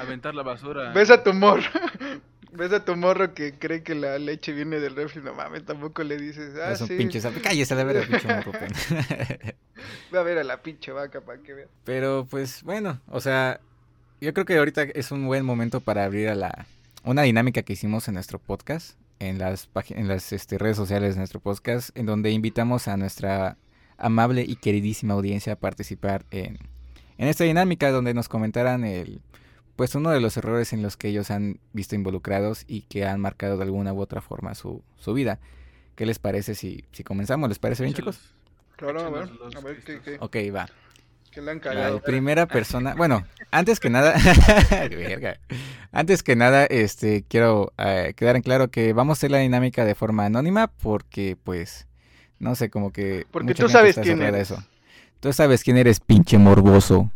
aventar 0.00 0.34
la 0.34 0.42
basura. 0.42 0.90
ves 0.94 1.10
a 1.10 1.22
tu 1.22 1.32
morro. 1.32 1.62
Ves 2.52 2.72
a 2.72 2.84
tu 2.84 2.96
morro 2.96 3.32
que 3.32 3.54
cree 3.60 3.84
que 3.84 3.94
la 3.94 4.18
leche 4.18 4.52
viene 4.52 4.80
del 4.80 4.96
refri, 4.96 5.22
no 5.22 5.32
mames, 5.34 5.64
tampoco 5.64 6.02
le 6.02 6.16
dices, 6.16 6.56
ah, 6.60 6.72
es 6.72 6.80
un 6.80 6.88
sí, 6.88 6.96
pinche 6.96 7.20
sapo. 7.20 7.38
Cállese 7.40 7.74
a 7.74 7.76
la 7.76 7.84
verga, 7.84 8.04
pinche 8.08 8.26
morro, 8.26 8.50
a 10.18 10.22
ver 10.22 10.38
a 10.38 10.42
la 10.42 10.60
pinche 10.60 10.90
vaca 10.90 11.20
para 11.20 11.40
que 11.40 11.54
vea. 11.54 11.66
Pero 11.84 12.26
pues 12.28 12.64
bueno, 12.64 13.00
o 13.06 13.20
sea, 13.20 13.60
yo 14.20 14.32
creo 14.34 14.44
que 14.44 14.58
ahorita 14.58 14.82
es 14.82 15.10
un 15.12 15.26
buen 15.26 15.44
momento 15.44 15.80
para 15.80 16.04
abrir 16.04 16.28
a 16.28 16.34
la 16.34 16.66
una 17.04 17.22
dinámica 17.22 17.62
que 17.62 17.72
hicimos 17.72 18.08
en 18.08 18.14
nuestro 18.14 18.38
podcast, 18.38 18.98
en 19.18 19.38
las 19.38 19.68
en 19.88 20.08
las 20.08 20.32
este, 20.32 20.58
redes 20.58 20.76
sociales 20.76 21.14
de 21.14 21.20
nuestro 21.20 21.40
podcast, 21.40 21.96
en 21.96 22.06
donde 22.06 22.30
invitamos 22.30 22.88
a 22.88 22.96
nuestra 22.96 23.56
amable 23.96 24.44
y 24.46 24.56
queridísima 24.56 25.14
audiencia 25.14 25.54
a 25.54 25.56
participar 25.56 26.24
en, 26.30 26.58
en 27.18 27.28
esta 27.28 27.44
dinámica 27.44 27.90
donde 27.90 28.14
nos 28.14 28.28
comentaran 28.28 28.84
el 28.84 29.20
pues 29.76 29.94
uno 29.94 30.10
de 30.10 30.20
los 30.20 30.36
errores 30.36 30.74
en 30.74 30.82
los 30.82 30.98
que 30.98 31.08
ellos 31.08 31.30
han 31.30 31.58
visto 31.72 31.94
involucrados 31.94 32.64
y 32.66 32.82
que 32.82 33.06
han 33.06 33.18
marcado 33.18 33.56
de 33.56 33.64
alguna 33.64 33.94
u 33.94 34.00
otra 34.00 34.20
forma 34.20 34.54
su, 34.54 34.82
su 34.98 35.14
vida. 35.14 35.38
¿Qué 35.94 36.04
les 36.04 36.18
parece 36.18 36.54
si, 36.54 36.84
si 36.92 37.02
comenzamos? 37.02 37.48
¿Les 37.48 37.58
parece 37.58 37.84
bien, 37.84 37.94
chicos? 37.94 38.20
Claro, 38.76 39.00
a 39.00 39.08
ver, 39.08 39.30
a 39.56 39.60
ver 39.60 39.82
qué, 39.82 40.00
qué, 40.00 40.16
Ok, 40.20 40.36
va. 40.54 40.68
Han 41.36 41.60
La 41.62 42.00
primera 42.00 42.46
persona, 42.46 42.94
bueno, 42.94 43.24
antes 43.50 43.80
que 43.80 43.90
nada, 43.90 44.14
antes 45.92 46.22
que 46.22 46.36
nada, 46.36 46.64
este, 46.66 47.24
quiero 47.28 47.72
eh, 47.78 48.14
quedar 48.16 48.36
en 48.36 48.42
claro 48.42 48.70
que 48.70 48.92
vamos 48.92 49.16
a 49.16 49.18
hacer 49.18 49.30
la 49.30 49.38
dinámica 49.38 49.84
de 49.84 49.94
forma 49.94 50.24
anónima 50.26 50.68
porque, 50.68 51.36
pues, 51.42 51.86
no 52.38 52.54
sé, 52.54 52.70
como 52.70 52.92
que 52.92 53.26
Porque 53.30 53.54
tú 53.54 53.68
sabes 53.68 53.96
quién 53.96 54.22
eres. 54.22 54.50
eso. 54.50 54.64
Tú 55.20 55.32
sabes 55.32 55.62
quién 55.62 55.76
eres, 55.76 56.00
pinche 56.00 56.38
morboso. 56.38 57.10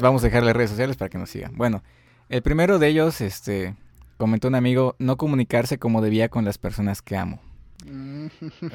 Vamos 0.00 0.22
a 0.22 0.26
dejarle 0.26 0.52
redes 0.52 0.70
sociales 0.70 0.96
para 0.96 1.08
que 1.08 1.18
nos 1.18 1.30
sigan. 1.30 1.56
Bueno, 1.56 1.82
el 2.28 2.42
primero 2.42 2.78
de 2.78 2.88
ellos, 2.88 3.20
este, 3.20 3.74
comentó 4.16 4.48
un 4.48 4.54
amigo, 4.54 4.94
no 4.98 5.16
comunicarse 5.16 5.78
como 5.78 6.00
debía 6.00 6.28
con 6.28 6.44
las 6.44 6.58
personas 6.58 7.02
que 7.02 7.16
amo. 7.16 7.40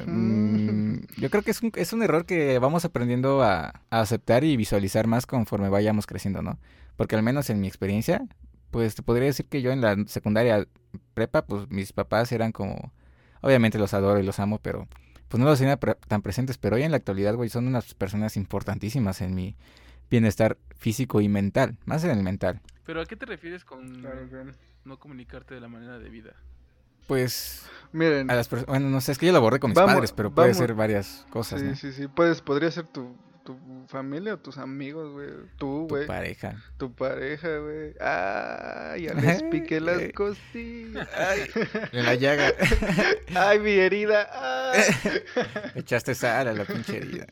Mm, 0.06 0.96
yo 1.18 1.30
creo 1.30 1.42
que 1.42 1.50
es 1.50 1.62
un, 1.62 1.72
es 1.76 1.92
un 1.92 2.02
error 2.02 2.24
que 2.24 2.58
vamos 2.58 2.84
aprendiendo 2.84 3.42
a, 3.42 3.68
a 3.90 4.00
aceptar 4.00 4.44
y 4.44 4.56
visualizar 4.56 5.06
más 5.06 5.26
conforme 5.26 5.68
vayamos 5.68 6.06
creciendo, 6.06 6.42
¿no? 6.42 6.58
Porque 6.96 7.16
al 7.16 7.22
menos 7.22 7.50
en 7.50 7.60
mi 7.60 7.66
experiencia, 7.68 8.22
pues 8.70 8.94
te 8.94 9.02
podría 9.02 9.26
decir 9.26 9.46
que 9.46 9.62
yo 9.62 9.70
en 9.72 9.80
la 9.80 9.96
secundaria 10.06 10.66
prepa, 11.14 11.44
pues 11.44 11.70
mis 11.70 11.92
papás 11.92 12.32
eran 12.32 12.52
como, 12.52 12.92
obviamente 13.40 13.78
los 13.78 13.94
adoro 13.94 14.18
y 14.20 14.22
los 14.22 14.38
amo, 14.40 14.58
pero 14.58 14.88
pues 15.28 15.38
no 15.40 15.46
los 15.46 15.58
tenía 15.58 15.78
pre- 15.78 15.96
tan 16.08 16.22
presentes, 16.22 16.58
pero 16.58 16.76
hoy 16.76 16.82
en 16.82 16.90
la 16.90 16.98
actualidad, 16.98 17.34
güey, 17.34 17.48
son 17.48 17.66
unas 17.66 17.94
personas 17.94 18.36
importantísimas 18.36 19.20
en 19.20 19.34
mi 19.34 19.56
bienestar 20.10 20.58
físico 20.76 21.20
y 21.22 21.28
mental, 21.28 21.78
más 21.86 22.04
en 22.04 22.10
el 22.10 22.22
mental. 22.22 22.60
Pero 22.84 23.00
¿a 23.00 23.06
qué 23.06 23.16
te 23.16 23.24
refieres 23.26 23.64
con 23.64 24.00
Claro, 24.00 24.28
claro. 24.28 24.52
no 24.84 24.98
comunicarte 24.98 25.54
de 25.54 25.60
la 25.60 25.68
manera 25.68 25.98
debida? 25.98 26.34
Pues 27.06 27.64
Miren, 27.92 28.30
a 28.30 28.34
las 28.34 28.48
personas, 28.48 28.68
bueno, 28.68 28.88
no 28.88 29.00
sé, 29.00 29.12
es 29.12 29.18
que 29.18 29.26
yo 29.26 29.32
lo 29.32 29.40
borré 29.40 29.58
con 29.60 29.70
mis 29.70 29.76
Vamos- 29.76 29.94
padres, 29.94 30.12
pero 30.12 30.30
puede 30.34 30.48
vamos- 30.48 30.58
ser 30.58 30.74
varias 30.74 31.26
cosas, 31.30 31.60
sí, 31.60 31.66
¿no? 31.66 31.76
sí, 31.76 31.92
sí, 31.92 32.08
puedes, 32.08 32.40
podría 32.40 32.70
ser 32.70 32.86
tu, 32.86 33.14
tu 33.44 33.58
familia 33.88 34.34
o 34.34 34.38
tus 34.38 34.56
amigos, 34.56 35.12
güey, 35.12 35.28
tú, 35.58 35.86
Tu 35.86 35.88
güey, 35.88 36.06
pareja. 36.06 36.62
tu 36.78 36.94
pareja, 36.94 37.58
güey. 37.58 37.92
Ah, 38.00 38.94
ya 38.98 39.12
les 39.14 39.42
piqué 39.44 39.80
las 39.82 40.00
costillas. 40.14 41.06
Ay, 41.14 41.40
En 41.92 42.04
la 42.06 42.14
llaga. 42.14 42.52
ay, 43.34 43.58
mi 43.58 43.72
herida. 43.72 44.28
ay. 44.72 44.80
Echaste 45.74 46.14
sal 46.14 46.48
a 46.48 46.52
la 46.54 46.64
pinche 46.64 46.96
herida. 46.96 47.26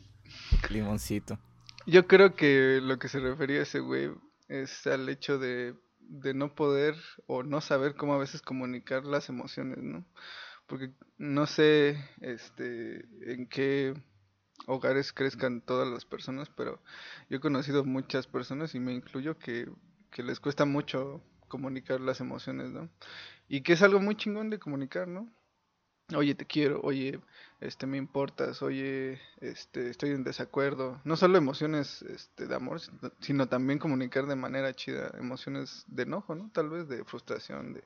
Limoncito. 0.69 1.39
Yo 1.87 2.05
creo 2.07 2.35
que 2.35 2.79
lo 2.83 2.99
que 2.99 3.07
se 3.07 3.19
refería 3.19 3.63
ese 3.63 3.79
güey 3.79 4.11
es 4.47 4.85
al 4.85 5.09
hecho 5.09 5.39
de, 5.39 5.73
de 6.11 6.33
no 6.33 6.53
poder 6.53 6.95
o 7.25 7.41
no 7.41 7.61
saber 7.61 7.95
cómo 7.95 8.13
a 8.13 8.17
veces 8.17 8.41
comunicar 8.41 9.05
las 9.05 9.29
emociones, 9.29 9.79
¿no? 9.79 10.05
Porque 10.67 10.91
no 11.17 11.47
sé 11.47 11.97
este, 12.19 13.05
en 13.21 13.47
qué 13.47 13.93
hogares 14.67 15.13
crezcan 15.13 15.61
todas 15.61 15.87
las 15.87 16.05
personas, 16.05 16.49
pero 16.49 16.81
yo 17.29 17.37
he 17.37 17.39
conocido 17.41 17.85
muchas 17.85 18.27
personas 18.27 18.75
y 18.75 18.79
me 18.79 18.93
incluyo 18.93 19.39
que, 19.39 19.69
que 20.11 20.21
les 20.21 20.39
cuesta 20.39 20.65
mucho 20.65 21.23
comunicar 21.47 22.01
las 22.01 22.19
emociones, 22.19 22.71
¿no? 22.71 22.89
Y 23.47 23.61
que 23.61 23.73
es 23.73 23.81
algo 23.81 23.99
muy 24.01 24.15
chingón 24.15 24.49
de 24.49 24.59
comunicar, 24.59 25.07
¿no? 25.07 25.31
Oye, 26.15 26.35
te 26.35 26.45
quiero, 26.45 26.81
oye, 26.83 27.21
este, 27.61 27.87
me 27.87 27.97
importas, 27.97 28.61
oye, 28.61 29.19
este, 29.39 29.89
estoy 29.89 30.09
en 30.11 30.23
desacuerdo. 30.25 30.99
No 31.05 31.15
solo 31.15 31.37
emociones, 31.37 32.01
este, 32.01 32.47
de 32.47 32.55
amor, 32.55 32.81
sino- 33.21 33.47
también 33.47 33.79
comunicar 33.79 34.25
de 34.27 34.35
manera 34.35 34.73
chida 34.73 35.11
emociones 35.17 35.85
de 35.87 36.03
enojo, 36.03 36.35
¿no? 36.35 36.49
Tal 36.53 36.69
vez 36.69 36.89
de 36.89 37.05
frustración, 37.05 37.73
de, 37.73 37.83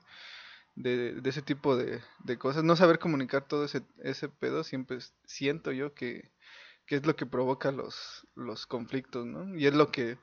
de, 0.76 1.22
de 1.22 1.30
ese 1.32 1.42
tipo 1.44 1.78
de, 1.78 2.02
de 2.24 2.38
cosas. 2.40 2.64
No 2.64 2.76
saber 2.76 3.00
comunicar 3.00 3.48
todo 3.48 3.66
ese, 3.66 3.84
ese 4.04 4.30
pedo 4.30 4.64
siempre 4.64 5.00
siento 5.26 5.72
yo 5.72 5.94
que, 5.96 6.32
que 6.88 6.98
es 6.98 7.06
lo 7.08 7.16
que 7.16 7.26
provoca 7.28 7.72
los, 7.72 8.28
los 8.36 8.68
conflictos, 8.68 9.26
¿no? 9.28 9.58
Y 9.58 9.68
es 9.68 9.76
lo 9.76 9.92
que 9.92 10.18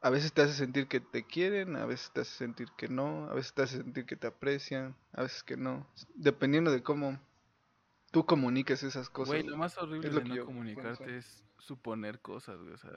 a 0.00 0.10
veces 0.10 0.32
te 0.32 0.42
hace 0.42 0.54
sentir 0.54 0.86
que 0.88 1.00
te 1.00 1.24
quieren, 1.26 1.76
a 1.76 1.86
veces 1.86 2.10
te 2.12 2.20
hace 2.22 2.32
sentir 2.36 2.68
que 2.76 2.88
no, 2.88 3.28
a 3.30 3.34
veces 3.34 3.52
te 3.54 3.62
hace 3.62 3.78
sentir 3.78 4.06
que 4.06 4.16
te 4.16 4.26
aprecian, 4.28 4.96
a 5.12 5.22
veces 5.22 5.42
que 5.42 5.56
no. 5.56 5.86
Dependiendo 6.14 6.70
de 6.72 6.82
cómo 6.82 7.18
tú 8.10 8.24
comuniques 8.26 8.82
esas 8.82 9.10
cosas. 9.10 9.34
Güey, 9.34 9.42
lo 9.44 9.56
más 9.56 9.76
horrible 9.78 10.08
es 10.08 10.14
lo 10.14 10.20
de 10.20 10.24
que 10.24 10.28
no 10.30 10.36
yo 10.36 10.44
comunicarte 10.46 11.04
pienso. 11.04 11.18
es 11.28 11.44
suponer 11.58 12.20
cosas, 12.20 12.58
güey. 12.60 12.72
O 12.72 12.78
sea, 12.78 12.90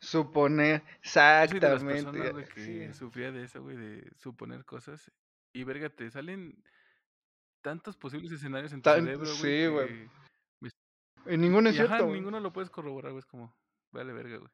Suponer, 0.00 0.82
yo 1.02 1.10
soy 1.10 1.60
de 1.60 1.68
las 1.68 1.82
exactamente. 1.82 1.92
personas, 2.12 2.32
güey, 2.32 2.44
que 2.48 2.60
sí. 2.92 2.94
sufría 2.94 3.32
de 3.32 3.44
eso, 3.44 3.62
güey, 3.62 3.76
de 3.76 4.10
suponer 4.16 4.64
cosas. 4.64 5.10
Y 5.54 5.64
verga, 5.64 5.88
te 5.90 6.10
salen 6.10 6.62
tantos 7.62 7.96
posibles 7.96 8.30
escenarios 8.32 8.72
en 8.72 8.80
tu 8.80 8.90
Tan- 8.90 9.04
cerebro, 9.04 9.26
güey. 9.26 9.36
sí, 9.36 9.66
güey. 9.66 9.88
que- 9.88 11.32
Y 11.34 11.36
ninguno 11.38 11.68
es 11.70 11.76
Y 11.76 11.78
ajá, 11.80 11.88
cierto. 11.88 12.04
güey. 12.06 12.18
ninguno 12.20 12.40
lo 12.40 12.52
puedes 12.52 12.70
corroborar, 12.70 13.12
güey. 13.12 13.20
Es 13.20 13.26
como, 13.26 13.52
vale, 13.92 14.12
verga, 14.12 14.38
güey. 14.38 14.50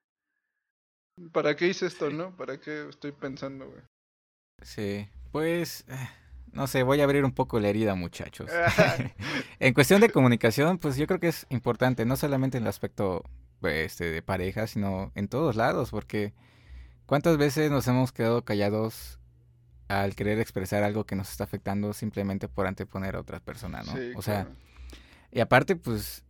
¿Para 1.33 1.55
qué 1.57 1.67
hice 1.69 1.87
esto, 1.87 2.09
Sí. 2.11 2.17
no? 2.17 2.35
¿Para 2.37 2.59
qué 2.61 2.89
estoy 2.89 3.13
pensando, 3.13 3.69
güey? 3.69 3.83
Sí, 4.63 5.09
pues, 5.33 5.87
eh, 5.89 6.09
no 6.53 6.67
sé, 6.67 6.83
voy 6.83 7.01
a 7.01 7.05
abrir 7.05 7.25
un 7.25 7.33
poco 7.33 7.59
la 7.61 7.69
herida, 7.69 7.95
muchachos. 7.95 8.51
En 9.61 9.75
cuestión 9.75 10.01
de 10.01 10.11
comunicación, 10.11 10.79
pues 10.79 10.97
yo 10.97 11.07
creo 11.07 11.21
que 11.21 11.29
es 11.29 11.47
importante, 11.51 12.05
no 12.05 12.17
solamente 12.17 12.59
en 12.59 12.65
el 12.65 12.69
aspecto 12.69 13.25
este, 13.63 14.11
de 14.11 14.23
pareja, 14.23 14.67
sino 14.67 15.13
en 15.15 15.29
todos 15.29 15.55
lados, 15.57 15.91
porque 15.91 16.33
¿cuántas 17.07 17.37
veces 17.37 17.71
nos 17.71 17.87
hemos 17.89 18.13
quedado 18.13 18.45
callados 18.45 19.19
al 19.89 20.15
querer 20.15 20.41
expresar 20.41 20.83
algo 20.83 21.05
que 21.05 21.17
nos 21.17 21.31
está 21.31 21.45
afectando 21.45 21.93
simplemente 21.93 22.49
por 22.49 22.67
anteponer 22.67 23.15
a 23.17 23.21
otra 23.21 23.41
persona, 23.41 23.83
¿no? 23.85 23.93
Sí, 23.93 24.13
o 24.17 24.23
sea, 24.23 24.45
claro. 24.45 24.57
y 25.31 25.41
aparte, 25.41 25.77
pues, 25.77 26.25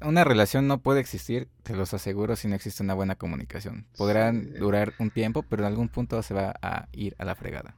una 0.00 0.22
relación 0.22 0.68
no 0.68 0.78
puede 0.80 1.00
existir, 1.00 1.48
te 1.64 1.74
los 1.74 1.92
aseguro, 1.92 2.36
si 2.36 2.46
no 2.46 2.54
existe 2.54 2.82
una 2.84 2.94
buena 2.94 3.16
comunicación. 3.16 3.86
Podrán 3.96 4.44
Sí. 4.52 4.58
durar 4.60 4.92
un 5.00 5.10
tiempo, 5.10 5.42
pero 5.42 5.64
en 5.64 5.66
algún 5.68 5.88
punto 5.88 6.22
se 6.22 6.34
va 6.34 6.54
a 6.62 6.86
ir 6.92 7.16
a 7.18 7.24
la 7.24 7.34
fregada. 7.34 7.74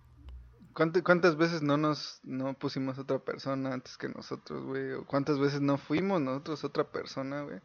¿Cuánta- 0.74 1.02
¿Cuántas 1.02 1.36
veces 1.36 1.62
no 1.62 1.76
nos 1.76 2.20
no 2.22 2.54
pusimos 2.54 2.98
otra 2.98 3.18
persona 3.18 3.72
antes 3.72 3.96
que 3.96 4.08
nosotros, 4.08 4.64
güey? 4.64 4.92
¿O 4.92 5.06
cuántas 5.06 5.38
veces 5.38 5.60
no 5.60 5.78
fuimos 5.78 6.20
nosotros 6.20 6.64
otra 6.64 6.84
persona, 6.90 7.42
güey? 7.42 7.60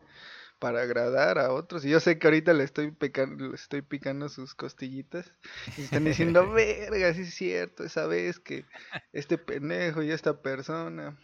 Para 0.59 0.81
agradar 0.81 1.37
a 1.37 1.51
otros. 1.51 1.83
Y 1.85 1.89
yo 1.89 1.99
sé 1.99 2.17
que 2.17 2.27
ahorita 2.27 2.53
le 2.53 2.63
estoy 2.63 2.91
picando, 2.91 3.49
le 3.49 3.55
estoy 3.55 3.81
picando 3.81 4.29
sus 4.29 4.55
costillitas. 4.55 5.31
Y 5.77 5.81
están 5.81 6.05
diciendo, 6.05 6.49
verga, 6.51 7.13
sí 7.13 7.21
es 7.21 7.33
cierto, 7.35 7.83
esa 7.83 8.07
vez 8.07 8.39
que 8.39 8.65
este 9.13 9.37
pendejo 9.37 10.01
y 10.01 10.11
esta 10.11 10.41
persona. 10.41 11.17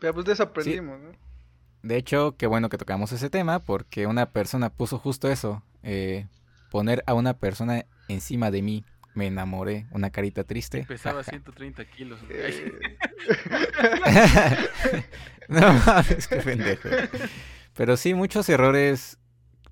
Pero 0.00 0.14
pues 0.14 0.26
de 0.26 0.32
eso 0.32 0.42
aprendimos, 0.42 1.00
¿no? 1.00 1.12
De 1.82 1.96
hecho, 1.96 2.36
qué 2.36 2.46
bueno 2.46 2.68
que 2.68 2.78
tocamos 2.78 3.12
ese 3.12 3.30
tema, 3.30 3.58
porque 3.60 4.06
una 4.06 4.30
persona 4.30 4.70
puso 4.70 4.98
justo 4.98 5.28
eso, 5.28 5.62
eh, 5.82 6.26
poner 6.70 7.02
a 7.06 7.14
una 7.14 7.34
persona 7.38 7.86
encima 8.08 8.50
de 8.50 8.62
mí. 8.62 8.84
Me 9.14 9.26
enamoré, 9.26 9.86
una 9.90 10.08
carita 10.10 10.44
triste. 10.44 10.84
Pesaba 10.86 11.22
130 11.22 11.84
kilos. 11.84 12.18
Eh, 12.30 12.72
no 15.48 15.72
mames, 15.74 16.28
qué 16.28 16.36
pendejo. 16.36 16.88
Pero 17.74 17.96
sí, 17.96 18.14
muchos 18.14 18.48
errores, 18.48 19.18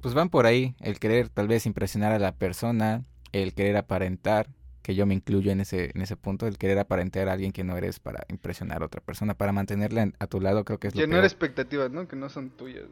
pues 0.01 0.15
van 0.15 0.29
por 0.29 0.47
ahí. 0.47 0.75
El 0.81 0.99
querer 0.99 1.29
tal 1.29 1.49
vez 1.49 1.67
impresionar 1.67 2.13
a 2.13 2.19
la 2.19 2.35
persona, 2.37 3.05
el 3.33 3.55
querer 3.55 3.77
aparentar, 3.77 4.49
que 4.83 4.95
yo 4.95 5.07
me 5.07 5.15
incluyo 5.15 5.53
en 5.53 5.61
ese, 5.61 5.91
en 5.95 6.03
ese 6.03 6.17
punto, 6.17 6.47
el 6.47 6.59
querer 6.59 6.79
aparentar 6.79 7.29
a 7.29 7.33
alguien 7.33 7.53
que 7.53 7.65
no 7.65 7.77
eres 7.77 8.01
para 8.01 8.25
impresionar 8.29 8.83
a 8.83 8.87
otra 8.87 9.01
persona, 9.01 9.35
para 9.35 9.53
mantenerla 9.53 10.03
en- 10.03 10.15
a 10.19 10.27
tu 10.27 10.41
lado, 10.41 10.65
creo 10.65 10.79
que 10.79 10.89
es 10.89 10.95
lo 10.95 11.01
llenar 11.01 11.17
peor. 11.21 11.25
expectativas, 11.25 11.91
¿no? 11.91 12.09
Que 12.09 12.17
no 12.17 12.29
son 12.29 12.51
tuyas. 12.51 12.85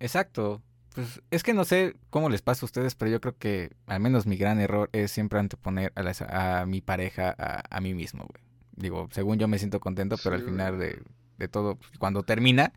Exacto. 0.00 0.62
Pues 0.94 1.22
es 1.30 1.42
que 1.42 1.54
no 1.54 1.64
sé 1.64 1.96
cómo 2.10 2.28
les 2.28 2.42
pasa 2.42 2.64
a 2.64 2.66
ustedes, 2.66 2.94
pero 2.94 3.10
yo 3.10 3.20
creo 3.20 3.36
que 3.38 3.70
al 3.86 4.00
menos 4.00 4.26
mi 4.26 4.36
gran 4.36 4.60
error 4.60 4.90
es 4.92 5.10
siempre 5.10 5.38
anteponer 5.38 5.92
a, 5.94 6.02
las- 6.02 6.22
a 6.22 6.66
mi 6.66 6.80
pareja 6.82 7.34
a, 7.38 7.62
a 7.76 7.80
mí 7.80 7.94
mismo, 7.94 8.26
güey. 8.26 8.42
Digo, 8.76 9.08
según 9.12 9.38
yo 9.38 9.48
me 9.48 9.58
siento 9.58 9.80
contento, 9.80 10.16
pero 10.22 10.34
al 10.36 10.42
Sí, 10.42 10.48
final 10.48 10.76
güey. 10.76 10.90
de, 10.90 11.02
de 11.38 11.48
todo, 11.48 11.76
pues, 11.76 11.90
cuando 11.98 12.22
termina, 12.24 12.72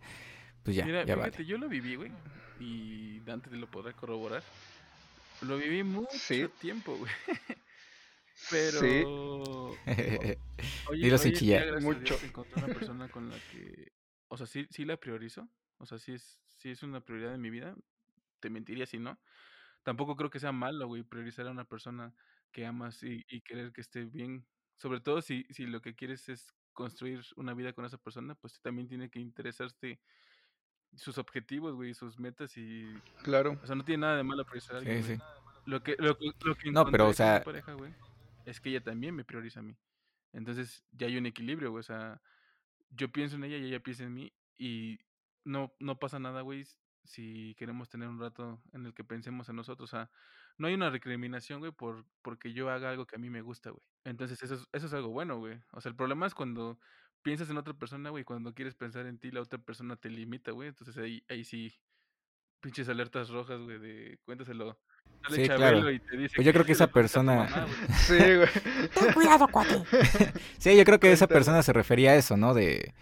pues 0.63 0.75
ya, 0.75 0.85
Mira, 0.85 1.05
ya 1.05 1.15
fíjate, 1.15 1.31
vale. 1.37 1.45
yo 1.45 1.57
lo 1.57 1.67
viví, 1.69 1.95
güey. 1.95 2.11
Y 2.59 3.19
Dante 3.21 3.49
te 3.49 3.57
lo 3.57 3.67
podrá 3.69 3.91
corroborar. 3.93 4.41
Lo 5.41 5.57
viví 5.57 5.83
mucho 5.83 6.17
Sí. 6.17 6.47
tiempo, 6.61 6.95
güey. 6.97 7.11
Pero. 8.49 8.79
Sí. 9.85 10.33
Oye, 10.89 11.03
Dilo 11.05 11.17
sin 11.17 11.33
chillar. 11.33 11.81
Mucho. 11.81 12.17
encontré 12.23 12.63
una 12.63 12.73
persona 12.73 13.07
con 13.09 13.29
la 13.29 13.35
que. 13.51 13.91
O 14.27 14.37
sea, 14.37 14.45
sí, 14.47 14.65
sí 14.69 14.85
la 14.85 14.97
priorizo. 14.97 15.47
O 15.77 15.85
sea, 15.85 15.99
sí 15.99 16.13
es, 16.13 16.39
sí 16.57 16.69
es 16.69 16.83
una 16.83 17.01
prioridad 17.01 17.33
en 17.35 17.41
mi 17.41 17.49
vida. 17.49 17.75
Te 18.45 18.51
mentiría 18.51 18.85
si 18.85 18.99
no. 18.99 19.17
Tampoco 19.81 20.15
creo 20.15 20.29
que 20.29 20.39
sea 20.39 20.51
malo, 20.51 20.85
güey, 20.85 21.01
priorizar 21.01 21.47
a 21.47 21.51
una 21.51 21.65
persona 21.65 22.13
que 22.51 22.63
amas 22.63 23.01
y, 23.01 23.25
y 23.27 23.41
querer 23.41 23.71
que 23.73 23.81
esté 23.81 24.05
bien. 24.05 24.45
Sobre 24.75 24.99
todo 24.99 25.19
si, 25.23 25.45
si 25.49 25.65
lo 25.65 25.81
que 25.81 25.95
quieres 25.95 26.29
es 26.29 26.53
construir 26.71 27.21
una 27.37 27.55
vida 27.55 27.73
con 27.73 27.85
esa 27.85 27.97
persona, 27.97 28.35
pues 28.35 28.61
también 28.61 28.87
tiene 28.87 29.09
que 29.09 29.19
interesarte 29.19 29.99
sus 30.93 31.17
objetivos, 31.17 31.73
güey, 31.73 31.95
sus 31.95 32.19
metas 32.19 32.55
y... 32.55 32.85
Claro. 33.23 33.59
O 33.63 33.65
sea, 33.65 33.75
no 33.75 33.83
tiene 33.83 34.01
nada 34.01 34.17
de 34.17 34.23
malo 34.23 34.45
priorizar 34.45 34.75
a 34.75 34.79
alguien, 34.79 35.01
Sí, 35.01 35.07
güey. 35.07 35.17
sí. 35.17 35.23
Lo 35.65 35.81
que, 35.81 35.95
lo, 35.97 36.15
lo 36.43 36.55
que 36.55 36.71
No, 36.71 36.85
pero, 36.91 37.07
o 37.07 37.13
sea- 37.13 37.43
pareja, 37.43 37.73
güey, 37.73 37.91
es 38.45 38.61
que 38.61 38.69
ella 38.69 38.83
también 38.83 39.15
me 39.15 39.25
prioriza 39.25 39.61
a 39.61 39.63
mí. 39.63 39.75
Entonces 40.33 40.85
ya 40.91 41.07
hay 41.07 41.17
un 41.17 41.25
equilibrio, 41.25 41.71
güey. 41.71 41.79
O 41.79 41.83
sea, 41.83 42.21
yo 42.91 43.11
pienso 43.11 43.37
en 43.37 43.45
ella 43.45 43.57
y 43.57 43.65
ella 43.65 43.79
piensa 43.79 44.03
en 44.03 44.13
mí 44.13 44.31
y 44.55 44.99
no, 45.43 45.73
no 45.79 45.97
pasa 45.97 46.19
nada, 46.19 46.41
güey, 46.41 46.63
si 47.05 47.55
queremos 47.57 47.87
tener 47.89 48.07
un 48.09 48.19
rato 48.19 48.59
en 48.73 48.85
el 48.85 48.93
que 48.93 49.03
pensemos 49.03 49.47
en 49.49 49.55
nosotros. 49.55 49.89
O 49.89 49.95
sea, 49.95 50.09
no 50.57 50.67
hay 50.67 50.73
una 50.73 50.89
recriminación, 50.89 51.59
güey, 51.59 51.71
por, 51.71 52.05
porque 52.21 52.51
yo 52.53 52.69
haga 52.69 52.89
algo 52.89 53.05
que 53.05 53.15
a 53.15 53.19
mí 53.19 53.29
me 53.29 53.41
gusta, 53.41 53.69
güey. 53.69 53.81
Entonces 54.03 54.41
eso 54.43 54.55
es, 54.55 54.67
eso 54.73 54.85
es 54.87 54.93
algo 54.93 55.09
bueno, 55.09 55.37
güey. 55.37 55.57
O 55.71 55.81
sea, 55.81 55.89
el 55.89 55.95
problema 55.95 56.25
es 56.27 56.33
cuando 56.33 56.79
piensas 57.21 57.49
en 57.49 57.57
otra 57.57 57.73
persona, 57.73 58.09
güey, 58.09 58.23
cuando 58.23 58.53
quieres 58.53 58.75
pensar 58.75 59.05
en 59.05 59.17
ti, 59.17 59.31
la 59.31 59.41
otra 59.41 59.59
persona 59.59 59.95
te 59.95 60.09
limita, 60.09 60.51
güey. 60.51 60.69
Entonces 60.69 60.97
ahí, 60.97 61.23
ahí 61.29 61.43
sí, 61.43 61.73
pinches 62.61 62.89
alertas 62.89 63.29
rojas, 63.29 63.59
güey, 63.61 63.79
de 63.79 64.19
cuéntaselo. 64.25 64.79
Sale 65.23 65.35
Sí, 65.37 65.47
Chabelo 65.47 65.71
claro. 65.81 65.91
y 65.91 65.99
te 65.99 66.17
dice 66.17 66.35
Pues 66.35 66.45
yo 66.45 66.53
creo 66.53 66.65
que 66.65 66.71
esa 66.71 66.87
persona- 66.87 67.35
mamá, 67.35 67.65
güey. 67.65 67.75
Sí, 68.07 68.15
güey. 68.17 68.89
Ten 68.93 69.13
cuidado, 69.13 69.47
cuate. 69.47 69.83
Sí, 70.59 70.75
yo 70.77 70.83
creo 70.83 70.99
que 70.99 71.11
esa 71.11 71.27
persona 71.27 71.61
se 71.63 71.73
refería 71.73 72.11
a 72.11 72.15
eso, 72.15 72.37
¿no? 72.37 72.53
De, 72.53 72.93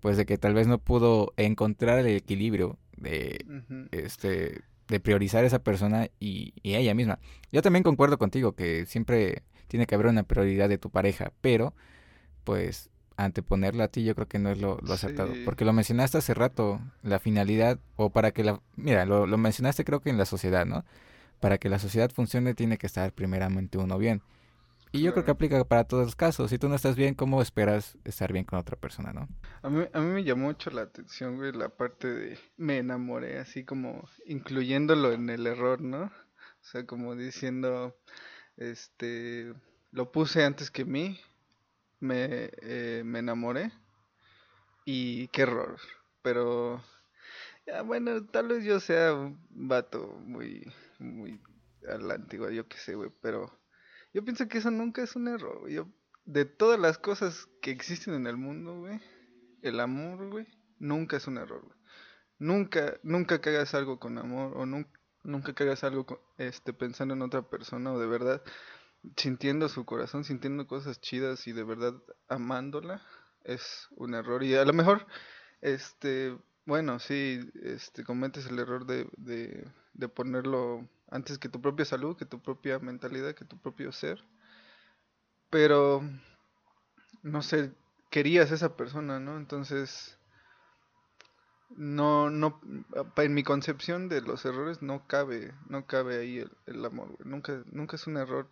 pues 0.00 0.16
de 0.16 0.26
que 0.26 0.38
tal 0.38 0.54
vez 0.54 0.66
no 0.66 0.78
pudo 0.78 1.32
encontrar 1.36 1.98
el 1.98 2.06
equilibrio 2.08 2.78
de, 2.96 3.44
este, 3.90 4.62
de 4.88 5.00
priorizar 5.00 5.44
a 5.44 5.46
esa 5.46 5.60
persona 5.60 6.08
y, 6.20 6.54
y 6.62 6.74
a 6.74 6.78
ella 6.78 6.94
misma. 6.94 7.18
Yo 7.52 7.62
también 7.62 7.82
concuerdo 7.82 8.18
contigo 8.18 8.52
que 8.52 8.86
siempre 8.86 9.42
tiene 9.66 9.86
que 9.86 9.94
haber 9.94 10.06
una 10.06 10.22
prioridad 10.22 10.68
de 10.68 10.78
tu 10.78 10.90
pareja, 10.90 11.32
pero 11.40 11.74
pues 12.44 12.90
anteponerla 13.16 13.84
a 13.84 13.88
ti 13.88 14.04
yo 14.04 14.14
creo 14.14 14.28
que 14.28 14.38
no 14.38 14.50
es 14.50 14.58
lo, 14.58 14.78
lo 14.80 14.94
acertado. 14.94 15.34
Sí. 15.34 15.42
Porque 15.44 15.64
lo 15.64 15.72
mencionaste 15.72 16.18
hace 16.18 16.34
rato, 16.34 16.80
la 17.02 17.18
finalidad, 17.18 17.78
o 17.96 18.10
para 18.10 18.30
que 18.30 18.44
la... 18.44 18.60
Mira, 18.76 19.04
lo, 19.04 19.26
lo 19.26 19.36
mencionaste 19.38 19.84
creo 19.84 20.00
que 20.00 20.10
en 20.10 20.18
la 20.18 20.24
sociedad, 20.24 20.64
¿no? 20.64 20.84
Para 21.40 21.58
que 21.58 21.68
la 21.68 21.78
sociedad 21.78 22.10
funcione 22.10 22.54
tiene 22.54 22.78
que 22.78 22.86
estar 22.86 23.12
primeramente 23.12 23.76
uno 23.76 23.98
bien. 23.98 24.22
Y 24.90 25.02
yo 25.02 25.12
creo 25.12 25.24
que 25.24 25.30
aplica 25.30 25.62
para 25.64 25.84
todos 25.84 26.06
los 26.06 26.16
casos. 26.16 26.50
Si 26.50 26.58
tú 26.58 26.68
no 26.68 26.74
estás 26.74 26.96
bien, 26.96 27.14
¿cómo 27.14 27.42
esperas 27.42 27.98
estar 28.04 28.32
bien 28.32 28.44
con 28.44 28.58
otra 28.58 28.76
persona, 28.76 29.12
no? 29.12 29.28
A 29.62 29.68
mí, 29.68 29.84
a 29.92 30.00
mí 30.00 30.06
me 30.06 30.24
llamó 30.24 30.46
mucho 30.46 30.70
la 30.70 30.82
atención, 30.82 31.36
güey, 31.36 31.52
la 31.52 31.68
parte 31.68 32.08
de 32.08 32.38
me 32.56 32.78
enamoré, 32.78 33.38
así 33.38 33.64
como 33.64 34.08
incluyéndolo 34.26 35.12
en 35.12 35.28
el 35.28 35.46
error, 35.46 35.80
¿no? 35.80 36.04
O 36.04 36.64
sea, 36.64 36.86
como 36.86 37.14
diciendo, 37.14 37.96
este, 38.56 39.52
lo 39.92 40.10
puse 40.10 40.44
antes 40.44 40.70
que 40.70 40.84
mí, 40.84 41.18
me, 42.00 42.50
eh, 42.62 43.02
me 43.04 43.18
enamoré 43.18 43.72
y 44.84 45.28
qué 45.28 45.42
error. 45.42 45.78
Pero, 46.22 46.82
ya, 47.66 47.82
bueno, 47.82 48.24
tal 48.26 48.48
vez 48.48 48.64
yo 48.64 48.80
sea 48.80 49.14
un 49.14 49.38
vato 49.50 50.18
muy, 50.24 50.72
muy 50.98 51.40
a 51.88 51.98
la 51.98 52.14
antigua, 52.14 52.50
yo 52.50 52.66
qué 52.68 52.76
sé, 52.78 52.94
güey, 52.94 53.10
pero 53.20 53.57
yo 54.18 54.24
pienso 54.24 54.48
que 54.48 54.58
eso 54.58 54.72
nunca 54.72 55.00
es 55.00 55.14
un 55.14 55.28
error. 55.28 55.68
Yo, 55.70 55.86
de 56.24 56.44
todas 56.44 56.80
las 56.80 56.98
cosas 56.98 57.46
que 57.62 57.70
existen 57.70 58.14
en 58.14 58.26
el 58.26 58.36
mundo, 58.36 58.76
güey, 58.80 59.00
el 59.62 59.78
amor, 59.78 60.28
güey, 60.28 60.48
nunca 60.80 61.18
es 61.18 61.28
un 61.28 61.38
error. 61.38 61.62
Nunca, 62.40 62.98
nunca 63.04 63.40
que 63.40 63.50
hagas 63.50 63.74
algo 63.74 64.00
con 64.00 64.18
amor 64.18 64.56
o 64.56 64.66
nun- 64.66 64.88
nunca 65.22 65.52
hagas 65.62 65.84
algo 65.84 66.04
con- 66.04 66.18
este, 66.36 66.72
pensando 66.72 67.14
en 67.14 67.22
otra 67.22 67.42
persona 67.48 67.92
o 67.92 68.00
de 68.00 68.08
verdad 68.08 68.42
sintiendo 69.16 69.68
su 69.68 69.84
corazón, 69.84 70.24
sintiendo 70.24 70.66
cosas 70.66 71.00
chidas 71.00 71.46
y 71.46 71.52
de 71.52 71.62
verdad 71.62 71.94
amándola, 72.28 73.00
es 73.44 73.86
un 73.92 74.14
error. 74.14 74.42
Y 74.42 74.56
a 74.56 74.64
lo 74.64 74.72
mejor, 74.72 75.06
este, 75.60 76.36
bueno, 76.66 76.98
sí, 76.98 77.38
este, 77.62 78.02
cometes 78.02 78.46
el 78.48 78.58
error 78.58 78.84
de, 78.84 79.08
de 79.92 80.08
ponerlo 80.08 80.88
antes 81.10 81.38
que 81.38 81.48
tu 81.48 81.60
propia 81.60 81.84
salud, 81.84 82.16
que 82.16 82.26
tu 82.26 82.40
propia 82.42 82.78
mentalidad, 82.78 83.34
que 83.34 83.44
tu 83.44 83.58
propio 83.58 83.92
ser. 83.92 84.24
Pero, 85.50 86.02
no 87.22 87.42
sé, 87.42 87.72
querías 88.10 88.50
a 88.50 88.54
esa 88.56 88.76
persona, 88.76 89.20
¿no? 89.20 89.36
Entonces, 89.36 90.18
no, 91.76 92.30
no, 92.30 92.60
en 93.16 93.34
mi 93.34 93.42
concepción 93.42 94.08
de 94.08 94.22
los 94.22 94.44
errores 94.44 94.82
no 94.82 95.06
cabe, 95.06 95.52
no 95.68 95.86
cabe 95.86 96.18
ahí 96.18 96.38
el, 96.38 96.50
el 96.66 96.84
amor, 96.84 97.08
güey. 97.08 97.28
Nunca, 97.30 97.62
nunca 97.70 97.96
es 97.96 98.06
un 98.06 98.16
error 98.16 98.50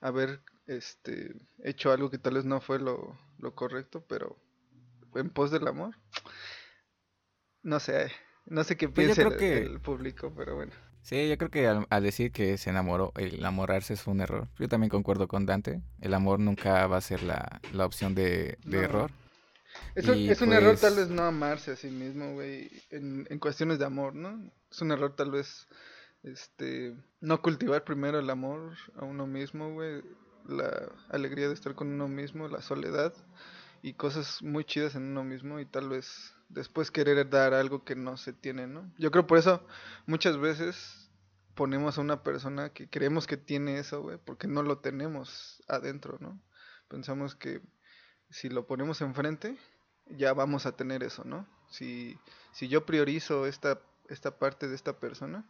haber, 0.00 0.40
este, 0.66 1.34
hecho 1.62 1.92
algo 1.92 2.10
que 2.10 2.18
tal 2.18 2.34
vez 2.34 2.44
no 2.44 2.60
fue 2.60 2.78
lo, 2.78 3.18
lo 3.38 3.54
correcto, 3.54 4.04
pero 4.08 4.36
en 5.14 5.30
pos 5.30 5.50
del 5.50 5.68
amor, 5.68 5.96
no 7.62 7.80
sé, 7.80 8.10
no 8.46 8.64
sé 8.64 8.76
qué 8.78 8.88
Pues 8.94 9.06
piensa 9.06 9.22
creo 9.22 9.32
el, 9.32 9.36
que- 9.36 9.58
el 9.66 9.80
público, 9.80 10.32
pero 10.34 10.56
bueno. 10.56 10.72
Sí, 11.06 11.28
yo 11.28 11.38
creo 11.38 11.50
que 11.52 11.68
al, 11.68 11.86
al 11.88 12.02
decir 12.02 12.32
que 12.32 12.58
se 12.58 12.70
enamoró, 12.70 13.12
el 13.14 13.36
enamorarse 13.36 13.94
es 13.94 14.08
un 14.08 14.20
error. 14.20 14.48
Yo 14.58 14.68
también 14.68 14.90
concuerdo 14.90 15.28
con 15.28 15.46
Dante. 15.46 15.80
El 16.00 16.14
amor 16.14 16.40
nunca 16.40 16.84
va 16.88 16.96
a 16.96 17.00
ser 17.00 17.22
la, 17.22 17.60
la 17.72 17.86
opción 17.86 18.16
de, 18.16 18.58
de 18.64 18.78
No. 18.78 18.82
error. 18.82 19.10
Es 19.94 20.08
un, 20.08 20.48
un 20.48 20.52
error 20.52 20.70
pues- 20.72 20.80
tal 20.80 20.96
vez 20.96 21.08
no 21.08 21.22
amarse 21.22 21.70
a 21.70 21.76
sí 21.76 21.90
mismo, 21.90 22.32
güey, 22.32 22.68
en, 22.90 23.24
en 23.30 23.38
cuestiones 23.38 23.78
de 23.78 23.84
amor, 23.84 24.16
¿no? 24.16 24.50
Es 24.68 24.80
un 24.82 24.90
error 24.90 25.14
tal 25.14 25.30
vez, 25.30 25.68
este, 26.24 26.96
no 27.20 27.40
cultivar 27.40 27.84
primero 27.84 28.18
el 28.18 28.28
amor 28.28 28.74
a 28.96 29.04
uno 29.04 29.28
mismo, 29.28 29.72
güey, 29.74 30.02
la 30.48 30.88
alegría 31.10 31.46
de 31.46 31.54
estar 31.54 31.74
con 31.76 31.86
uno 31.88 32.08
mismo, 32.08 32.48
la 32.48 32.62
soledad 32.62 33.12
y 33.80 33.92
cosas 33.92 34.42
muy 34.42 34.64
chidas 34.64 34.96
en 34.96 35.04
uno 35.04 35.22
mismo 35.22 35.60
y 35.60 35.66
tal 35.66 35.88
vez 35.88 36.34
después 36.48 36.90
querer 36.90 37.28
dar 37.28 37.54
algo 37.54 37.84
que 37.84 37.96
no 37.96 38.16
se 38.16 38.32
tiene, 38.32 38.66
¿no? 38.66 38.92
Yo 38.98 39.10
creo 39.10 39.26
por 39.26 39.38
eso 39.38 39.66
muchas 40.06 40.38
veces 40.38 41.10
ponemos 41.54 41.98
a 41.98 42.02
una 42.02 42.22
persona 42.22 42.70
que 42.70 42.88
creemos 42.88 43.26
que 43.26 43.36
tiene 43.36 43.78
eso, 43.78 44.02
güey, 44.02 44.18
porque 44.18 44.46
no 44.46 44.62
lo 44.62 44.78
tenemos 44.78 45.62
adentro, 45.68 46.18
¿no? 46.20 46.40
Pensamos 46.88 47.34
que 47.34 47.62
si 48.30 48.48
lo 48.48 48.66
ponemos 48.66 49.00
enfrente, 49.00 49.56
ya 50.06 50.32
vamos 50.34 50.66
a 50.66 50.76
tener 50.76 51.02
eso, 51.02 51.24
¿no? 51.24 51.48
Si, 51.70 52.18
si 52.52 52.68
yo 52.68 52.86
priorizo 52.86 53.46
esta, 53.46 53.80
esta 54.08 54.38
parte 54.38 54.68
de 54.68 54.74
esta 54.74 55.00
persona, 55.00 55.44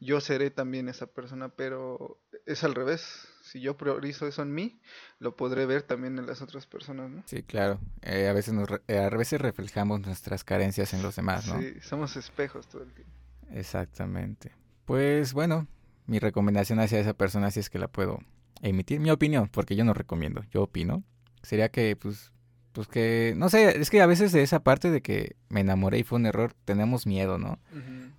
yo 0.00 0.20
seré 0.20 0.50
también 0.50 0.88
esa 0.88 1.06
persona, 1.06 1.48
pero 1.48 2.18
es 2.46 2.64
al 2.64 2.74
revés. 2.74 3.28
Si 3.42 3.60
yo 3.60 3.76
priorizo 3.76 4.26
eso 4.26 4.42
en 4.42 4.52
mí, 4.54 4.80
lo 5.18 5.36
podré 5.36 5.66
ver 5.66 5.82
también 5.82 6.18
en 6.18 6.26
las 6.26 6.42
otras 6.42 6.66
personas, 6.66 7.10
¿no? 7.10 7.22
Sí, 7.26 7.42
claro. 7.42 7.78
Eh, 8.02 8.26
a 8.28 8.32
veces 8.32 8.54
nos 8.54 8.68
re- 8.68 8.82
eh, 8.88 8.98
a 8.98 9.10
veces 9.10 9.40
reflejamos 9.40 10.00
nuestras 10.00 10.44
carencias 10.44 10.92
en 10.94 11.02
los 11.02 11.14
demás, 11.16 11.46
¿no? 11.46 11.60
Sí, 11.60 11.74
somos 11.80 12.16
espejos 12.16 12.66
todo 12.68 12.82
el 12.82 12.92
tiempo. 12.92 13.12
Exactamente. 13.52 14.52
Pues 14.84 15.32
bueno, 15.32 15.66
mi 16.06 16.18
recomendación 16.18 16.80
hacia 16.80 17.00
esa 17.00 17.14
persona, 17.14 17.50
si 17.50 17.60
es 17.60 17.70
que 17.70 17.78
la 17.78 17.88
puedo 17.88 18.18
emitir, 18.62 19.00
mi 19.00 19.10
opinión, 19.10 19.48
porque 19.48 19.76
yo 19.76 19.84
no 19.84 19.94
recomiendo, 19.94 20.42
yo 20.50 20.62
opino, 20.62 21.02
sería 21.42 21.70
que, 21.70 21.96
pues, 21.96 22.32
pues 22.74 22.88
que, 22.88 23.34
no 23.36 23.48
sé, 23.48 23.80
es 23.80 23.88
que 23.88 24.02
a 24.02 24.06
veces 24.06 24.32
de 24.32 24.42
esa 24.42 24.64
parte 24.64 24.90
de 24.90 25.00
que 25.00 25.36
me 25.48 25.60
enamoré 25.60 26.00
y 26.00 26.02
fue 26.02 26.18
un 26.18 26.26
error, 26.26 26.54
tenemos 26.64 27.06
miedo, 27.06 27.38
¿no? 27.38 27.60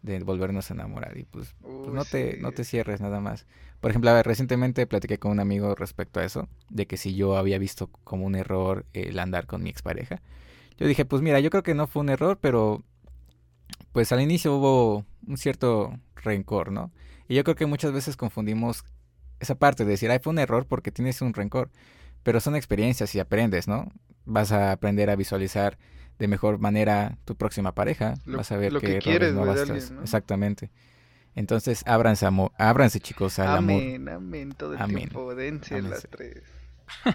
De 0.01 0.19
volvernos 0.19 0.71
a 0.71 0.75
enamorar 0.75 1.17
y 1.17 1.25
pues, 1.25 1.53
pues 1.61 1.93
no 1.93 2.05
te, 2.05 2.37
no 2.37 2.53
te 2.53 2.63
cierres 2.63 3.01
nada 3.01 3.19
más. 3.19 3.45
Por 3.81 3.91
ejemplo, 3.91 4.09
a 4.11 4.13
ver, 4.13 4.25
recientemente 4.25 4.87
platiqué 4.87 5.19
con 5.19 5.31
un 5.31 5.41
amigo 5.41 5.75
respecto 5.75 6.21
a 6.21 6.23
eso, 6.23 6.47
de 6.69 6.87
que 6.87 6.95
si 6.95 7.15
yo 7.15 7.35
había 7.35 7.57
visto 7.57 7.87
como 8.05 8.25
un 8.25 8.35
error 8.35 8.85
el 8.93 9.19
andar 9.19 9.45
con 9.45 9.61
mi 9.61 9.69
expareja. 9.69 10.21
Yo 10.77 10.87
dije, 10.87 11.03
pues 11.03 11.21
mira, 11.21 11.41
yo 11.41 11.49
creo 11.49 11.63
que 11.63 11.75
no 11.75 11.85
fue 11.85 12.01
un 12.01 12.09
error, 12.09 12.39
pero 12.39 12.81
pues 13.91 14.13
al 14.13 14.21
inicio 14.21 14.55
hubo 14.55 15.05
un 15.27 15.37
cierto 15.37 15.99
rencor, 16.15 16.71
¿no? 16.71 16.93
Y 17.27 17.35
yo 17.35 17.43
creo 17.43 17.57
que 17.57 17.65
muchas 17.65 17.91
veces 17.91 18.15
confundimos 18.15 18.85
esa 19.41 19.55
parte 19.55 19.83
de 19.83 19.91
decir, 19.91 20.09
ay, 20.11 20.19
fue 20.23 20.31
un 20.31 20.39
error 20.39 20.65
porque 20.65 20.91
tienes 20.91 21.21
un 21.21 21.33
rencor, 21.33 21.71
pero 22.25 22.39
son 22.41 22.55
experiencias 22.55 23.13
y 23.13 23.19
aprendes, 23.19 23.67
¿no? 23.67 23.91
Vas 24.25 24.51
a 24.51 24.71
aprender 24.71 25.11
a 25.11 25.15
visualizar 25.15 25.77
de 26.17 26.27
mejor 26.27 26.57
manera 26.57 27.17
tu 27.23 27.35
próxima 27.35 27.73
pareja. 27.75 28.15
Lo- 28.25 28.37
vas 28.37 28.51
a 28.51 28.57
ver 28.57 28.73
lo 28.73 28.79
qué 28.81 28.87
que 28.93 28.99
quieres, 28.99 29.33
no 29.35 29.45
vas 29.45 29.59
a- 29.59 29.61
alguien, 29.61 29.95
¿no? 29.95 30.01
Exactamente. 30.01 30.71
Entonces, 31.35 31.83
ábranse, 31.85 32.25
ábranse 32.57 32.99
chicos, 32.99 33.37
al 33.37 33.49
amor. 33.57 33.81
Amén, 33.81 34.09
amén, 34.09 34.51
todo 34.53 34.73
el 34.73 34.81
Amén. 34.81 34.97
tiempo, 34.97 35.35
dense 35.35 35.75
Amén, 35.75 35.91
las 35.91 36.07
tres. 36.09 36.41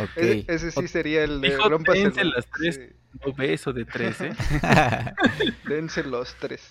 Ok. 0.00 0.16
Ese, 0.16 0.44
ese 0.48 0.70
sí 0.70 0.88
sería 0.88 1.24
el 1.24 1.40
de 1.42 1.56
rómpase 1.58 1.98
dense 2.04 2.24
los- 2.24 2.34
las 2.36 2.46
tres. 2.50 2.74
sí, 2.76 2.96
No 3.26 3.32
beso 3.34 3.72
de 3.74 3.84
tres, 3.84 4.20
¿eh? 4.22 4.32
dense 5.68 6.02
los 6.04 6.34
tres. 6.36 6.62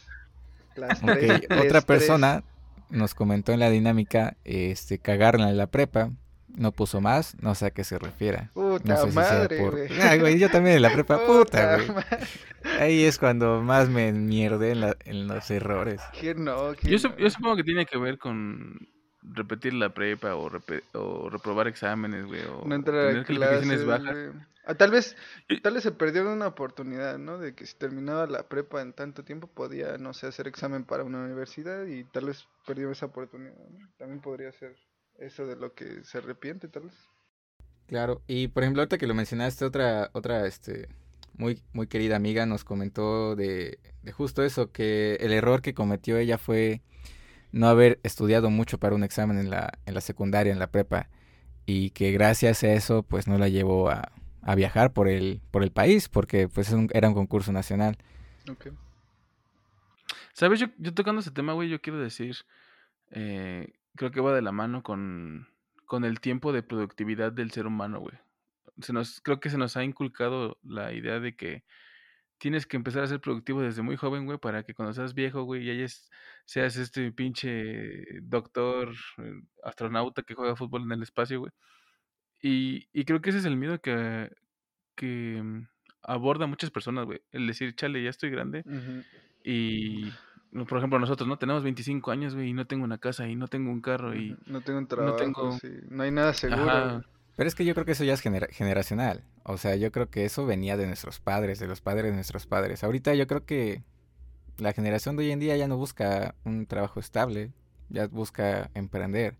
Las 0.76 1.04
Ok, 1.04 1.10
tres, 1.10 1.42
otra 1.52 1.68
tres. 1.68 1.86
persona 1.86 2.44
nos 2.90 3.14
comentó 3.14 3.52
en 3.52 3.60
la 3.60 3.70
dinámica, 3.70 4.38
este, 4.46 4.98
cagarla 5.00 5.50
en 5.50 5.58
la 5.58 5.68
prepa, 5.68 6.12
no 6.56 6.72
puso 6.72 7.02
más, 7.02 7.36
no 7.41 7.56
sé 7.56 7.68
a 7.68 7.72
qué 7.72 7.84
se 7.84 7.97
refiera. 8.00 8.50
Puta 8.54 8.93
No 8.93 8.97
sé 9.02 9.08
si 9.08 9.12
sea 9.14 9.24
madre, 9.24 9.58
por... 9.60 10.20
güey. 10.20 10.39
Yo 10.39 10.50
también 10.50 10.76
en 10.78 10.82
la 10.82 10.91
prepa, 10.93 11.20
puta, 11.26 11.76
güey. 11.78 11.88
madre. 11.89 12.18
Ahí 12.80 13.04
es 13.04 13.18
cuando 13.18 13.62
más 13.62 13.89
me 13.89 14.08
enmierdé 14.10 14.72
en, 14.72 14.82
la- 14.82 14.97
en 15.06 15.28
los 15.28 15.50
errores. 15.52 16.02
¿Quién 16.20 16.43
no? 16.43 16.74
¿Quién 16.80 16.91
Yo, 16.93 16.97
sup- 16.97 17.16
no? 17.16 17.18
yo 17.18 17.30
supongo 17.30 17.56
que 17.58 17.64
tiene 17.64 17.86
que 17.86 17.97
ver 17.97 18.18
con 18.18 18.78
repetir 19.22 19.74
la 19.74 19.93
prepa 19.93 20.36
o, 20.36 20.50
reprobar 21.30 21.68
exámenes, 21.68 22.26
güey. 22.26 22.41
O 22.45 22.66
no 22.66 22.76
entrar 22.76 22.95
a 23.00 23.10
tener 23.10 23.26
clases, 23.26 23.86
bajas. 23.86 24.16
Ah, 24.66 24.76
tal 24.76 24.91
vez, 24.91 25.16
tal 25.64 25.74
vez 25.74 25.84
se 25.84 25.91
perdió 25.91 26.32
una 26.32 26.45
oportunidad, 26.47 27.18
¿no? 27.18 27.39
De 27.39 27.56
que 27.56 27.66
si 27.66 27.76
terminaba 27.76 28.28
la 28.28 28.43
prepa 28.43 28.82
en 28.82 28.93
tanto 28.93 29.24
tiempo 29.24 29.47
podía, 29.47 29.97
no 29.97 30.14
sé, 30.14 30.28
hacer 30.28 30.47
examen 30.47 30.84
para 30.84 31.04
una 31.04 31.24
universidad 31.24 31.86
y 31.88 32.04
tal 32.04 32.26
vez 32.26 32.45
perdió 32.68 32.91
esa 32.91 33.08
oportunidad, 33.08 33.56
¿no? 33.56 33.89
También 33.97 34.22
podría 34.22 34.52
ser 34.52 34.76
eso 35.20 35.46
de 35.48 35.56
lo 35.56 35.74
que 35.74 36.04
se 36.04 36.18
arrepiente, 36.20 36.68
tal 36.68 36.84
vez. 36.84 36.96
Claro, 37.88 38.22
y 38.28 38.48
por 38.50 38.64
ejemplo, 38.64 38.82
ahorita 38.82 38.98
que 39.00 39.08
lo 39.08 39.16
mencionaste, 39.16 39.66
otra, 39.66 40.12
otra, 40.14 40.46
este, 40.46 40.88
muy, 41.34 41.64
muy 41.74 41.88
querida 41.88 42.16
amiga 42.16 42.46
nos 42.46 42.64
comentó 42.64 43.36
de, 43.36 43.80
de 44.04 44.12
justo 44.12 44.44
eso, 44.44 44.72
que 44.72 45.16
el 45.22 45.32
error 45.34 45.62
que 45.64 45.74
cometió 45.74 46.18
ella 46.18 46.38
fue 46.38 46.82
no 47.52 47.68
haber 47.68 48.00
estudiado 48.04 48.50
mucho 48.52 48.80
para 48.80 48.96
un 48.96 49.04
examen 49.04 49.40
en 49.40 49.50
la, 49.50 49.80
en 49.86 49.96
la 49.96 50.02
secundaria, 50.02 50.54
en 50.54 50.60
la 50.60 50.72
prepa, 50.72 51.10
y 51.66 51.92
que 51.92 52.12
gracias 52.12 52.64
a 52.64 52.74
eso, 52.74 53.04
pues 53.04 53.28
no 53.28 53.38
la 53.40 53.50
llevó 53.50 53.90
a, 53.90 54.12
a 54.44 54.56
viajar 54.56 54.94
por 54.94 55.08
el, 55.08 55.42
por 55.52 55.64
el 55.64 55.72
país, 55.72 56.10
porque 56.10 56.48
pues 56.50 56.72
un- 56.72 56.90
era 56.94 57.10
un 57.10 57.16
concurso 57.16 57.52
nacional. 57.52 57.98
Ok. 58.50 58.68
¿Sabes? 60.34 60.60
Yo, 60.60 60.68
yo 60.78 60.94
tocando 60.94 61.22
ese 61.22 61.32
tema, 61.32 61.54
güey, 61.54 61.70
yo 61.70 61.82
quiero 61.82 62.00
decir, 62.00 62.36
eh, 63.12 63.74
creo 64.00 64.12
que 64.12 64.22
va 64.22 64.34
de 64.34 64.41
la 64.41 64.54
mano 64.54 64.82
con, 64.82 65.50
con 65.86 66.06
el 66.06 66.22
tiempo 66.22 66.54
de 66.54 66.64
productividad 66.64 67.34
del 67.34 67.52
ser 67.52 67.68
humano, 67.68 68.00
güey. 68.00 68.16
Se 68.80 68.93
nos, 68.93 69.20
creo 69.20 69.41
que 69.41 69.50
se 69.50 69.58
nos 69.58 69.76
ha 69.76 69.84
inculcado 69.84 70.58
la 70.64 70.93
idea 70.93 71.20
de 71.20 71.36
que 71.36 71.66
tienes 72.38 72.66
que 72.66 72.78
empezar 72.78 73.04
a 73.04 73.08
ser 73.08 73.20
productivo 73.20 73.62
desde 73.62 73.82
muy 73.82 73.97
joven, 73.97 74.26
güey, 74.26 74.38
para 74.38 74.64
que 74.64 74.74
cuando 74.74 74.93
seas 74.93 75.14
viejo, 75.14 75.43
güey, 75.43 75.66
ya 75.66 75.74
hayas- 75.74 76.10
seas 76.45 76.78
este 76.78 77.12
pinche 77.12 78.06
doctor, 78.22 78.93
eh, 79.18 79.41
astronauta 79.66 80.24
que 80.24 80.34
juega 80.34 80.56
fútbol 80.56 80.84
en 80.84 80.93
el 80.93 81.04
espacio, 81.04 81.39
güey. 81.41 81.52
Y, 82.41 82.88
y 82.93 83.04
creo 83.04 83.20
que 83.22 83.32
ese 83.32 83.39
es 83.39 83.45
el 83.45 83.58
miedo 83.58 83.82
que, 83.82 84.32
que 84.95 85.41
mm, 85.43 85.68
aborda 86.04 86.47
muchas 86.47 86.72
personas, 86.72 87.06
güey. 87.06 87.20
El 87.34 87.45
decir, 87.47 87.76
chale, 87.76 88.02
ya 88.02 88.10
estoy 88.12 88.30
grande 88.30 88.64
y, 89.43 90.10
por 90.68 90.78
ejemplo, 90.80 91.00
nosotros, 91.00 91.28
¿no? 91.28 91.38
Tenemos 91.38 91.64
25 91.64 92.12
años, 92.12 92.36
güey, 92.36 92.50
y 92.50 92.54
no 92.54 92.66
tengo 92.66 92.84
una 92.84 92.97
casa 92.97 93.28
y 93.28 93.36
no 93.36 93.47
tengo 93.47 93.72
un 93.72 93.82
carro 93.82 94.16
y... 94.16 94.36
No 94.47 94.62
tengo 94.62 94.80
un 94.80 94.88
trabajo, 94.88 95.16
tengo- 95.18 95.52
sí. 95.60 95.70
No 95.89 96.04
hay 96.04 96.12
nada 96.12 96.34
seguro. 96.34 96.70
Ajá. 96.70 97.02
Pero 97.36 97.47
es 97.47 97.56
que 97.56 97.64
yo 97.66 97.74
creo 97.74 97.86
que 97.86 97.93
eso 97.93 98.04
ya 98.04 98.14
es 98.14 98.22
genera- 98.22 98.47
generacional. 98.52 99.24
O 99.43 99.58
sea, 99.58 99.76
yo 99.76 99.91
creo 99.91 100.10
que 100.10 100.26
eso 100.26 100.45
venía 100.45 100.76
de 100.76 100.88
nuestros 100.88 101.20
padres, 101.20 101.60
de 101.60 101.68
los 101.68 101.82
padres 101.82 102.06
de 102.06 102.14
nuestros 102.14 102.45
padres. 102.47 102.84
Ahorita 102.84 103.14
yo 103.16 103.28
creo 103.28 103.45
que 103.45 103.84
la 104.58 104.74
generación 104.74 105.16
de 105.16 105.24
hoy 105.24 105.32
en 105.32 105.39
día 105.39 105.56
ya 105.56 105.68
no 105.68 105.78
busca 105.78 106.36
un 106.43 106.66
trabajo 106.66 107.00
estable, 107.00 107.54
ya 107.89 108.08
busca 108.08 108.70
emprender. 108.74 109.38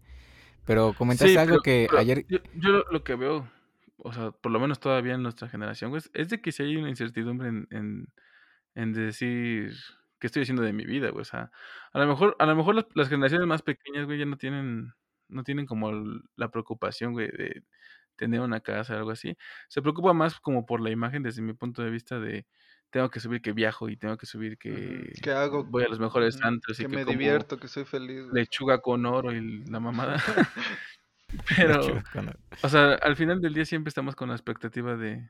Pero 0.66 0.94
comentaste 0.98 1.32
Sí, 1.34 1.38
algo 1.38 1.60
que 1.62 1.88
pero 1.90 2.00
ayer... 2.00 2.26
Yo, 2.30 2.38
yo 2.56 2.70
lo, 2.70 2.84
lo 2.92 3.04
que 3.04 3.16
veo, 3.16 3.50
o 3.98 4.14
sea, 4.14 4.32
por 4.32 4.52
lo 4.52 4.60
menos 4.60 4.80
todavía 4.80 5.16
en 5.16 5.24
nuestra 5.24 5.50
generación, 5.50 5.90
güey, 5.90 6.02
es 6.14 6.30
de 6.30 6.40
que 6.42 6.52
si 6.52 6.64
hay 6.64 6.78
una 6.78 6.90
incertidumbre 6.90 7.50
en, 7.50 7.68
en, 7.72 8.08
en 8.76 8.94
decir 8.94 9.74
qué 10.20 10.28
estoy 10.28 10.44
haciendo 10.44 10.64
de 10.64 10.74
mi 10.74 10.86
vida, 10.86 11.10
güey. 11.10 11.22
O 11.22 11.26
sea, 11.26 11.52
a 11.94 12.00
lo 12.00 12.08
mejor, 12.08 12.36
a 12.40 12.46
lo 12.46 12.56
mejor 12.56 12.76
las, 12.76 12.86
las 12.96 13.10
generaciones 13.10 13.48
más 13.48 13.62
pequeñas, 13.62 14.06
güey, 14.06 14.20
ya 14.20 14.26
no 14.26 14.38
tienen, 14.38 14.94
no 15.30 15.44
tienen 15.44 15.66
como 15.66 15.90
el- 15.90 16.22
la 16.36 16.50
preocupación, 16.52 17.14
güey, 17.14 17.30
de 17.32 17.64
tener 18.16 18.42
una 18.42 18.60
casa 18.62 18.96
o 18.96 18.98
algo 18.98 19.12
así. 19.12 19.36
Se 19.70 19.82
preocupa 19.82 20.14
más 20.14 20.40
como 20.40 20.66
por 20.66 20.82
la 20.82 20.90
imagen 20.92 21.24
desde 21.24 21.42
mi 21.42 21.54
punto 21.54 21.82
de 21.84 21.90
vista 21.92 22.20
de 22.20 22.46
tengo 22.90 23.10
que 23.10 23.20
subir 23.20 23.42
que 23.42 23.54
viajo 23.54 23.88
y 23.90 23.98
tengo 23.98 24.18
que 24.18 24.26
subir 24.26 24.58
que 24.58 25.12
¿Qué 25.22 25.32
hago? 25.32 25.64
voy 25.64 25.84
a 25.84 25.88
los 25.90 26.00
mejores 26.00 26.38
Ujú. 26.38 26.48
antros 26.48 26.80
y 26.80 26.84
Que 26.84 26.88
me 26.90 27.06
como 27.06 27.12
divierto, 27.18 27.58
que 27.58 27.68
soy 27.68 27.86
feliz. 27.86 28.26
lechuga 28.34 28.82
con 28.82 29.06
oro 29.06 29.32
y 29.32 29.64
la 29.66 29.80
mamada. 29.80 30.16
Pero, 31.58 32.02
o 32.64 32.70
sea, 32.70 32.94
al 32.96 33.16
final 33.16 33.40
del 33.42 33.54
día 33.54 33.66
siempre 33.66 33.90
estamos 33.90 34.16
con 34.16 34.30
la 34.30 34.36
expectativa 34.36 34.96
de, 34.96 35.30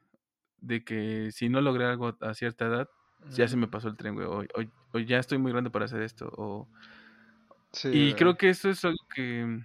de 0.57 0.83
que 0.83 1.31
si 1.31 1.49
no 1.49 1.61
logré 1.61 1.85
algo 1.85 2.17
a 2.21 2.33
cierta 2.33 2.65
edad, 2.65 2.89
ya 3.31 3.47
se 3.47 3.57
me 3.57 3.67
pasó 3.67 3.87
el 3.89 3.97
tren, 3.97 4.15
güey, 4.15 4.27
o, 4.27 4.39
o- 4.41 4.71
o 4.93 4.99
ya 4.99 5.19
estoy 5.19 5.37
muy 5.37 5.51
grande 5.51 5.69
para 5.69 5.85
hacer 5.85 6.01
esto, 6.01 6.31
o... 6.37 6.67
Sí, 7.73 7.89
Y 7.89 8.01
güey. 8.01 8.15
creo 8.15 8.37
que 8.37 8.49
eso 8.49 8.69
es 8.69 8.83
algo 8.83 8.97
que, 9.13 9.59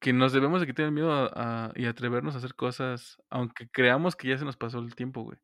que 0.00 0.12
nos 0.12 0.32
debemos 0.32 0.60
de 0.60 0.66
quitar 0.66 0.84
el 0.86 0.92
miedo 0.92 1.12
a, 1.12 1.30
a- 1.66 1.72
y 1.76 1.86
atrevernos 1.86 2.34
a 2.34 2.38
hacer 2.38 2.54
cosas, 2.54 3.16
aunque 3.30 3.68
creamos 3.68 4.16
que 4.16 4.28
ya 4.28 4.38
se 4.38 4.44
nos 4.44 4.56
pasó 4.56 4.78
el 4.80 4.94
tiempo, 4.94 5.22
güey. 5.22 5.38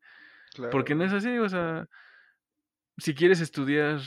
Claro, 0.55 0.71
Porque 0.71 0.95
no 0.95 1.05
es 1.05 1.13
así, 1.13 1.39
o 1.39 1.49
sea, 1.49 1.89
si 2.99 3.15
quieres 3.15 3.41
estudiar 3.41 4.01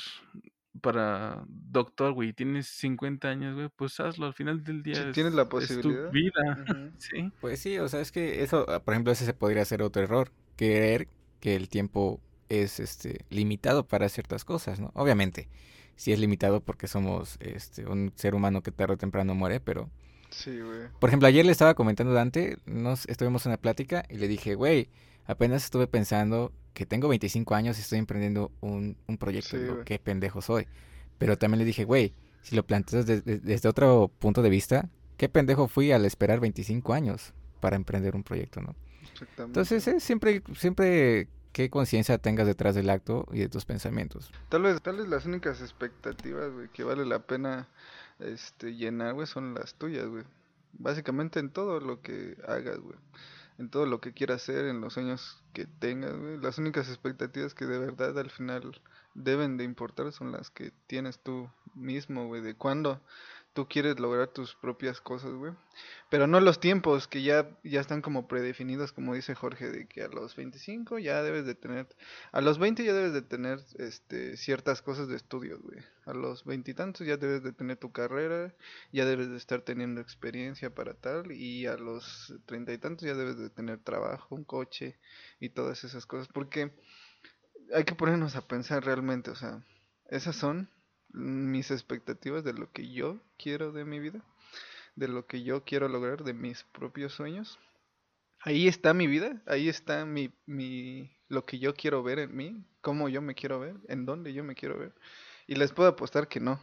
para 0.81 1.43
doctor, 1.47 2.13
güey, 2.13 2.29
y 2.29 2.33
tienes 2.33 2.67
50 2.67 3.29
años, 3.29 3.55
güey, 3.55 3.69
pues 3.75 3.99
hazlo, 3.99 4.25
al 4.27 4.33
final 4.33 4.63
del 4.63 4.83
día 4.83 4.95
Si 4.95 5.01
es, 5.01 5.13
tienes 5.13 5.33
la 5.33 5.43
es 5.43 5.47
tu 5.47 5.49
posibilidad. 5.57 6.11
vida. 6.11 6.65
¿sí? 6.99 7.31
Pues 7.41 7.59
sí, 7.59 7.79
o 7.79 7.87
sea, 7.87 8.01
es 8.01 8.11
que 8.11 8.43
eso, 8.43 8.65
ah, 8.69 8.79
por 8.83 8.93
ejemplo, 8.93 9.11
ese 9.13 9.25
se 9.25 9.33
podría 9.33 9.65
ser 9.65 9.81
otro 9.81 10.03
error. 10.03 10.31
Creer 10.55 11.07
que 11.39 11.55
el 11.55 11.69
tiempo 11.69 12.19
es 12.61 12.79
este 12.79 13.25
limitado 13.29 13.87
para 13.87 14.09
ciertas 14.09 14.45
cosas, 14.45 14.79
¿no? 14.79 14.91
Obviamente, 14.93 15.47
sí 15.95 16.11
es 16.11 16.19
limitado 16.19 16.61
porque 16.61 16.87
somos 16.87 17.37
este 17.39 17.85
un 17.87 18.11
ser 18.15 18.35
humano 18.35 18.61
que 18.61 18.71
tarde 18.71 18.93
o 18.93 18.97
temprano 18.97 19.33
muere, 19.35 19.59
pero 19.59 19.89
Sí, 20.29 20.59
güey. 20.59 20.87
por 20.99 21.09
ejemplo, 21.09 21.27
ayer 21.27 21.45
le 21.45 21.51
estaba 21.51 21.73
comentando 21.75 22.11
a 22.13 22.15
Dante, 22.15 22.57
nos 22.65 23.05
estuvimos 23.07 23.45
en 23.45 23.51
una 23.51 23.57
plática 23.57 24.03
y 24.09 24.17
le 24.17 24.27
dije, 24.27 24.55
güey, 24.55 24.89
apenas 25.25 25.63
estuve 25.65 25.87
pensando 25.87 26.51
que 26.73 26.85
tengo 26.87 27.07
25 27.07 27.53
años 27.53 27.77
y 27.77 27.81
estoy 27.81 27.99
emprendiendo 27.99 28.51
un, 28.61 28.97
un 29.07 29.17
proyecto. 29.17 29.57
Sí, 29.57 29.63
qué 29.85 29.99
pendejo 29.99 30.41
soy. 30.41 30.65
Pero 31.19 31.37
también 31.37 31.59
le 31.59 31.65
dije, 31.65 31.83
güey, 31.85 32.13
si 32.41 32.55
lo 32.55 32.65
planteas 32.65 33.05
de- 33.05 33.21
de- 33.21 33.39
desde 33.39 33.69
otro 33.69 34.11
punto 34.19 34.41
de 34.41 34.49
vista, 34.49 34.89
qué 35.17 35.29
pendejo 35.29 35.67
fui 35.67 35.91
al 35.91 36.03
esperar 36.05 36.39
25 36.39 36.93
años 36.93 37.33
para 37.59 37.75
emprender 37.75 38.15
un 38.15 38.23
proyecto, 38.23 38.59
¿no? 38.61 38.75
Exactamente. 39.11 39.43
Entonces, 39.59 39.87
eh, 39.87 39.99
siempre, 39.99 40.41
siempre 40.57 41.27
qué 41.53 41.69
conciencia 41.69 42.17
tengas 42.17 42.47
detrás 42.47 42.75
del 42.75 42.89
acto 42.89 43.27
y 43.31 43.39
de 43.39 43.47
tus 43.47 43.63
pensamientos. 43.63 44.31
Tal 44.49 44.63
vez, 44.63 44.81
tal 44.81 44.97
vez 44.97 45.07
las 45.07 45.25
únicas 45.25 45.61
expectativas, 45.61 46.51
que 46.73 46.83
vale 46.83 47.05
la 47.05 47.19
pena 47.19 47.69
este, 48.19 48.75
llenar, 48.75 49.13
güey, 49.13 49.27
son 49.27 49.53
las 49.53 49.75
tuyas, 49.75 50.07
güey. 50.07 50.23
Básicamente 50.73 51.39
en 51.39 51.51
todo 51.51 51.79
lo 51.79 52.01
que 52.01 52.35
hagas, 52.47 52.79
güey. 52.79 52.97
En 53.59 53.69
todo 53.69 53.85
lo 53.85 54.01
que 54.01 54.13
quieras 54.13 54.41
hacer, 54.41 54.65
en 54.65 54.81
los 54.81 54.93
sueños 54.93 55.41
que 55.53 55.65
tengas. 55.65 56.13
Las 56.41 56.57
únicas 56.57 56.89
expectativas 56.89 57.53
que 57.53 57.67
de 57.67 57.77
verdad 57.77 58.17
al 58.17 58.31
final 58.31 58.81
deben 59.13 59.57
de 59.57 59.63
importar 59.63 60.11
son 60.11 60.31
las 60.31 60.49
que 60.49 60.71
tienes 60.87 61.19
tú 61.19 61.47
mismo. 61.75 62.33
De 62.33 62.55
cuándo 62.55 62.99
tú 63.53 63.67
quieres 63.67 63.99
lograr 63.99 64.29
tus 64.29 64.55
propias 64.55 64.99
cosas, 64.99 65.31
güey. 65.33 65.53
Pero 66.09 66.27
no 66.27 66.39
los 66.39 66.59
tiempos 66.59 67.07
que 67.07 67.21
ya, 67.21 67.49
ya 67.63 67.81
están 67.81 68.01
como 68.01 68.27
predefinidos, 68.27 68.91
como 68.91 69.13
dice 69.13 69.35
Jorge, 69.35 69.69
de 69.69 69.87
que 69.87 70.03
a 70.03 70.07
los 70.07 70.35
25 70.35 70.99
ya 70.99 71.21
debes 71.23 71.45
de 71.45 71.55
tener 71.55 71.87
a 72.31 72.41
los 72.41 72.57
20 72.57 72.83
ya 72.83 72.93
debes 72.93 73.13
de 73.13 73.21
tener 73.21 73.59
este, 73.77 74.37
ciertas 74.37 74.81
cosas 74.81 75.07
de 75.07 75.15
estudios, 75.15 75.61
güey. 75.61 75.79
A 76.05 76.13
los 76.13 76.43
veintitantos 76.45 77.05
ya 77.05 77.17
debes 77.17 77.43
de 77.43 77.53
tener 77.53 77.77
tu 77.77 77.91
carrera, 77.91 78.53
ya 78.91 79.05
debes 79.05 79.29
de 79.29 79.37
estar 79.37 79.61
teniendo 79.61 80.01
experiencia 80.01 80.73
para 80.73 80.95
tal, 80.95 81.31
y 81.31 81.65
a 81.67 81.77
los 81.77 82.33
treinta 82.45 82.73
y 82.73 82.77
tantos 82.77 83.07
ya 83.07 83.13
debes 83.13 83.37
de 83.37 83.49
tener 83.49 83.79
trabajo, 83.79 84.35
un 84.35 84.43
coche 84.43 84.97
y 85.39 85.49
todas 85.49 85.83
esas 85.83 86.05
cosas, 86.05 86.27
porque 86.27 86.71
hay 87.73 87.83
que 87.85 87.95
ponernos 87.95 88.35
a 88.35 88.47
pensar 88.47 88.83
realmente, 88.83 89.31
o 89.31 89.35
sea, 89.35 89.63
esas 90.09 90.35
son 90.35 90.69
mis 91.13 91.71
expectativas 91.71 92.43
de 92.43 92.53
lo 92.53 92.71
que 92.71 92.91
yo 92.91 93.21
quiero 93.37 93.71
de 93.71 93.85
mi 93.85 93.99
vida, 93.99 94.23
de 94.95 95.07
lo 95.07 95.25
que 95.27 95.43
yo 95.43 95.63
quiero 95.63 95.87
lograr, 95.87 96.23
de 96.23 96.33
mis 96.33 96.63
propios 96.63 97.13
sueños. 97.13 97.59
Ahí 98.41 98.67
está 98.67 98.93
mi 98.93 99.07
vida, 99.07 99.41
ahí 99.45 99.69
está 99.69 100.05
mi, 100.05 100.33
mi, 100.45 101.15
lo 101.29 101.45
que 101.45 101.59
yo 101.59 101.73
quiero 101.73 102.03
ver 102.03 102.19
en 102.19 102.35
mí, 102.35 102.65
cómo 102.81 103.07
yo 103.07 103.21
me 103.21 103.35
quiero 103.35 103.59
ver, 103.59 103.77
en 103.87 104.05
dónde 104.05 104.33
yo 104.33 104.43
me 104.43 104.55
quiero 104.55 104.77
ver. 104.77 104.93
Y 105.47 105.55
les 105.55 105.71
puedo 105.71 105.89
apostar 105.89 106.27
que 106.27 106.39
no, 106.39 106.61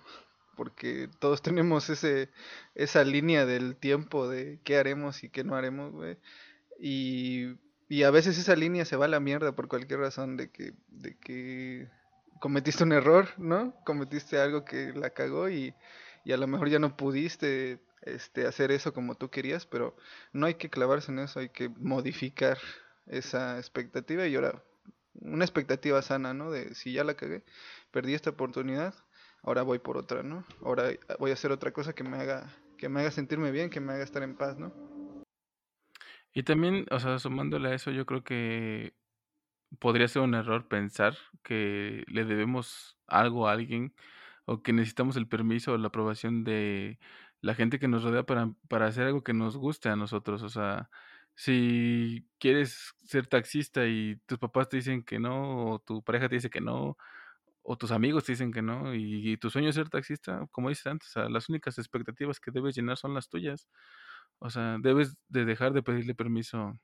porque 0.57 1.09
todos 1.21 1.43
tenemos 1.43 1.89
ese, 1.89 2.31
esa 2.75 3.05
línea 3.05 3.47
del 3.47 3.77
tiempo 3.77 4.29
de 4.29 4.61
qué 4.65 4.77
haremos 4.77 5.25
y 5.25 5.31
qué 5.31 5.45
no 5.45 5.55
haremos, 5.55 5.93
güey. 5.93 6.19
Y 6.79 7.57
y 7.91 8.05
a 8.05 8.13
veces 8.13 8.39
esa 8.39 8.55
línea 8.55 8.85
se 8.85 8.95
va 8.95 9.07
a 9.07 9.09
la 9.09 9.19
mierda 9.19 9.51
por 9.57 9.67
cualquier 9.67 9.99
razón 9.99 10.37
de 10.37 10.49
que, 10.53 10.75
de 10.87 11.17
que 11.19 11.89
cometiste 12.41 12.83
un 12.83 12.93
error, 12.93 13.29
¿no? 13.39 13.75
Cometiste 13.85 14.39
algo 14.39 14.65
que 14.65 14.93
la 14.95 15.11
cagó 15.11 15.49
y, 15.49 15.75
y 16.25 16.33
a 16.33 16.37
lo 16.37 16.47
mejor 16.49 16.69
ya 16.69 16.81
no 16.81 16.97
pudiste 16.97 17.81
este, 18.03 18.47
hacer 18.47 18.73
eso 18.73 18.93
como 18.93 19.15
tú 19.15 19.31
querías, 19.31 19.67
pero 19.67 19.97
no 20.33 20.47
hay 20.47 20.55
que 20.55 20.71
clavarse 20.71 21.13
en 21.13 21.21
eso, 21.21 21.39
hay 21.39 21.51
que 21.51 21.69
modificar 21.69 22.59
esa 23.07 23.59
expectativa 23.59 24.27
y 24.27 24.35
ahora 24.35 24.65
una 25.15 25.45
expectativa 25.45 26.01
sana, 26.03 26.35
¿no? 26.35 26.51
De 26.51 26.75
si 26.75 26.93
ya 26.93 27.05
la 27.05 27.15
cagué, 27.15 27.45
perdí 27.91 28.15
esta 28.15 28.31
oportunidad, 28.31 28.95
ahora 29.43 29.63
voy 29.63 29.79
por 29.79 29.99
otra, 29.99 30.23
¿no? 30.23 30.45
Ahora 30.65 30.91
voy 31.19 31.31
a 31.31 31.35
hacer 31.35 31.53
otra 31.53 31.73
cosa 31.73 31.93
que 31.93 32.05
me 32.05 32.17
haga 32.17 32.51
que 32.79 32.89
me 32.89 33.01
haga 33.01 33.11
sentirme 33.11 33.51
bien, 33.51 33.69
que 33.69 33.81
me 33.81 33.93
haga 33.93 34.03
estar 34.03 34.23
en 34.23 34.37
paz, 34.37 34.59
¿no? 34.59 34.73
Y 36.33 36.45
también, 36.45 36.87
o 36.91 36.99
sea, 36.99 37.19
sumándole 37.19 37.69
a 37.69 37.75
eso, 37.75 37.91
yo 37.91 38.07
creo 38.07 38.25
que 38.25 38.95
podría 39.79 40.09
ser 40.09 40.23
un 40.23 40.35
error 40.35 40.69
pensar 40.69 41.17
que 41.43 42.05
le 42.09 42.25
debemos 42.25 42.99
algo 43.07 43.49
a 43.49 43.53
alguien 43.53 43.95
o 44.45 44.63
que 44.63 44.73
necesitamos 44.73 45.17
el 45.17 45.29
permiso 45.29 45.73
o 45.73 45.79
la 45.79 45.89
aprobación 45.89 46.45
de 46.45 46.99
la 47.41 47.55
gente 47.55 47.79
que 47.79 47.89
nos 47.89 48.03
rodea 48.03 48.25
para, 48.25 48.53
para 48.69 48.87
hacer 48.87 49.07
algo 49.07 49.23
que 49.23 49.33
nos 49.35 49.57
guste 49.57 49.89
a 49.89 49.97
nosotros. 49.97 50.43
O 50.43 50.49
sea, 50.49 50.91
si 51.35 52.27
quieres 52.39 52.95
ser 53.05 53.27
taxista 53.27 53.87
y 53.87 54.17
tus 54.27 54.39
papás 54.39 54.69
te 54.69 54.77
dicen 54.79 55.03
que 55.05 55.19
no, 55.19 55.73
o 55.75 55.79
tu 55.81 56.03
pareja 56.03 56.29
te 56.29 56.37
dice 56.37 56.51
que 56.51 56.61
no, 56.61 56.97
o 57.63 57.79
tus 57.79 57.93
amigos 57.93 58.25
te 58.25 58.33
dicen 58.33 58.53
que 58.53 58.63
no, 58.63 58.95
y, 58.95 59.37
tu 59.39 59.51
sueño 59.51 59.69
es 59.71 59.77
ser 59.77 59.89
taxista, 59.89 60.47
como 60.53 60.69
dices 60.71 60.87
antes, 60.87 61.09
o 61.11 61.13
sea, 61.13 61.29
las 61.31 61.49
únicas 61.49 61.79
expectativas 61.79 62.41
que 62.41 62.51
debes 62.51 62.77
llenar 62.77 62.97
son 62.99 63.15
las 63.15 63.29
tuyas. 63.29 63.69
O 64.41 64.51
sea, 64.51 64.79
debes 64.81 65.17
de 65.29 65.45
dejar 65.45 65.73
de 65.75 65.83
pedirle 65.83 66.15
permiso 66.15 66.79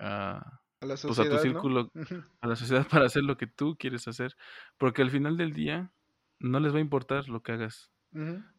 a, 0.00 0.60
la 0.84 0.96
pues 0.96 1.18
a 1.18 1.28
tu 1.28 1.38
círculo, 1.38 1.92
a 2.40 2.46
la 2.46 2.56
sociedad 2.56 2.86
para 2.90 3.06
hacer 3.06 3.24
lo 3.24 3.36
que 3.36 3.46
tú 3.46 3.76
quieres 3.78 4.08
hacer, 4.08 4.36
porque 4.78 5.02
al 5.02 5.10
final 5.10 5.36
del 5.36 5.52
día 5.52 5.92
no 6.40 6.60
les 6.60 6.74
va 6.74 6.78
a 6.78 6.80
importar 6.80 7.28
lo 7.28 7.42
que 7.42 7.52
hagas. 7.52 7.90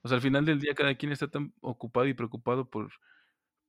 O 0.04 0.08
sea, 0.10 0.18
al 0.18 0.22
final 0.22 0.46
del 0.46 0.60
día 0.60 0.76
cada 0.76 0.96
quien 0.96 1.14
está 1.14 1.30
tan 1.30 1.54
ocupado 1.62 2.08
y 2.08 2.14
preocupado 2.14 2.70
por, 2.70 2.92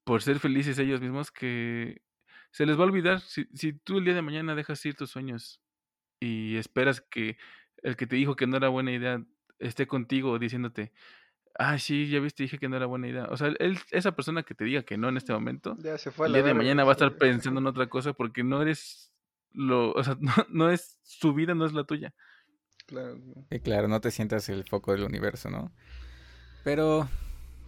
por 0.04 0.22
ser 0.22 0.40
felices 0.40 0.78
ellos 0.78 1.00
mismos 1.00 1.30
que 1.30 2.02
se 2.50 2.66
les 2.66 2.76
va 2.78 2.82
a 2.82 2.86
olvidar. 2.86 3.20
Si, 3.20 3.46
si 3.54 3.72
tú 3.72 3.98
el 3.98 4.04
día 4.04 4.14
de 4.14 4.22
mañana 4.22 4.54
dejas 4.54 4.84
ir 4.84 4.96
tus 4.96 5.11
sueños 5.11 5.62
y 6.20 6.57
esperas 6.57 7.00
que 7.00 7.38
el 7.82 7.96
que 7.96 8.07
te 8.07 8.16
dijo 8.16 8.36
que 8.36 8.46
no 8.46 8.57
era 8.57 8.68
buena 8.68 8.92
idea 8.92 9.24
esté 9.59 9.86
contigo 9.86 10.38
diciéndote, 10.38 10.92
ah, 11.59 11.78
sí, 11.78 12.09
ya 12.09 12.20
viste, 12.20 12.42
dije 12.42 12.59
que 12.59 12.68
no 12.68 12.76
era 12.76 12.86
buena 12.86 13.09
idea. 13.09 13.26
O 13.30 13.36
sea, 13.36 13.48
él, 13.59 13.78
esa 13.90 14.12
persona 14.12 14.42
que 14.42 14.54
te 14.54 14.64
diga 14.64 14.82
que 14.82 14.96
no 14.96 15.09
en 15.09 15.16
este 15.16 15.32
momento, 15.32 15.76
ya 15.78 15.98
se 15.98 16.11
fue 16.11 16.26
el 16.26 16.32
día 16.32 16.42
de 16.42 16.54
mañana 16.54 16.84
va 16.84 16.92
a 16.92 16.92
estar 16.92 17.16
pensando 17.16 17.61
en 17.61 17.66
otra 17.66 17.88
cosa 17.88 18.12
porque 18.12 18.44
no 18.44 18.62
eres 18.62 19.12
lo, 19.52 19.92
o 19.92 20.04
sea, 20.04 20.16
no, 20.50 20.70
es 20.70 20.98
su 21.02 21.34
vida, 21.34 21.54
no 21.54 21.66
es 21.66 21.72
la 21.72 21.84
tuya. 21.84 22.14
Claro. 22.86 23.18
Sí, 23.50 23.61
claro, 23.61 23.88
no 23.88 24.00
te 24.00 24.11
sientas 24.11 24.48
el 24.48 24.64
foco 24.64 24.92
del 24.92 25.02
universo, 25.02 25.50
¿no? 25.50 25.72
Pero, 26.62 27.09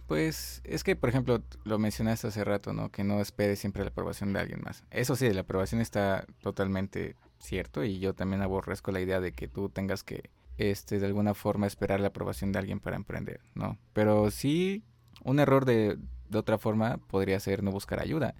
pues, 0.07 0.61
es 0.63 0.83
que, 0.83 0.95
por 0.95 1.09
ejemplo, 1.09 1.43
lo 1.65 1.77
mencionaste 1.77 2.27
hace 2.27 2.43
rato, 2.45 2.73
¿no? 2.73 2.89
Que 2.89 3.03
no 3.03 3.19
esperes 3.19 3.59
siempre 3.59 3.83
la 3.83 3.89
aprobación 3.89 4.31
de 4.31 4.39
alguien 4.39 4.61
más. 4.63 4.83
Eso 4.91 5.15
sí, 5.15 5.31
la 5.33 5.41
aprobación 5.41 5.81
está 5.81 6.25
totalmente 6.41 7.15
cierto 7.39 7.83
y 7.83 7.99
yo 7.99 8.13
también 8.13 8.41
aborrezco 8.41 8.91
la 8.91 9.01
idea 9.01 9.19
de 9.19 9.33
que 9.33 9.47
tú 9.47 9.69
tengas 9.69 10.03
que 10.03 10.29
este, 10.59 10.99
de 10.99 11.05
alguna 11.05 11.33
forma 11.33 11.67
esperar 11.67 11.99
la 11.99 12.09
aprobación 12.09 12.51
de 12.51 12.59
alguien 12.59 12.79
para 12.79 12.95
emprender, 12.95 13.39
¿no? 13.55 13.77
Pero 13.93 14.29
sí, 14.29 14.83
un 15.23 15.39
error 15.39 15.65
de, 15.65 15.97
de 16.29 16.37
otra 16.37 16.57
forma 16.57 16.97
podría 16.97 17.39
ser 17.39 17.63
no 17.63 17.71
buscar 17.71 17.99
ayuda. 17.99 18.35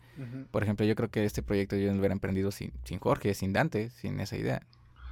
Por 0.52 0.64
ejemplo, 0.64 0.86
yo 0.86 0.96
creo 0.96 1.10
que 1.10 1.24
este 1.24 1.42
proyecto 1.42 1.76
yo 1.78 1.88
no 1.88 1.94
lo 1.94 2.00
hubiera 2.00 2.14
emprendido 2.14 2.52
sin, 2.52 2.74
sin 2.84 3.00
Jorge, 3.00 3.34
sin 3.34 3.54
Dante, 3.54 3.90
sin 3.90 4.20
esa 4.20 4.36
idea, 4.36 4.62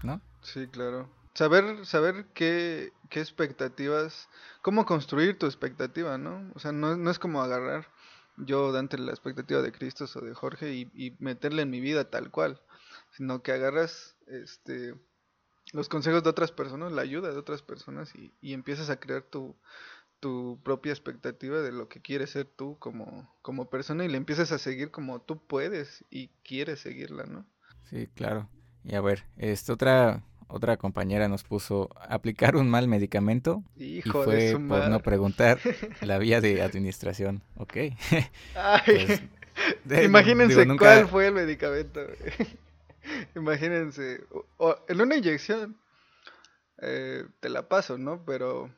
¿no? 0.04 0.22
Sí, 0.42 0.68
claro. 0.68 1.10
Saber, 1.34 1.86
saber 1.86 2.26
qué, 2.34 2.92
qué 3.10 3.22
expectativas, 3.22 4.28
cómo 4.62 4.86
construir 4.86 5.38
tu 5.38 5.46
expectativa, 5.46 6.18
¿no? 6.18 6.52
O 6.56 6.60
sea, 6.60 6.72
no, 6.72 6.98
no 6.98 7.10
es 7.10 7.20
como 7.20 7.42
agarrar 7.42 7.88
yo, 8.38 8.72
Dante, 8.72 8.98
la 8.98 9.12
expectativa 9.12 9.62
de 9.62 9.72
Cristo 9.72 10.06
o 10.14 10.22
de 10.22 10.34
Jorge 10.34 10.74
y, 10.74 10.92
y 10.94 11.16
meterle 11.20 11.64
en 11.64 11.70
mi 11.70 11.80
vida 11.80 12.10
tal 12.10 12.32
cual, 12.32 12.62
sino 13.12 13.42
que 13.42 13.52
agarras, 13.52 14.16
este, 14.28 14.94
los 15.74 15.90
consejos 15.90 16.24
de 16.24 16.30
otras 16.30 16.52
personas, 16.52 16.92
la 16.92 17.02
ayuda 17.02 17.32
de 17.32 17.38
otras 17.38 17.62
personas 17.62 18.16
y, 18.16 18.34
y 18.42 18.54
empiezas 18.54 18.90
a 18.90 19.00
crear 19.00 19.22
tu, 19.24 19.56
tu 20.20 20.60
propia 20.64 20.92
expectativa 20.92 21.62
de 21.62 21.72
lo 21.72 21.88
que 21.90 22.02
quieres 22.02 22.32
ser 22.32 22.46
tú 22.46 22.78
como, 22.80 23.30
como 23.42 23.70
persona 23.70 24.06
y 24.06 24.08
le 24.08 24.18
empiezas 24.18 24.52
a 24.52 24.58
seguir 24.58 24.92
como 24.92 25.22
tú 25.22 25.38
puedes 25.38 26.04
y 26.10 26.30
quieres 26.44 26.80
seguirla, 26.80 27.26
¿no? 27.26 27.46
Sí, 27.90 28.08
claro. 28.16 28.50
Y 28.84 28.96
a 28.96 29.02
ver, 29.02 29.26
esta 29.38 29.74
otra 29.74 30.24
otra 30.50 30.78
compañera 30.78 31.28
nos 31.28 31.44
puso 31.44 31.90
aplicar 32.00 32.56
un 32.56 32.70
mal 32.70 32.88
medicamento 32.88 33.64
y 33.76 34.02
fue 34.02 34.56
por 34.68 34.88
no 34.88 35.02
preguntar 35.02 35.60
la 36.02 36.18
vía 36.18 36.40
de 36.40 36.62
administración. 36.62 37.42
Ok. 37.58 37.76
Ay, 38.56 39.20
pues, 39.88 40.06
imagínense 40.06 40.66
cuál 40.78 41.08
fue 41.08 41.28
el 41.28 41.34
medicamento. 41.34 42.02
Imagínense, 43.36 44.24
en 44.88 45.02
una 45.02 45.16
inyección 45.16 45.78
eh, 46.82 47.26
te 47.40 47.50
la 47.50 47.68
paso, 47.68 47.98
¿no? 47.98 48.24
Pero 48.26 48.74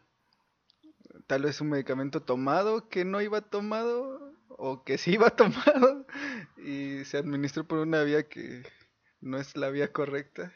tal 1.27 1.43
vez 1.43 1.61
un 1.61 1.69
medicamento 1.69 2.21
tomado 2.21 2.89
que 2.89 3.05
no 3.05 3.21
iba 3.21 3.41
tomado 3.41 4.33
o 4.49 4.83
que 4.83 4.97
sí 4.97 5.13
iba 5.13 5.29
tomado 5.35 6.05
y 6.57 7.03
se 7.05 7.17
administró 7.17 7.67
por 7.67 7.79
una 7.79 8.03
vía 8.03 8.27
que 8.27 8.63
no 9.21 9.37
es 9.37 9.55
la 9.57 9.69
vía 9.69 9.91
correcta. 9.91 10.53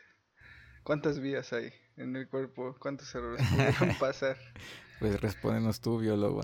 ¿Cuántas 0.84 1.20
vías 1.20 1.54
hay 1.54 1.72
en 1.96 2.16
el 2.16 2.28
cuerpo? 2.28 2.76
¿Cuántos 2.80 3.14
errores 3.16 3.46
pudieron 3.48 3.96
pasar? 4.00 4.38
Pues 5.00 5.20
respóndenos 5.20 5.82
tú, 5.82 6.00
biólogo. 6.00 6.44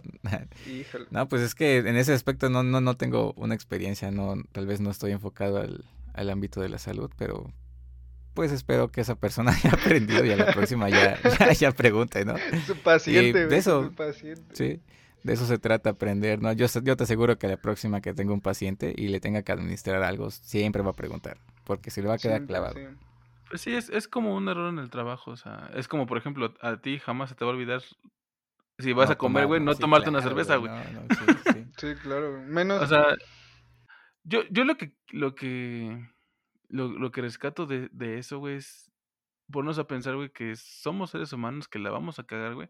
Híjole. 0.65 1.07
No, 1.11 1.27
pues 1.27 1.41
es 1.41 1.55
que 1.55 1.77
en 1.77 1.95
ese 1.95 2.13
aspecto 2.13 2.49
no, 2.49 2.63
no, 2.63 2.81
no 2.81 2.97
tengo 2.97 3.33
una 3.33 3.55
experiencia, 3.55 4.11
no, 4.11 4.35
tal 4.51 4.65
vez 4.65 4.81
no 4.81 4.91
estoy 4.91 5.11
enfocado 5.11 5.57
al, 5.57 5.85
al 6.13 6.29
ámbito 6.29 6.61
de 6.61 6.69
la 6.69 6.77
salud, 6.77 7.09
pero 7.17 7.53
pues 8.33 8.51
espero 8.51 8.91
que 8.91 9.01
esa 9.01 9.15
persona 9.15 9.51
haya 9.63 9.71
aprendido 9.71 10.25
y 10.25 10.31
a 10.31 10.37
la 10.37 10.53
próxima 10.53 10.89
ya, 10.89 11.19
ya, 11.53 11.71
pregunte, 11.71 12.25
¿no? 12.25 12.35
Su 12.65 12.75
paciente, 12.77 13.47
de 13.47 13.57
eso, 13.57 13.91
Sí, 14.53 14.81
de 15.23 15.33
eso 15.33 15.45
se 15.45 15.57
trata 15.57 15.91
aprender, 15.91 16.41
¿no? 16.41 16.53
Yo, 16.53 16.67
yo 16.83 16.95
te 16.95 17.03
aseguro 17.03 17.37
que 17.37 17.47
la 17.47 17.57
próxima 17.57 18.01
que 18.01 18.13
tenga 18.13 18.33
un 18.33 18.41
paciente 18.41 18.93
y 18.95 19.09
le 19.09 19.19
tenga 19.19 19.43
que 19.43 19.51
administrar 19.51 20.03
algo, 20.03 20.31
siempre 20.31 20.81
va 20.81 20.91
a 20.91 20.95
preguntar, 20.95 21.37
porque 21.65 21.91
si 21.91 22.01
le 22.01 22.07
va 22.07 22.15
a 22.15 22.17
quedar 22.17 22.45
clavado. 22.45 22.75
Pues 23.49 23.61
sí, 23.61 23.73
es, 23.73 23.89
es 23.89 24.07
como 24.07 24.35
un 24.35 24.47
error 24.47 24.69
en 24.69 24.79
el 24.79 24.89
trabajo, 24.89 25.31
o 25.31 25.37
sea, 25.37 25.71
es 25.73 25.87
como, 25.87 26.05
por 26.05 26.17
ejemplo, 26.17 26.53
a 26.61 26.77
ti 26.77 26.99
jamás 26.99 27.29
se 27.29 27.35
te 27.35 27.43
va 27.43 27.51
a 27.51 27.55
olvidar 27.55 27.81
si 28.79 28.93
vas 28.93 29.09
a 29.09 29.17
comer, 29.17 29.45
güey, 29.45 29.59
no, 29.59 29.75
tomarte 29.75 30.09
una 30.09 30.21
cerveza, 30.21 30.55
güey. 30.55 30.71
sí, 31.53 31.65
sí, 31.77 31.87
claro. 32.01 32.41
Menos. 32.47 32.81
O 32.81 32.87
sea, 32.87 33.07
yo, 34.23 34.43
yo 34.49 34.63
lo 34.65 34.77
que, 34.77 34.93
lo 35.09 35.35
que, 35.35 36.07
lo, 36.67 36.89
lo 36.89 37.11
que 37.11 37.21
rescato 37.21 37.65
de, 37.65 37.89
de 37.91 38.17
eso, 38.17 38.39
güey, 38.39 38.55
es 38.55 38.91
ponernos 39.51 39.79
a 39.79 39.87
pensar, 39.87 40.15
güey, 40.15 40.29
que 40.29 40.55
somos 40.55 41.11
seres 41.11 41.33
humanos 41.33 41.67
que 41.67 41.79
la 41.79 41.91
vamos 41.91 42.19
a 42.19 42.25
cagar, 42.25 42.55
güey. 42.55 42.69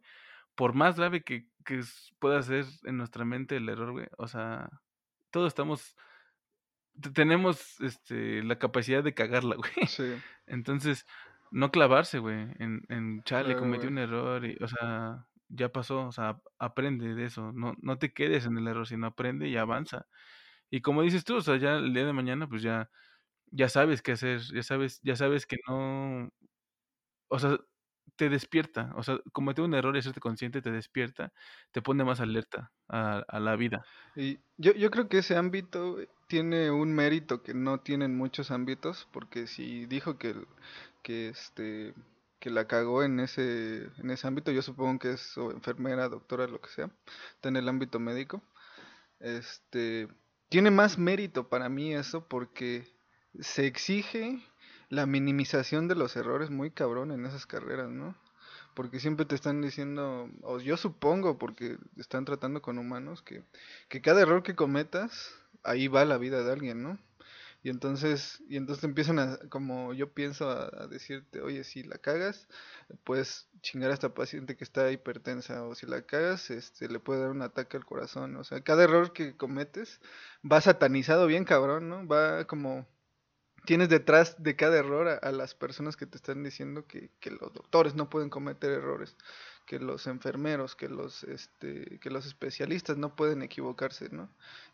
Por 0.56 0.74
más 0.74 0.98
grave 0.98 1.24
que, 1.24 1.48
que 1.66 1.82
pueda 2.20 2.42
ser 2.42 2.66
en 2.84 2.98
nuestra 2.98 3.26
mente 3.26 3.58
el 3.58 3.70
error, 3.70 3.92
güey. 3.92 4.08
O 4.18 4.28
sea, 4.28 4.70
todos 5.32 5.48
estamos, 5.48 5.96
tenemos 7.14 7.80
este, 7.82 8.44
la 8.44 8.58
capacidad 8.58 9.04
de 9.04 9.14
cagarla, 9.14 9.56
güey. 9.58 9.88
Sí. 9.88 10.16
Entonces, 10.48 11.06
no 11.52 11.72
clavarse, 11.72 12.20
güey, 12.20 12.38
en, 12.60 12.84
en 12.90 13.24
chale, 13.24 13.56
cometí 13.56 13.88
un 13.88 13.98
error, 13.98 14.46
y, 14.46 14.58
o 14.62 14.68
sea, 14.68 15.26
ya 15.48 15.70
pasó, 15.70 16.08
o 16.08 16.12
sea, 16.12 16.40
aprende 16.60 17.16
de 17.16 17.26
eso, 17.26 17.52
no, 17.54 17.74
no 17.82 17.98
te 17.98 18.14
quedes 18.14 18.46
en 18.46 18.58
el 18.58 18.68
error, 18.68 18.88
sino 18.88 19.08
aprende 19.08 19.48
y 19.48 19.58
avanza. 19.58 20.06
Y 20.70 20.82
como 20.82 21.02
dices 21.04 21.24
tú, 21.24 21.38
o 21.38 21.42
sea, 21.42 21.58
ya 21.58 21.76
el 21.78 21.94
día 21.94 22.06
de 22.06 22.14
mañana, 22.14 22.48
pues 22.48 22.62
ya, 22.62 22.90
ya 23.48 23.70
sabes 23.70 24.02
qué 24.02 24.14
hacer, 24.14 24.42
ya 24.54 24.64
sabes, 24.64 25.00
ya 25.04 25.16
sabes 25.16 25.46
que 25.48 25.58
no, 25.68 26.30
o 27.30 27.40
sea, 27.40 27.58
te 28.16 28.30
despierta, 28.30 28.92
o 28.96 29.04
sea, 29.04 29.20
cometer 29.34 29.64
un 29.64 29.74
error 29.74 29.96
y 29.96 30.00
hacerte 30.00 30.20
consciente 30.20 30.62
te 30.62 30.72
despierta, 30.72 31.34
te 31.72 31.82
pone 31.82 32.04
más 32.04 32.20
alerta 32.20 32.72
a, 32.90 33.20
a 33.28 33.40
la 33.40 33.56
vida. 33.56 33.88
Y 34.16 34.40
yo, 34.58 34.74
yo 34.74 34.92
creo 34.92 35.08
que 35.08 35.20
ese 35.20 35.36
ámbito 35.38 35.98
tiene 36.28 36.72
un 36.72 36.94
mérito 36.94 37.44
que 37.44 37.54
no 37.54 37.80
tienen 37.80 38.16
muchos 38.18 38.52
ámbitos, 38.52 39.08
porque 39.12 39.48
si 39.48 39.86
dijo 39.86 40.18
que, 40.18 40.36
que 41.04 41.30
este 41.30 41.94
que 42.40 42.50
la 42.50 42.68
cagó 42.68 43.04
en 43.04 43.20
ese 43.20 43.90
en 43.98 44.12
ese 44.12 44.28
ámbito, 44.28 44.52
yo 44.52 44.62
supongo 44.62 45.00
que 45.00 45.12
es 45.14 45.36
enfermera, 45.38 46.08
doctora, 46.10 46.48
lo 46.48 46.62
que 46.62 46.70
sea, 46.70 46.90
está 47.36 47.50
en 47.50 47.58
el 47.58 47.68
ámbito 47.68 48.00
médico. 48.00 48.42
Este, 49.20 50.08
tiene 50.50 50.72
más 50.72 50.98
mérito 50.98 51.48
para 51.48 51.70
mí 51.70 51.94
eso 51.94 52.28
porque 52.28 52.88
se 53.40 53.68
exige 53.68 54.42
la 54.90 55.06
minimización 55.06 55.88
de 55.88 55.96
los 55.96 56.16
errores 56.16 56.50
muy 56.50 56.72
cabrón 56.72 57.12
en 57.12 57.26
esas 57.26 57.46
carreras, 57.46 57.90
¿no? 57.90 58.16
Porque 58.74 59.00
siempre 59.00 59.26
te 59.26 59.36
están 59.36 59.62
diciendo, 59.62 60.30
o 60.42 60.60
yo 60.60 60.78
supongo, 60.78 61.38
porque 61.38 61.78
están 61.98 62.26
tratando 62.26 62.62
con 62.62 62.78
humanos, 62.80 63.22
que, 63.22 63.44
que 63.88 64.02
cada 64.02 64.22
error 64.22 64.42
que 64.42 64.56
cometas, 64.56 65.34
ahí 65.64 65.88
va 65.88 66.06
la 66.06 66.18
vida 66.18 66.44
de 66.44 66.52
alguien, 66.52 66.82
¿no? 66.82 66.98
Y 67.62 67.70
entonces, 67.70 68.42
y 68.48 68.56
entonces 68.58 68.84
empiezan 68.86 69.20
a, 69.20 69.38
como 69.50 69.94
yo 69.94 70.14
pienso, 70.14 70.50
a, 70.50 70.88
decirte, 70.88 71.42
oye, 71.42 71.64
si 71.64 71.84
la 71.84 71.98
cagas, 71.98 72.48
puedes 73.04 73.50
chingar 73.62 73.92
a 73.92 73.94
esta 73.94 74.14
paciente 74.14 74.56
que 74.56 74.64
está 74.64 74.92
hipertensa, 74.92 75.64
o 75.66 75.76
si 75.76 75.86
la 75.86 76.04
cagas, 76.04 76.50
este, 76.52 76.88
le 76.88 77.00
puede 77.00 77.22
dar 77.22 77.32
un 77.32 77.42
ataque 77.42 77.78
al 77.78 77.86
corazón. 77.86 78.36
O 78.38 78.44
sea, 78.44 78.62
cada 78.62 78.84
error 78.84 79.12
que 79.14 79.36
cometes 79.36 80.00
va 80.50 80.62
satanizado 80.62 81.28
bien 81.28 81.44
cabrón, 81.44 81.90
¿no? 81.90 82.08
Va 82.08 82.46
como 82.46 82.88
tienes 83.66 83.90
detrás 83.90 84.42
de 84.42 84.56
cada 84.56 84.78
error 84.78 85.08
a, 85.08 85.16
a 85.16 85.32
las 85.32 85.54
personas 85.54 85.98
que 85.98 86.06
te 86.06 86.18
están 86.18 86.44
diciendo 86.44 86.88
que, 86.88 87.12
que 87.20 87.32
los 87.32 87.54
doctores 87.54 87.94
no 87.96 88.10
pueden 88.10 88.30
cometer 88.30 88.72
errores, 88.72 89.18
que 89.70 89.78
los 89.78 90.08
enfermeros, 90.08 90.76
que 90.76 90.90
los 90.90 91.24
este, 91.26 92.00
que 92.00 92.10
los 92.10 92.26
especialistas 92.26 92.98
no 92.98 93.16
pueden 93.16 93.44
equivocarse, 93.44 94.10
¿no? 94.10 94.28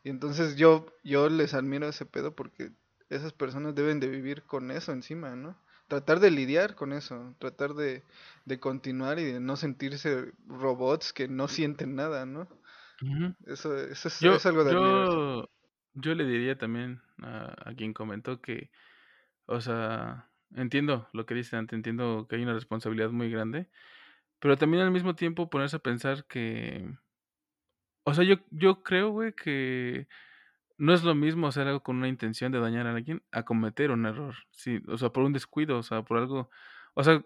Y 0.05 0.09
entonces 0.09 0.55
yo 0.55 0.85
yo 1.03 1.27
les 1.27 1.53
admiro 1.53 1.89
ese 1.89 2.05
pedo 2.05 2.33
porque 2.33 2.71
esas 3.09 3.33
personas 3.33 3.75
deben 3.75 3.99
de 3.99 4.07
vivir 4.07 4.43
con 4.43 4.71
eso 4.71 4.93
encima, 4.93 5.35
¿no? 5.35 5.57
Tratar 5.89 6.21
de 6.21 6.31
lidiar 6.31 6.75
con 6.75 6.93
eso, 6.93 7.35
tratar 7.39 7.73
de, 7.73 8.03
de 8.45 8.59
continuar 8.61 9.19
y 9.19 9.25
de 9.25 9.41
no 9.41 9.57
sentirse 9.57 10.31
robots 10.47 11.11
que 11.11 11.27
no 11.27 11.49
sienten 11.49 11.95
nada, 11.95 12.25
¿no? 12.25 12.47
Eso, 13.47 13.77
eso 13.77 14.07
es, 14.07 14.19
Yo, 14.21 14.35
es 14.35 14.45
algo 14.45 14.63
de 14.63 14.71
yo, 14.71 15.49
yo 15.93 16.15
le 16.15 16.23
diría 16.23 16.57
también 16.57 17.01
a, 17.21 17.53
a 17.69 17.73
quien 17.75 17.93
comentó 17.93 18.39
que, 18.39 18.71
o 19.45 19.59
sea, 19.59 20.29
entiendo 20.55 21.09
lo 21.11 21.25
que 21.25 21.35
dice 21.35 21.57
antes, 21.57 21.75
entiendo 21.75 22.27
que 22.29 22.37
hay 22.37 22.43
una 22.43 22.53
responsabilidad 22.53 23.09
muy 23.09 23.29
grande, 23.29 23.67
pero 24.45 24.57
también 24.57 24.83
al 24.83 24.91
mismo 24.91 25.15
tiempo 25.15 25.49
ponerse 25.49 25.77
a 25.77 25.79
pensar 25.79 26.25
que, 26.25 26.87
o 28.03 28.13
sea, 28.13 28.23
yo, 28.23 28.35
yo 28.51 28.83
creo, 28.83 29.09
güey, 29.09 29.33
que 29.33 30.07
no 30.77 30.93
es 30.93 31.03
lo 31.03 31.15
mismo 31.15 31.47
hacer 31.47 31.65
algo 31.65 31.81
con 31.81 31.95
una 31.95 32.07
intención 32.07 32.51
de 32.51 32.59
dañar 32.59 32.85
a 32.85 32.91
alguien 32.91 33.23
a 33.31 33.41
cometer 33.41 33.89
un 33.89 34.05
error, 34.05 34.35
sí, 34.51 34.83
o 34.87 34.99
sea, 34.99 35.09
por 35.09 35.23
un 35.23 35.33
descuido, 35.33 35.79
o 35.79 35.81
sea, 35.81 36.03
por 36.03 36.19
algo, 36.19 36.51
o 36.93 37.03
sea, 37.03 37.25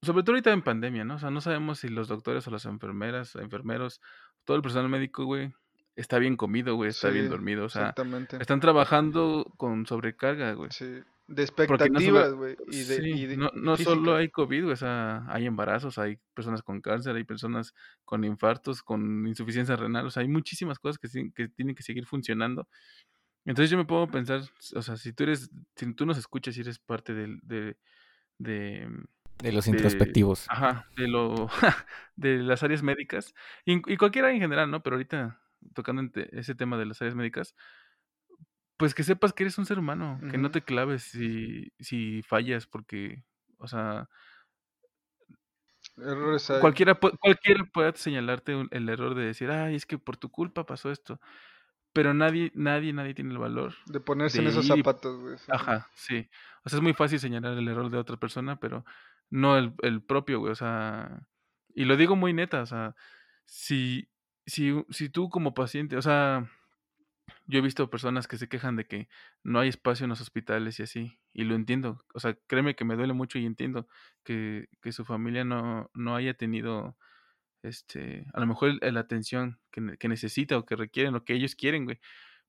sobre 0.00 0.22
todo 0.22 0.34
ahorita 0.34 0.52
en 0.52 0.62
pandemia, 0.62 1.02
¿no? 1.04 1.16
O 1.16 1.18
sea, 1.18 1.32
no 1.32 1.40
sabemos 1.40 1.80
si 1.80 1.88
los 1.88 2.06
doctores 2.06 2.46
o 2.46 2.52
las 2.52 2.64
enfermeras, 2.66 3.34
enfermeros, 3.34 4.00
todo 4.44 4.56
el 4.56 4.62
personal 4.62 4.88
médico, 4.88 5.24
güey, 5.24 5.52
está 5.96 6.20
bien 6.20 6.36
comido, 6.36 6.76
güey, 6.76 6.90
está 6.90 7.08
bien 7.08 7.28
dormido, 7.28 7.64
o 7.64 7.68
sea, 7.68 7.82
exactamente. 7.88 8.36
están 8.40 8.60
trabajando 8.60 9.52
con 9.56 9.86
sobrecarga, 9.86 10.52
güey. 10.52 10.70
Sí, 10.70 11.02
de 11.30 11.42
no 11.42 11.44
expectativas, 11.44 12.34
güey, 12.34 12.56
y 12.66 12.82
de, 12.82 13.08
y 13.08 13.12
sí, 13.18 13.26
de 13.26 13.36
no, 13.36 13.52
no 13.54 13.76
solo 13.76 14.16
hay 14.16 14.30
COVID, 14.30 14.62
güey, 14.62 14.72
o 14.72 14.76
sea, 14.76 15.24
hay 15.28 15.46
embarazos, 15.46 15.96
hay 15.96 16.18
personas 16.34 16.60
con 16.60 16.80
cáncer, 16.80 17.14
hay 17.14 17.22
personas 17.22 17.72
con 18.04 18.24
infartos, 18.24 18.82
con 18.82 19.28
insuficiencia 19.28 19.76
renal, 19.76 20.06
o 20.06 20.10
sea, 20.10 20.22
hay 20.22 20.28
muchísimas 20.28 20.80
cosas 20.80 20.98
que, 20.98 21.48
tienen 21.48 21.76
que 21.76 21.84
seguir 21.84 22.04
funcionando. 22.06 22.68
Entonces 23.44 23.70
yo 23.70 23.78
me 23.78 24.02
a 24.02 24.06
pensar, 24.08 24.42
o 24.74 24.82
sea, 24.82 24.96
si 24.96 25.12
tú 25.12 25.22
eres, 25.22 25.50
si 25.76 25.94
tú 25.94 26.04
nos 26.04 26.18
escuchas 26.18 26.56
y 26.56 26.62
eres 26.62 26.80
parte 26.80 27.14
del, 27.14 27.38
de, 27.44 27.76
de, 28.38 28.88
De 29.40 29.52
los 29.52 29.66
de, 29.66 29.70
introspectivos. 29.70 30.46
ajá, 30.48 30.88
de 30.96 31.06
lo, 31.06 31.48
de 32.16 32.38
las 32.38 32.64
áreas 32.64 32.82
médicas, 32.82 33.34
y, 33.64 33.74
y 33.74 33.96
cualquiera 33.96 34.32
en 34.32 34.40
general, 34.40 34.68
¿no? 34.68 34.82
Pero 34.82 34.96
ahorita, 34.96 35.40
tocando 35.74 36.02
ese 36.32 36.56
tema 36.56 36.76
de 36.76 36.86
las 36.86 37.00
áreas 37.00 37.14
médicas, 37.14 37.54
pues 38.80 38.94
que 38.94 39.02
sepas 39.04 39.34
que 39.34 39.42
eres 39.42 39.58
un 39.58 39.66
ser 39.66 39.78
humano, 39.78 40.18
que 40.30 40.38
no 40.38 40.50
te 40.50 40.62
claves 40.62 41.02
si, 41.04 41.70
si 41.78 42.22
fallas, 42.22 42.66
porque, 42.66 43.22
o 43.58 43.68
sea, 43.68 44.08
Errores 45.98 46.50
hay. 46.50 46.60
cualquiera, 46.60 46.94
cualquiera 46.94 47.64
puede 47.72 47.94
señalarte 47.96 48.68
el 48.70 48.88
error 48.88 49.14
de 49.14 49.26
decir, 49.26 49.50
ay, 49.50 49.74
es 49.74 49.84
que 49.84 49.98
por 49.98 50.16
tu 50.16 50.30
culpa 50.30 50.64
pasó 50.64 50.90
esto, 50.90 51.20
pero 51.92 52.14
nadie, 52.14 52.52
nadie, 52.54 52.92
nadie 52.94 53.14
tiene 53.14 53.32
el 53.32 53.38
valor 53.38 53.74
De 53.86 54.00
ponerse 54.00 54.42
de 54.42 54.48
en 54.48 54.48
esos 54.48 54.66
zapatos, 54.66 55.20
güey. 55.20 55.36
sí. 55.38 55.52
Ajá, 55.52 55.90
sí. 55.94 56.30
O 56.64 56.70
sea, 56.70 56.78
es 56.78 56.82
muy 56.82 56.94
fácil 56.94 57.20
señalar 57.20 57.58
el 57.58 57.68
error 57.68 57.90
de 57.90 57.98
otra 57.98 58.16
persona, 58.16 58.58
pero 58.60 58.84
no 59.30 59.58
el, 59.58 59.74
el 59.82 60.02
propio, 60.02 60.40
güey. 60.40 60.52
O 60.52 60.56
sea, 60.56 61.26
y 61.74 61.84
lo 61.84 61.96
digo 61.96 62.16
muy 62.16 62.32
neta, 62.32 62.62
o 62.62 62.66
sea, 62.66 62.96
si, 63.46 64.08
si, 64.46 64.72
si 64.90 65.10
tú 65.10 65.28
como 65.30 65.54
paciente, 65.54 65.98
o 65.98 66.02
sea, 66.02 66.50
yo 67.46 67.58
he 67.58 67.62
visto 67.62 67.90
personas 67.90 68.28
que 68.28 68.38
se 68.38 68.48
quejan 68.48 68.76
de 68.76 68.86
que 68.86 69.08
no 69.42 69.60
hay 69.60 69.68
espacio 69.68 70.04
en 70.04 70.10
los 70.10 70.20
hospitales 70.20 70.78
y 70.80 70.82
así, 70.84 71.18
y 71.32 71.44
lo 71.44 71.54
entiendo. 71.54 72.04
O 72.14 72.20
sea, 72.20 72.36
créeme 72.46 72.74
que 72.76 72.84
me 72.84 72.96
duele 72.96 73.12
mucho 73.12 73.38
y 73.38 73.46
entiendo 73.46 73.88
que, 74.24 74.68
que 74.80 74.92
su 74.92 75.04
familia 75.04 75.44
no, 75.44 75.90
no 75.94 76.16
haya 76.16 76.34
tenido, 76.34 76.96
este, 77.62 78.26
a 78.34 78.40
lo 78.40 78.46
mejor 78.46 78.78
la 78.82 79.00
atención 79.00 79.60
que, 79.70 79.96
que 79.98 80.08
necesita 80.08 80.58
o 80.58 80.66
que 80.66 80.76
requieren 80.76 81.14
o 81.14 81.24
que 81.24 81.34
ellos 81.34 81.54
quieren, 81.54 81.84
güey. 81.84 82.00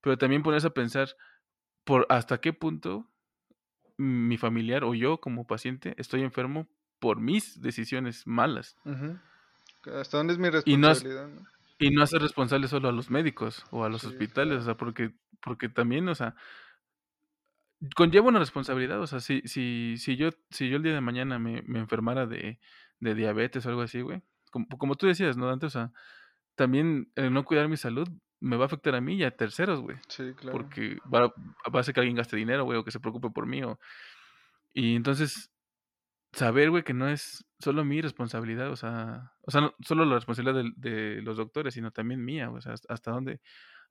Pero 0.02 0.18
también 0.18 0.44
ponerse 0.44 0.68
a 0.68 0.74
pensar 0.74 1.10
por 1.84 2.06
hasta 2.10 2.40
qué 2.40 2.54
punto 2.54 3.08
mi 3.98 4.38
familiar 4.38 4.84
o 4.84 4.94
yo 4.96 5.20
como 5.20 5.46
paciente 5.46 5.94
estoy 5.98 6.24
enfermo 6.24 6.68
por 7.00 7.20
mis 7.20 7.62
decisiones 7.62 8.26
malas. 8.26 8.78
¿Hasta 9.86 10.18
dónde 10.18 10.34
es 10.34 10.40
mi 10.40 10.48
y 10.66 10.78
no 10.78 10.92
es- 10.92 11.04
responsabilidad, 11.04 11.28
no? 11.28 11.48
Y 11.82 11.92
no 11.92 12.04
hacer 12.04 12.22
responsable 12.22 12.70
solo 12.70 12.90
a 12.90 12.94
los 12.94 13.12
médicos 13.12 13.66
o 13.72 13.86
a 13.86 13.90
los 13.90 14.06
Sí, 14.06 14.08
hospitales, 14.08 14.60
o 14.60 14.66
sea, 14.66 14.78
porque 14.78 15.16
porque 15.42 15.70
también, 15.70 16.08
o 16.10 16.16
sea, 16.16 16.36
conlleva 17.96 18.28
una 18.30 18.40
responsabilidad, 18.40 19.02
o 19.02 19.08
sea, 19.08 19.20
si 19.20 19.42
si 19.46 19.96
si 19.98 20.16
yo 20.18 20.30
si 20.50 20.70
yo 20.70 20.78
el 20.78 20.84
día 20.84 20.94
de 20.94 21.02
mañana 21.02 21.40
me, 21.40 21.62
me 21.64 21.80
enfermara 21.80 22.26
de, 22.28 22.60
de 23.00 23.16
diabetes 23.16 23.66
o 23.66 23.70
algo 23.70 23.82
así, 23.82 24.02
güey, 24.02 24.22
como, 24.52 24.68
como 24.78 24.96
tú 24.96 25.08
decías, 25.08 25.38
¿no? 25.38 25.50
Antes, 25.50 25.68
o 25.76 25.80
sea, 25.80 25.92
también 26.56 27.12
el 27.16 27.34
no 27.34 27.46
cuidar 27.46 27.70
mi 27.70 27.78
salud 27.78 28.10
me 28.42 28.58
va 28.58 28.66
a 28.66 28.68
afectar 28.68 28.96
a 28.96 29.02
mí 29.02 29.16
y 29.16 29.24
a 29.26 29.36
terceros, 29.38 29.82
güey, 29.82 29.98
Sí, 30.08 30.34
claro. 30.36 30.60
porque 30.60 31.00
va, 31.14 31.28
va 31.30 31.80
a 31.80 31.82
hacer 31.82 31.94
que 31.96 32.02
alguien 32.02 32.18
gaste 32.18 32.38
dinero, 32.38 32.66
güey, 32.66 32.80
o 32.80 32.84
que 32.86 32.92
se 32.92 33.00
preocupe 33.00 33.30
por 33.32 33.48
mí, 33.48 33.64
o, 33.64 33.80
y 34.74 34.96
entonces 34.96 35.51
saber, 36.34 36.70
güey, 36.70 36.84
que 36.84 36.94
no 36.94 37.10
es 37.10 37.46
solo 37.60 37.84
mi 37.84 38.02
responsabilidad, 38.02 38.70
o 38.72 38.76
sea, 38.76 39.32
o 39.42 39.52
sea, 39.52 39.62
no 39.62 39.76
solo 39.82 40.06
la 40.06 40.16
responsabilidad 40.16 40.64
de, 40.76 41.22
los 41.22 41.38
doctores, 41.38 41.74
sino 41.74 41.92
también 41.92 42.24
mía, 42.24 42.50
o 42.50 42.62
sea, 42.62 42.74
hasta 42.90 43.12
dónde, 43.12 43.42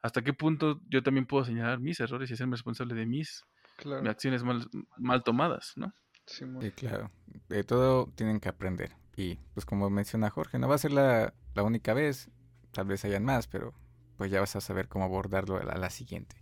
hasta 0.03 0.22
qué 0.22 0.32
punto 0.32 0.80
yo 0.88 1.03
también 1.03 1.26
puedo 1.26 1.45
señalar 1.45 1.80
mis 1.80 2.01
errores 2.01 2.30
y 2.30 2.34
hacerme 2.34 2.57
responsable 2.57 2.95
de 2.95 3.07
mis, 3.07 3.45
Claro. 3.76 4.11
acciones 4.11 4.43
mal, 4.43 4.68
mal 4.99 5.22
tomadas, 5.22 5.72
¿no? 5.76 5.95
Simón. 6.26 6.62
Sí, 6.62 6.70
claro. 6.70 7.11
De 7.49 7.64
todo 7.64 8.12
tienen 8.14 8.38
que 8.38 8.51
aprender. 8.51 8.93
Y 9.16 9.36
pues 9.55 9.64
como 9.64 9.88
menciona 9.88 10.28
Jorge, 10.28 10.59
no 10.59 10.68
va 10.68 10.74
a 10.74 10.78
ser 10.78 10.93
la, 10.93 11.32
la 11.55 11.62
única 11.62 11.95
vez. 11.95 12.30
Tal 12.72 12.86
vez 12.86 13.05
hayan 13.05 13.24
más, 13.24 13.47
pero 13.47 13.72
pues 14.16 14.30
ya 14.30 14.41
vas 14.41 14.55
a 14.55 14.61
saber 14.61 14.86
cómo 14.86 15.07
abordarlo 15.07 15.57
a 15.57 15.64
la, 15.64 15.72
a 15.72 15.78
la 15.78 15.91
siguiente. 15.91 16.36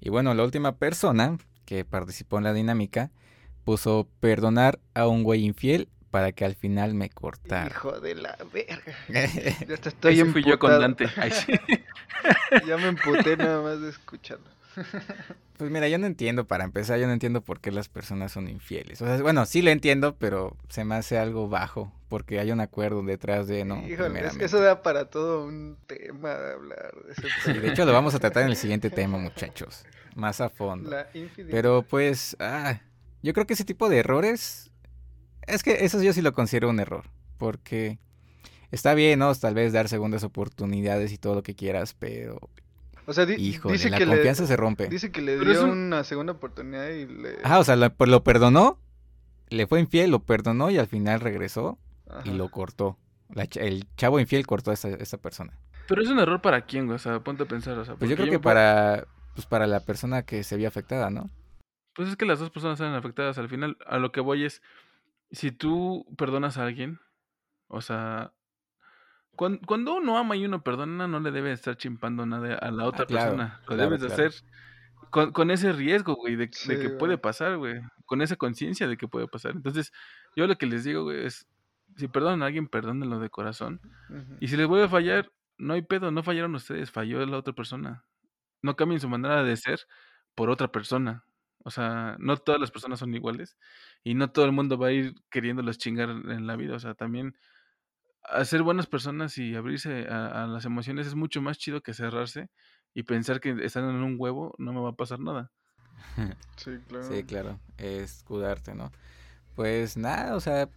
Y 0.00 0.10
bueno, 0.10 0.34
la 0.34 0.42
última 0.42 0.76
persona 0.76 1.38
que 1.64 1.84
participó 1.84 2.38
en 2.38 2.44
la 2.44 2.52
dinámica 2.52 3.12
puso 3.64 4.08
perdonar 4.20 4.78
a 4.94 5.06
un 5.06 5.22
güey 5.22 5.44
infiel 5.44 5.88
para 6.10 6.32
que 6.32 6.44
al 6.44 6.54
final 6.54 6.94
me 6.94 7.08
cortara. 7.08 7.70
Hijo 7.70 7.98
de 7.98 8.14
la 8.14 8.36
verga. 8.52 8.92
Ya 9.66 9.74
hasta 9.74 9.88
estoy 9.88 10.20
Ese 10.20 10.30
fui 10.30 10.44
yo 10.44 10.58
con. 10.58 10.70
Dante. 10.70 11.08
Ay, 11.16 11.30
sí. 11.30 11.52
Ya 12.66 12.76
me 12.76 12.88
emputé 12.88 13.36
nada 13.36 13.62
más 13.62 13.80
de 13.80 13.88
escucharlo. 13.90 14.46
Pues 15.58 15.70
mira, 15.70 15.86
yo 15.86 15.96
no 15.96 16.06
entiendo, 16.06 16.44
para 16.44 16.64
empezar, 16.64 16.98
yo 16.98 17.06
no 17.06 17.12
entiendo 17.12 17.40
por 17.40 17.60
qué 17.60 17.70
las 17.70 17.88
personas 17.88 18.32
son 18.32 18.48
infieles. 18.48 19.00
O 19.00 19.06
sea, 19.06 19.22
bueno, 19.22 19.46
sí 19.46 19.62
lo 19.62 19.70
entiendo, 19.70 20.16
pero 20.16 20.56
se 20.68 20.84
me 20.84 20.96
hace 20.96 21.18
algo 21.18 21.48
bajo, 21.48 21.92
porque 22.08 22.40
hay 22.40 22.50
un 22.50 22.58
acuerdo 22.58 23.00
detrás 23.04 23.46
de, 23.46 23.64
¿no? 23.64 23.86
Híjole, 23.86 24.26
es 24.26 24.36
que 24.36 24.46
eso 24.46 24.60
da 24.60 24.82
para 24.82 25.04
todo 25.04 25.44
un 25.44 25.76
tema 25.86 26.30
de 26.30 26.54
hablar 26.54 26.94
de 27.06 27.12
ese 27.12 27.28
Sí, 27.44 27.52
de 27.52 27.68
hecho 27.68 27.84
lo 27.84 27.92
vamos 27.92 28.12
a 28.16 28.18
tratar 28.18 28.42
en 28.42 28.48
el 28.48 28.56
siguiente 28.56 28.90
tema, 28.90 29.18
muchachos, 29.18 29.84
más 30.16 30.40
a 30.40 30.48
fondo. 30.48 30.90
La. 30.90 31.06
Pero 31.48 31.82
pues, 31.82 32.36
ah, 32.40 32.80
yo 33.22 33.32
creo 33.32 33.46
que 33.46 33.54
ese 33.54 33.64
tipo 33.64 33.88
de 33.88 33.98
errores, 33.98 34.70
es 35.46 35.62
que 35.62 35.84
eso 35.84 36.02
yo 36.02 36.12
sí 36.12 36.22
lo 36.22 36.32
considero 36.32 36.70
un 36.70 36.80
error, 36.80 37.04
porque 37.38 37.98
está 38.70 38.94
bien, 38.94 39.18
¿no? 39.20 39.34
Tal 39.34 39.54
vez 39.54 39.72
dar 39.72 39.88
segundas 39.88 40.24
oportunidades 40.24 41.12
y 41.12 41.18
todo 41.18 41.34
lo 41.34 41.42
que 41.42 41.54
quieras, 41.54 41.94
pero, 41.98 42.38
O 43.06 43.12
sea, 43.12 43.26
di- 43.26 43.34
híjole, 43.34 43.74
dice 43.74 43.90
la 43.90 43.98
que 43.98 44.06
confianza 44.06 44.42
le, 44.42 44.48
se 44.48 44.56
rompe. 44.56 44.88
dice 44.88 45.10
que 45.10 45.20
le 45.22 45.38
dio 45.38 45.64
un- 45.64 45.70
una 45.70 46.04
segunda 46.04 46.32
oportunidad 46.32 46.88
y 46.90 47.06
le... 47.06 47.36
Ah, 47.44 47.58
o 47.58 47.64
sea, 47.64 47.76
lo, 47.76 47.92
pues 47.94 48.08
lo 48.10 48.22
perdonó, 48.24 48.78
le 49.50 49.66
fue 49.66 49.80
infiel, 49.80 50.10
lo 50.10 50.20
perdonó 50.24 50.70
y 50.70 50.78
al 50.78 50.86
final 50.86 51.20
regresó 51.20 51.78
Ajá. 52.08 52.22
y 52.24 52.30
lo 52.30 52.48
cortó. 52.50 52.98
La 53.34 53.44
ch- 53.46 53.60
el 53.60 53.86
chavo 53.96 54.20
infiel 54.20 54.46
cortó 54.46 54.70
a 54.70 54.74
esta, 54.74 54.88
esta 54.90 55.18
persona. 55.18 55.58
Pero 55.88 56.00
es 56.02 56.08
un 56.08 56.18
error 56.20 56.40
para 56.40 56.64
quién, 56.64 56.86
güey, 56.86 56.96
o 56.96 56.98
sea, 56.98 57.20
ponte 57.20 57.42
a 57.42 57.46
pensar, 57.46 57.76
o 57.78 57.84
sea, 57.84 57.96
Pues 57.96 58.08
yo 58.10 58.16
creo 58.16 58.26
que 58.30 58.38
puedo- 58.38 58.42
para, 58.54 59.06
pues 59.34 59.46
para 59.46 59.66
la 59.66 59.80
persona 59.80 60.22
que 60.22 60.44
se 60.44 60.56
vio 60.56 60.68
afectada, 60.68 61.10
¿no? 61.10 61.28
Pues 61.94 62.08
es 62.08 62.16
que 62.16 62.24
las 62.26 62.38
dos 62.38 62.50
personas 62.50 62.78
salen 62.78 62.94
afectadas. 62.94 63.38
Al 63.38 63.48
final, 63.48 63.76
a 63.86 63.98
lo 63.98 64.12
que 64.12 64.20
voy 64.20 64.44
es, 64.44 64.62
si 65.30 65.52
tú 65.52 66.06
perdonas 66.16 66.58
a 66.58 66.64
alguien, 66.64 67.00
o 67.68 67.80
sea, 67.80 68.32
cuan- 69.36 69.58
cuando, 69.66 69.94
uno 69.96 70.18
ama 70.18 70.36
y 70.36 70.44
uno 70.44 70.62
perdona, 70.62 71.06
no 71.08 71.20
le 71.20 71.30
debe 71.30 71.52
estar 71.52 71.76
chimpando 71.76 72.26
nada 72.26 72.54
a 72.56 72.70
la 72.70 72.84
otra 72.84 73.04
Ah, 73.04 73.06
claro, 73.06 73.30
persona. 73.32 73.58
Lo 73.60 73.66
claro, 73.66 73.82
debes 73.82 74.00
de 74.00 74.06
claro. 74.08 74.26
hacer 74.28 74.44
con, 75.10 75.32
con 75.32 75.50
ese 75.50 75.72
riesgo, 75.72 76.14
güey, 76.14 76.36
de, 76.36 76.48
que 76.50 76.76
güey. 76.76 76.98
puede 76.98 77.18
pasar, 77.18 77.58
güey. 77.58 77.80
Con 78.06 78.22
esa 78.22 78.36
conciencia 78.36 78.88
de 78.88 78.96
que 78.96 79.08
puede 79.08 79.28
pasar. 79.28 79.52
Entonces, 79.52 79.92
yo 80.36 80.46
lo 80.46 80.56
que 80.56 80.66
les 80.66 80.84
digo, 80.84 81.04
güey, 81.04 81.26
es, 81.26 81.46
si 81.96 82.08
perdonan 82.08 82.42
a 82.42 82.46
alguien, 82.46 82.68
perdónenlo 82.68 83.18
de 83.20 83.28
corazón. 83.28 83.80
Y 84.40 84.48
si 84.48 84.56
les 84.56 84.66
vuelve 84.66 84.86
a 84.86 84.88
fallar, 84.88 85.30
no 85.58 85.74
hay 85.74 85.82
pedo, 85.82 86.10
no 86.10 86.22
fallaron 86.22 86.54
ustedes, 86.54 86.90
falló 86.90 87.24
la 87.26 87.36
otra 87.36 87.52
persona. 87.52 88.04
No 88.62 88.76
cambien 88.76 89.00
su 89.00 89.08
manera 89.08 89.42
de 89.44 89.56
ser 89.56 89.80
por 90.34 90.48
otra 90.48 90.68
persona. 90.68 91.24
O 91.64 91.70
sea, 91.70 92.16
no 92.18 92.36
todas 92.36 92.60
las 92.60 92.70
personas 92.70 92.98
son 92.98 93.14
iguales 93.14 93.56
y 94.02 94.14
no 94.14 94.30
todo 94.30 94.44
el 94.44 94.52
mundo 94.52 94.78
va 94.78 94.88
a 94.88 94.92
ir 94.92 95.14
queriéndolos 95.30 95.78
chingar 95.78 96.10
en 96.10 96.46
la 96.46 96.56
vida. 96.56 96.76
O 96.76 96.80
sea, 96.80 96.94
también 96.94 97.36
hacer 98.24 98.62
buenas 98.62 98.86
personas 98.86 99.38
y 99.38 99.54
abrirse 99.54 100.08
a, 100.08 100.44
a 100.44 100.46
las 100.46 100.64
emociones 100.64 101.06
es 101.06 101.14
mucho 101.14 101.42
más 101.42 101.58
chido 101.58 101.82
que 101.82 101.94
cerrarse 101.94 102.50
y 102.94 103.04
pensar 103.04 103.40
que 103.40 103.56
estando 103.64 103.90
en 103.90 104.02
un 104.02 104.16
huevo 104.18 104.54
no 104.58 104.72
me 104.72 104.80
va 104.80 104.90
a 104.90 104.96
pasar 104.96 105.20
nada. 105.20 105.50
Sí, 106.56 106.78
claro. 106.86 107.04
Sí, 107.04 107.24
claro, 107.24 107.58
escudarte, 107.78 108.74
¿no? 108.74 108.92
Pues 109.56 109.96
nada, 109.96 110.36
o 110.36 110.40
sea, 110.40 110.68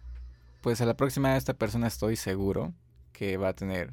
pues 0.62 0.80
a 0.80 0.86
la 0.86 0.96
próxima 0.96 1.36
esta 1.36 1.54
persona 1.54 1.86
estoy 1.86 2.16
seguro 2.16 2.74
que 3.12 3.36
va 3.36 3.48
a 3.48 3.52
tener 3.52 3.92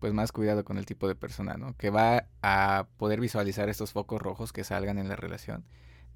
pues 0.00 0.12
más 0.12 0.32
cuidado 0.32 0.64
con 0.64 0.76
el 0.76 0.84
tipo 0.84 1.08
de 1.08 1.14
persona, 1.14 1.54
¿no? 1.54 1.74
Que 1.78 1.90
va 1.90 2.26
a 2.42 2.86
poder 2.98 3.20
visualizar 3.20 3.68
estos 3.68 3.92
focos 3.92 4.20
rojos 4.20 4.52
que 4.52 4.64
salgan 4.64 4.98
en 4.98 5.08
la 5.08 5.16
relación, 5.16 5.64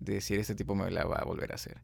de 0.01 0.14
decir 0.14 0.38
este 0.38 0.55
tipo 0.55 0.74
me 0.74 0.90
la 0.90 1.05
va 1.05 1.16
a 1.16 1.24
volver 1.24 1.53
a 1.53 1.57
hacer. 1.57 1.80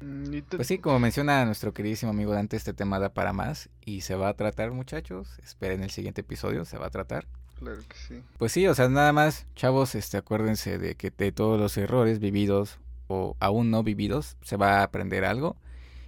Mm, 0.00 0.38
Pues 0.56 0.68
sí, 0.68 0.78
como 0.78 0.98
menciona 0.98 1.44
nuestro 1.44 1.72
queridísimo 1.72 2.10
amigo 2.10 2.32
Dante, 2.32 2.56
este 2.56 2.74
tema 2.74 2.98
da 2.98 3.14
para 3.14 3.32
más 3.32 3.70
y 3.84 4.02
se 4.02 4.14
va 4.14 4.28
a 4.28 4.34
tratar, 4.34 4.70
muchachos. 4.72 5.38
Esperen 5.42 5.82
el 5.82 5.90
siguiente 5.90 6.20
episodio, 6.22 6.64
se 6.64 6.78
va 6.78 6.86
a 6.86 6.90
tratar. 6.90 7.26
Claro 7.58 7.80
que 7.88 7.96
sí. 7.96 8.22
Pues 8.38 8.52
sí, 8.52 8.66
o 8.66 8.74
sea, 8.74 8.88
nada 8.88 9.12
más, 9.12 9.46
chavos, 9.54 9.94
este, 9.94 10.16
acuérdense 10.16 10.78
de 10.78 10.96
que 10.96 11.10
de 11.10 11.32
todos 11.32 11.58
los 11.58 11.76
errores 11.76 12.18
vividos 12.18 12.78
o 13.06 13.36
aún 13.40 13.70
no 13.70 13.82
vividos 13.82 14.36
se 14.42 14.56
va 14.56 14.80
a 14.80 14.82
aprender 14.82 15.24
algo. 15.24 15.56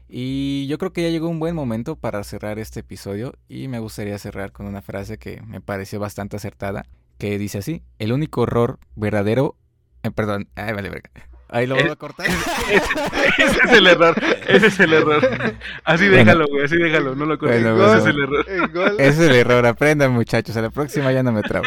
Y 0.08 0.66
yo 0.68 0.78
creo 0.78 0.92
que 0.92 1.02
ya 1.02 1.08
llegó 1.08 1.28
un 1.28 1.40
buen 1.40 1.54
momento 1.54 1.96
para 1.96 2.22
cerrar 2.22 2.58
este 2.58 2.80
episodio 2.80 3.34
y 3.48 3.68
me 3.68 3.80
gustaría 3.80 4.18
cerrar 4.18 4.52
con 4.52 4.66
una 4.66 4.82
frase 4.82 5.18
que 5.18 5.42
me 5.42 5.60
pareció 5.60 5.98
bastante 5.98 6.36
acertada, 6.36 6.86
que 7.18 7.38
dice 7.38 7.58
así, 7.58 7.82
el 7.98 8.12
único 8.12 8.44
error 8.44 8.78
verdadero, 8.94 9.56
eh, 10.02 10.10
perdón, 10.12 10.48
ay, 10.54 10.74
vale, 10.74 10.90
verga. 10.90 11.10
Ahí 11.48 11.66
lo 11.66 11.76
voy 11.76 11.88
a 11.88 11.96
cortar. 11.96 12.26
Ese 12.26 13.58
es 13.64 13.72
el 13.72 13.86
error, 13.86 14.16
ese 14.48 14.66
es 14.66 14.80
el 14.80 14.92
error. 14.92 15.22
Así 15.84 16.06
déjalo, 16.08 16.46
güey, 16.48 16.64
así 16.64 16.76
déjalo, 16.76 17.14
no 17.14 17.24
lo 17.26 17.38
cortes. 17.38 17.62
Bueno, 17.62 17.76
ese 17.76 17.86
bueno. 17.86 17.98
es 18.00 18.06
el 18.06 18.20
error. 18.22 18.94
Ese 19.00 19.08
es 19.24 19.30
el 19.30 19.36
error, 19.36 19.66
aprendan 19.66 20.12
muchachos, 20.12 20.56
a 20.56 20.62
la 20.62 20.70
próxima 20.70 21.12
ya 21.12 21.22
no 21.22 21.32
me 21.32 21.42
trabo. 21.42 21.66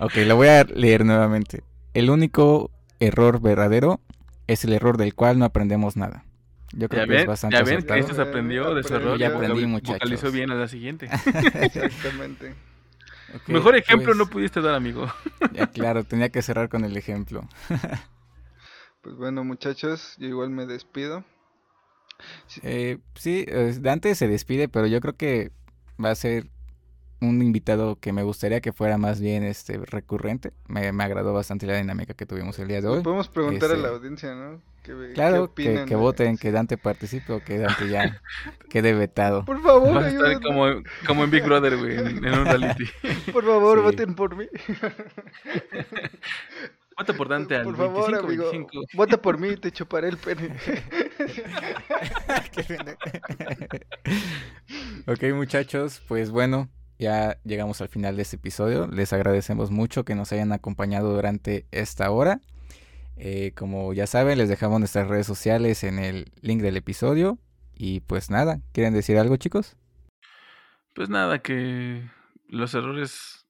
Ok, 0.00 0.16
lo 0.26 0.36
voy 0.36 0.48
a 0.48 0.64
leer 0.64 1.04
nuevamente. 1.04 1.62
El 1.94 2.10
único 2.10 2.70
error 2.98 3.40
verdadero 3.40 4.00
es 4.48 4.64
el 4.64 4.72
error 4.72 4.96
del 4.96 5.14
cual 5.14 5.38
no 5.38 5.44
aprendemos 5.44 5.96
nada. 5.96 6.24
Yo 6.72 6.88
creo 6.88 7.04
Ya 7.06 7.12
que 7.12 7.20
es 7.20 7.26
bastante 7.26 7.56
ya 7.56 7.62
ven, 7.62 7.74
acertado. 7.76 7.94
Cristo 8.00 8.14
se 8.16 8.22
aprendió 8.22 8.74
de 8.74 8.82
su 8.82 8.94
error. 8.94 9.16
Ya 9.16 9.26
y 9.28 9.30
aprendí, 9.30 9.60
vocal- 9.60 9.68
muchachos. 9.68 10.00
Vocalizó 10.00 10.32
bien 10.32 10.50
a 10.50 10.56
la 10.56 10.66
siguiente. 10.66 11.08
Exactamente. 11.62 12.54
Mejor 13.46 13.76
ejemplo 13.76 14.06
pues, 14.06 14.16
no 14.18 14.26
pudiste 14.26 14.60
dar, 14.60 14.74
amigo. 14.74 15.06
ya, 15.52 15.66
claro, 15.68 16.02
tenía 16.04 16.30
que 16.30 16.42
cerrar 16.42 16.68
con 16.68 16.84
el 16.84 16.96
ejemplo. 16.96 17.48
Pues 19.04 19.16
bueno, 19.16 19.44
muchachos, 19.44 20.16
yo 20.18 20.26
igual 20.28 20.50
me 20.50 20.66
despido. 20.66 21.24
Eh, 22.62 22.98
sí, 23.14 23.44
eh, 23.46 23.76
Dante 23.80 24.14
se 24.14 24.28
despide, 24.28 24.68
pero 24.68 24.86
yo 24.86 25.00
creo 25.00 25.14
que 25.16 25.52
va 26.02 26.10
a 26.10 26.14
ser 26.14 26.46
un 27.20 27.42
invitado 27.42 27.96
que 27.96 28.12
me 28.12 28.22
gustaría 28.22 28.60
que 28.60 28.72
fuera 28.72 28.98
más 28.98 29.20
bien 29.20 29.44
este 29.44 29.78
recurrente. 29.78 30.52
Me, 30.68 30.92
me 30.92 31.04
agradó 31.04 31.32
bastante 31.32 31.66
la 31.66 31.76
dinámica 31.76 32.14
que 32.14 32.26
tuvimos 32.26 32.58
el 32.58 32.68
día 32.68 32.80
de 32.80 32.88
hoy. 32.88 33.02
Podemos 33.02 33.28
preguntar 33.28 33.70
a 33.70 33.74
Este, 33.74 33.82
la 33.86 33.94
audiencia, 33.94 34.34
¿no? 34.34 34.60
¿Qué, 34.82 35.12
Claro, 35.14 35.54
qué 35.54 35.62
que, 35.64 35.68
opinan, 35.70 35.88
que 35.88 35.96
voten, 35.96 36.36
Sí. 36.36 36.42
que 36.42 36.52
Dante 36.52 36.76
participe 36.76 37.32
o 37.32 37.40
que 37.42 37.58
Dante 37.58 37.88
ya 37.88 38.20
quede 38.70 38.92
vetado. 38.94 39.44
Por 39.44 39.62
favor, 39.62 39.94
Vas 39.94 40.04
a 40.04 40.08
estar 40.10 40.40
como, 40.42 40.66
como 41.06 41.24
en 41.24 41.30
Big 41.30 41.42
Brother, 41.44 41.76
güey, 41.78 41.96
en, 41.98 42.24
en 42.24 42.38
un 42.38 42.44
reality. 42.44 42.84
Por 43.32 43.44
favor, 43.44 43.78
Sí. 43.78 43.84
voten 43.84 44.14
por 44.14 44.36
mí. 44.36 44.46
Vota 46.96 47.12
por 47.12 47.28
Dante 47.28 47.56
al 47.56 47.64
Por 47.64 47.76
favor, 47.76 48.10
25, 48.12 48.26
amigo. 48.26 48.50
25. 48.50 48.86
Vota 48.94 49.20
por 49.20 49.38
mí 49.38 49.48
y 49.48 49.56
te 49.60 49.72
chuparé 49.72 50.08
el 50.08 50.16
pene. 50.16 50.56
Ok, 55.06 55.22
muchachos, 55.34 56.02
pues 56.08 56.30
bueno, 56.30 56.70
ya 56.98 57.38
llegamos 57.44 57.82
al 57.82 57.88
final 57.88 58.16
de 58.16 58.22
este 58.22 58.36
episodio. 58.36 58.86
Les 58.86 59.12
agradecemos 59.12 59.70
mucho 59.70 60.04
que 60.04 60.14
nos 60.14 60.32
hayan 60.32 60.52
acompañado 60.52 61.14
durante 61.14 61.66
esta 61.72 62.10
hora. 62.10 62.40
Eh, 63.16 63.52
como 63.54 63.92
ya 63.92 64.06
saben, 64.06 64.38
les 64.38 64.48
dejamos 64.48 64.78
nuestras 64.78 65.08
redes 65.08 65.26
sociales 65.26 65.84
en 65.84 65.98
el 65.98 66.32
link 66.40 66.62
del 66.62 66.76
episodio. 66.76 67.38
Y 67.74 68.00
pues 68.00 68.30
nada, 68.30 68.60
¿quieren 68.72 68.94
decir 68.94 69.18
algo, 69.18 69.36
chicos? 69.36 69.76
Pues 70.94 71.10
nada, 71.10 71.40
que 71.40 72.08
los 72.48 72.74
errores 72.74 73.46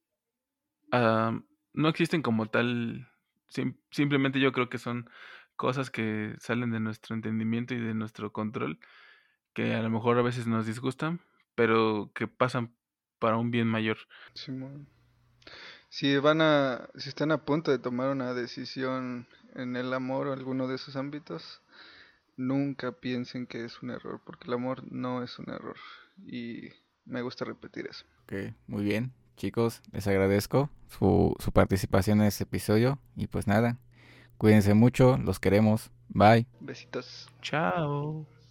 ah, 0.93 1.39
no 1.73 1.89
existen 1.89 2.23
como 2.23 2.47
tal. 2.47 3.09
Sim- 3.55 3.77
simplemente 3.91 4.41
yo 4.41 4.53
creo 4.53 4.69
que 4.69 4.79
son 4.79 5.09
cosas 5.57 5.91
que 5.91 6.35
salen 6.41 6.71
de 6.73 6.81
nuestro 6.81 7.15
entendimiento 7.15 7.75
y 7.75 7.81
de 7.81 7.95
nuestro 7.95 8.33
control, 8.33 8.81
que 9.53 9.75
a 9.75 9.83
lo 9.83 9.91
mejor 9.91 10.19
a 10.19 10.23
veces 10.23 10.47
nos 10.47 10.67
disgustan, 10.67 11.21
pero 11.55 12.11
que 12.15 12.27
pasan 12.27 12.75
para 13.21 13.37
un 13.37 13.51
bien 13.53 13.69
mayor. 13.69 13.99
Simón. 14.35 14.89
Si 15.89 16.17
van 16.19 16.41
a, 16.41 16.89
si 16.97 17.09
están 17.09 17.31
a 17.31 17.45
punto 17.45 17.71
de 17.71 17.79
tomar 17.79 18.11
una 18.11 18.35
decisión 18.35 19.29
en 19.55 19.77
el 19.77 19.93
amor 19.95 20.27
o 20.27 20.33
alguno 20.33 20.67
de 20.67 20.75
esos 20.75 20.97
ámbitos, 20.97 21.63
nunca 22.37 22.91
piensen 22.91 23.47
que 23.47 23.65
es 23.65 23.81
un 23.81 23.91
error, 23.91 24.21
porque 24.27 24.49
el 24.49 24.55
amor 24.55 24.83
no 24.91 25.23
es 25.23 25.39
un 25.39 25.51
error. 25.51 25.77
Y 26.27 26.71
me 27.05 27.23
gusta 27.23 27.45
repetir 27.45 27.87
eso. 27.87 28.05
Ok, 28.25 28.33
muy 28.67 28.83
bien. 28.83 29.13
Chicos, 29.37 29.83
les 29.93 30.07
agradezco 30.07 30.71
su, 30.89 31.35
su 31.39 31.53
participación 31.53 32.21
en 32.21 32.27
este 32.27 32.45
episodio. 32.45 32.99
Y 33.17 33.27
pues 33.27 33.47
nada, 33.47 33.79
cuídense 34.39 34.75
mucho, 34.75 35.19
los 35.19 35.41
queremos. 35.41 35.91
Bye. 36.09 36.47
Besitos. 36.61 37.29
Chao. 37.43 38.27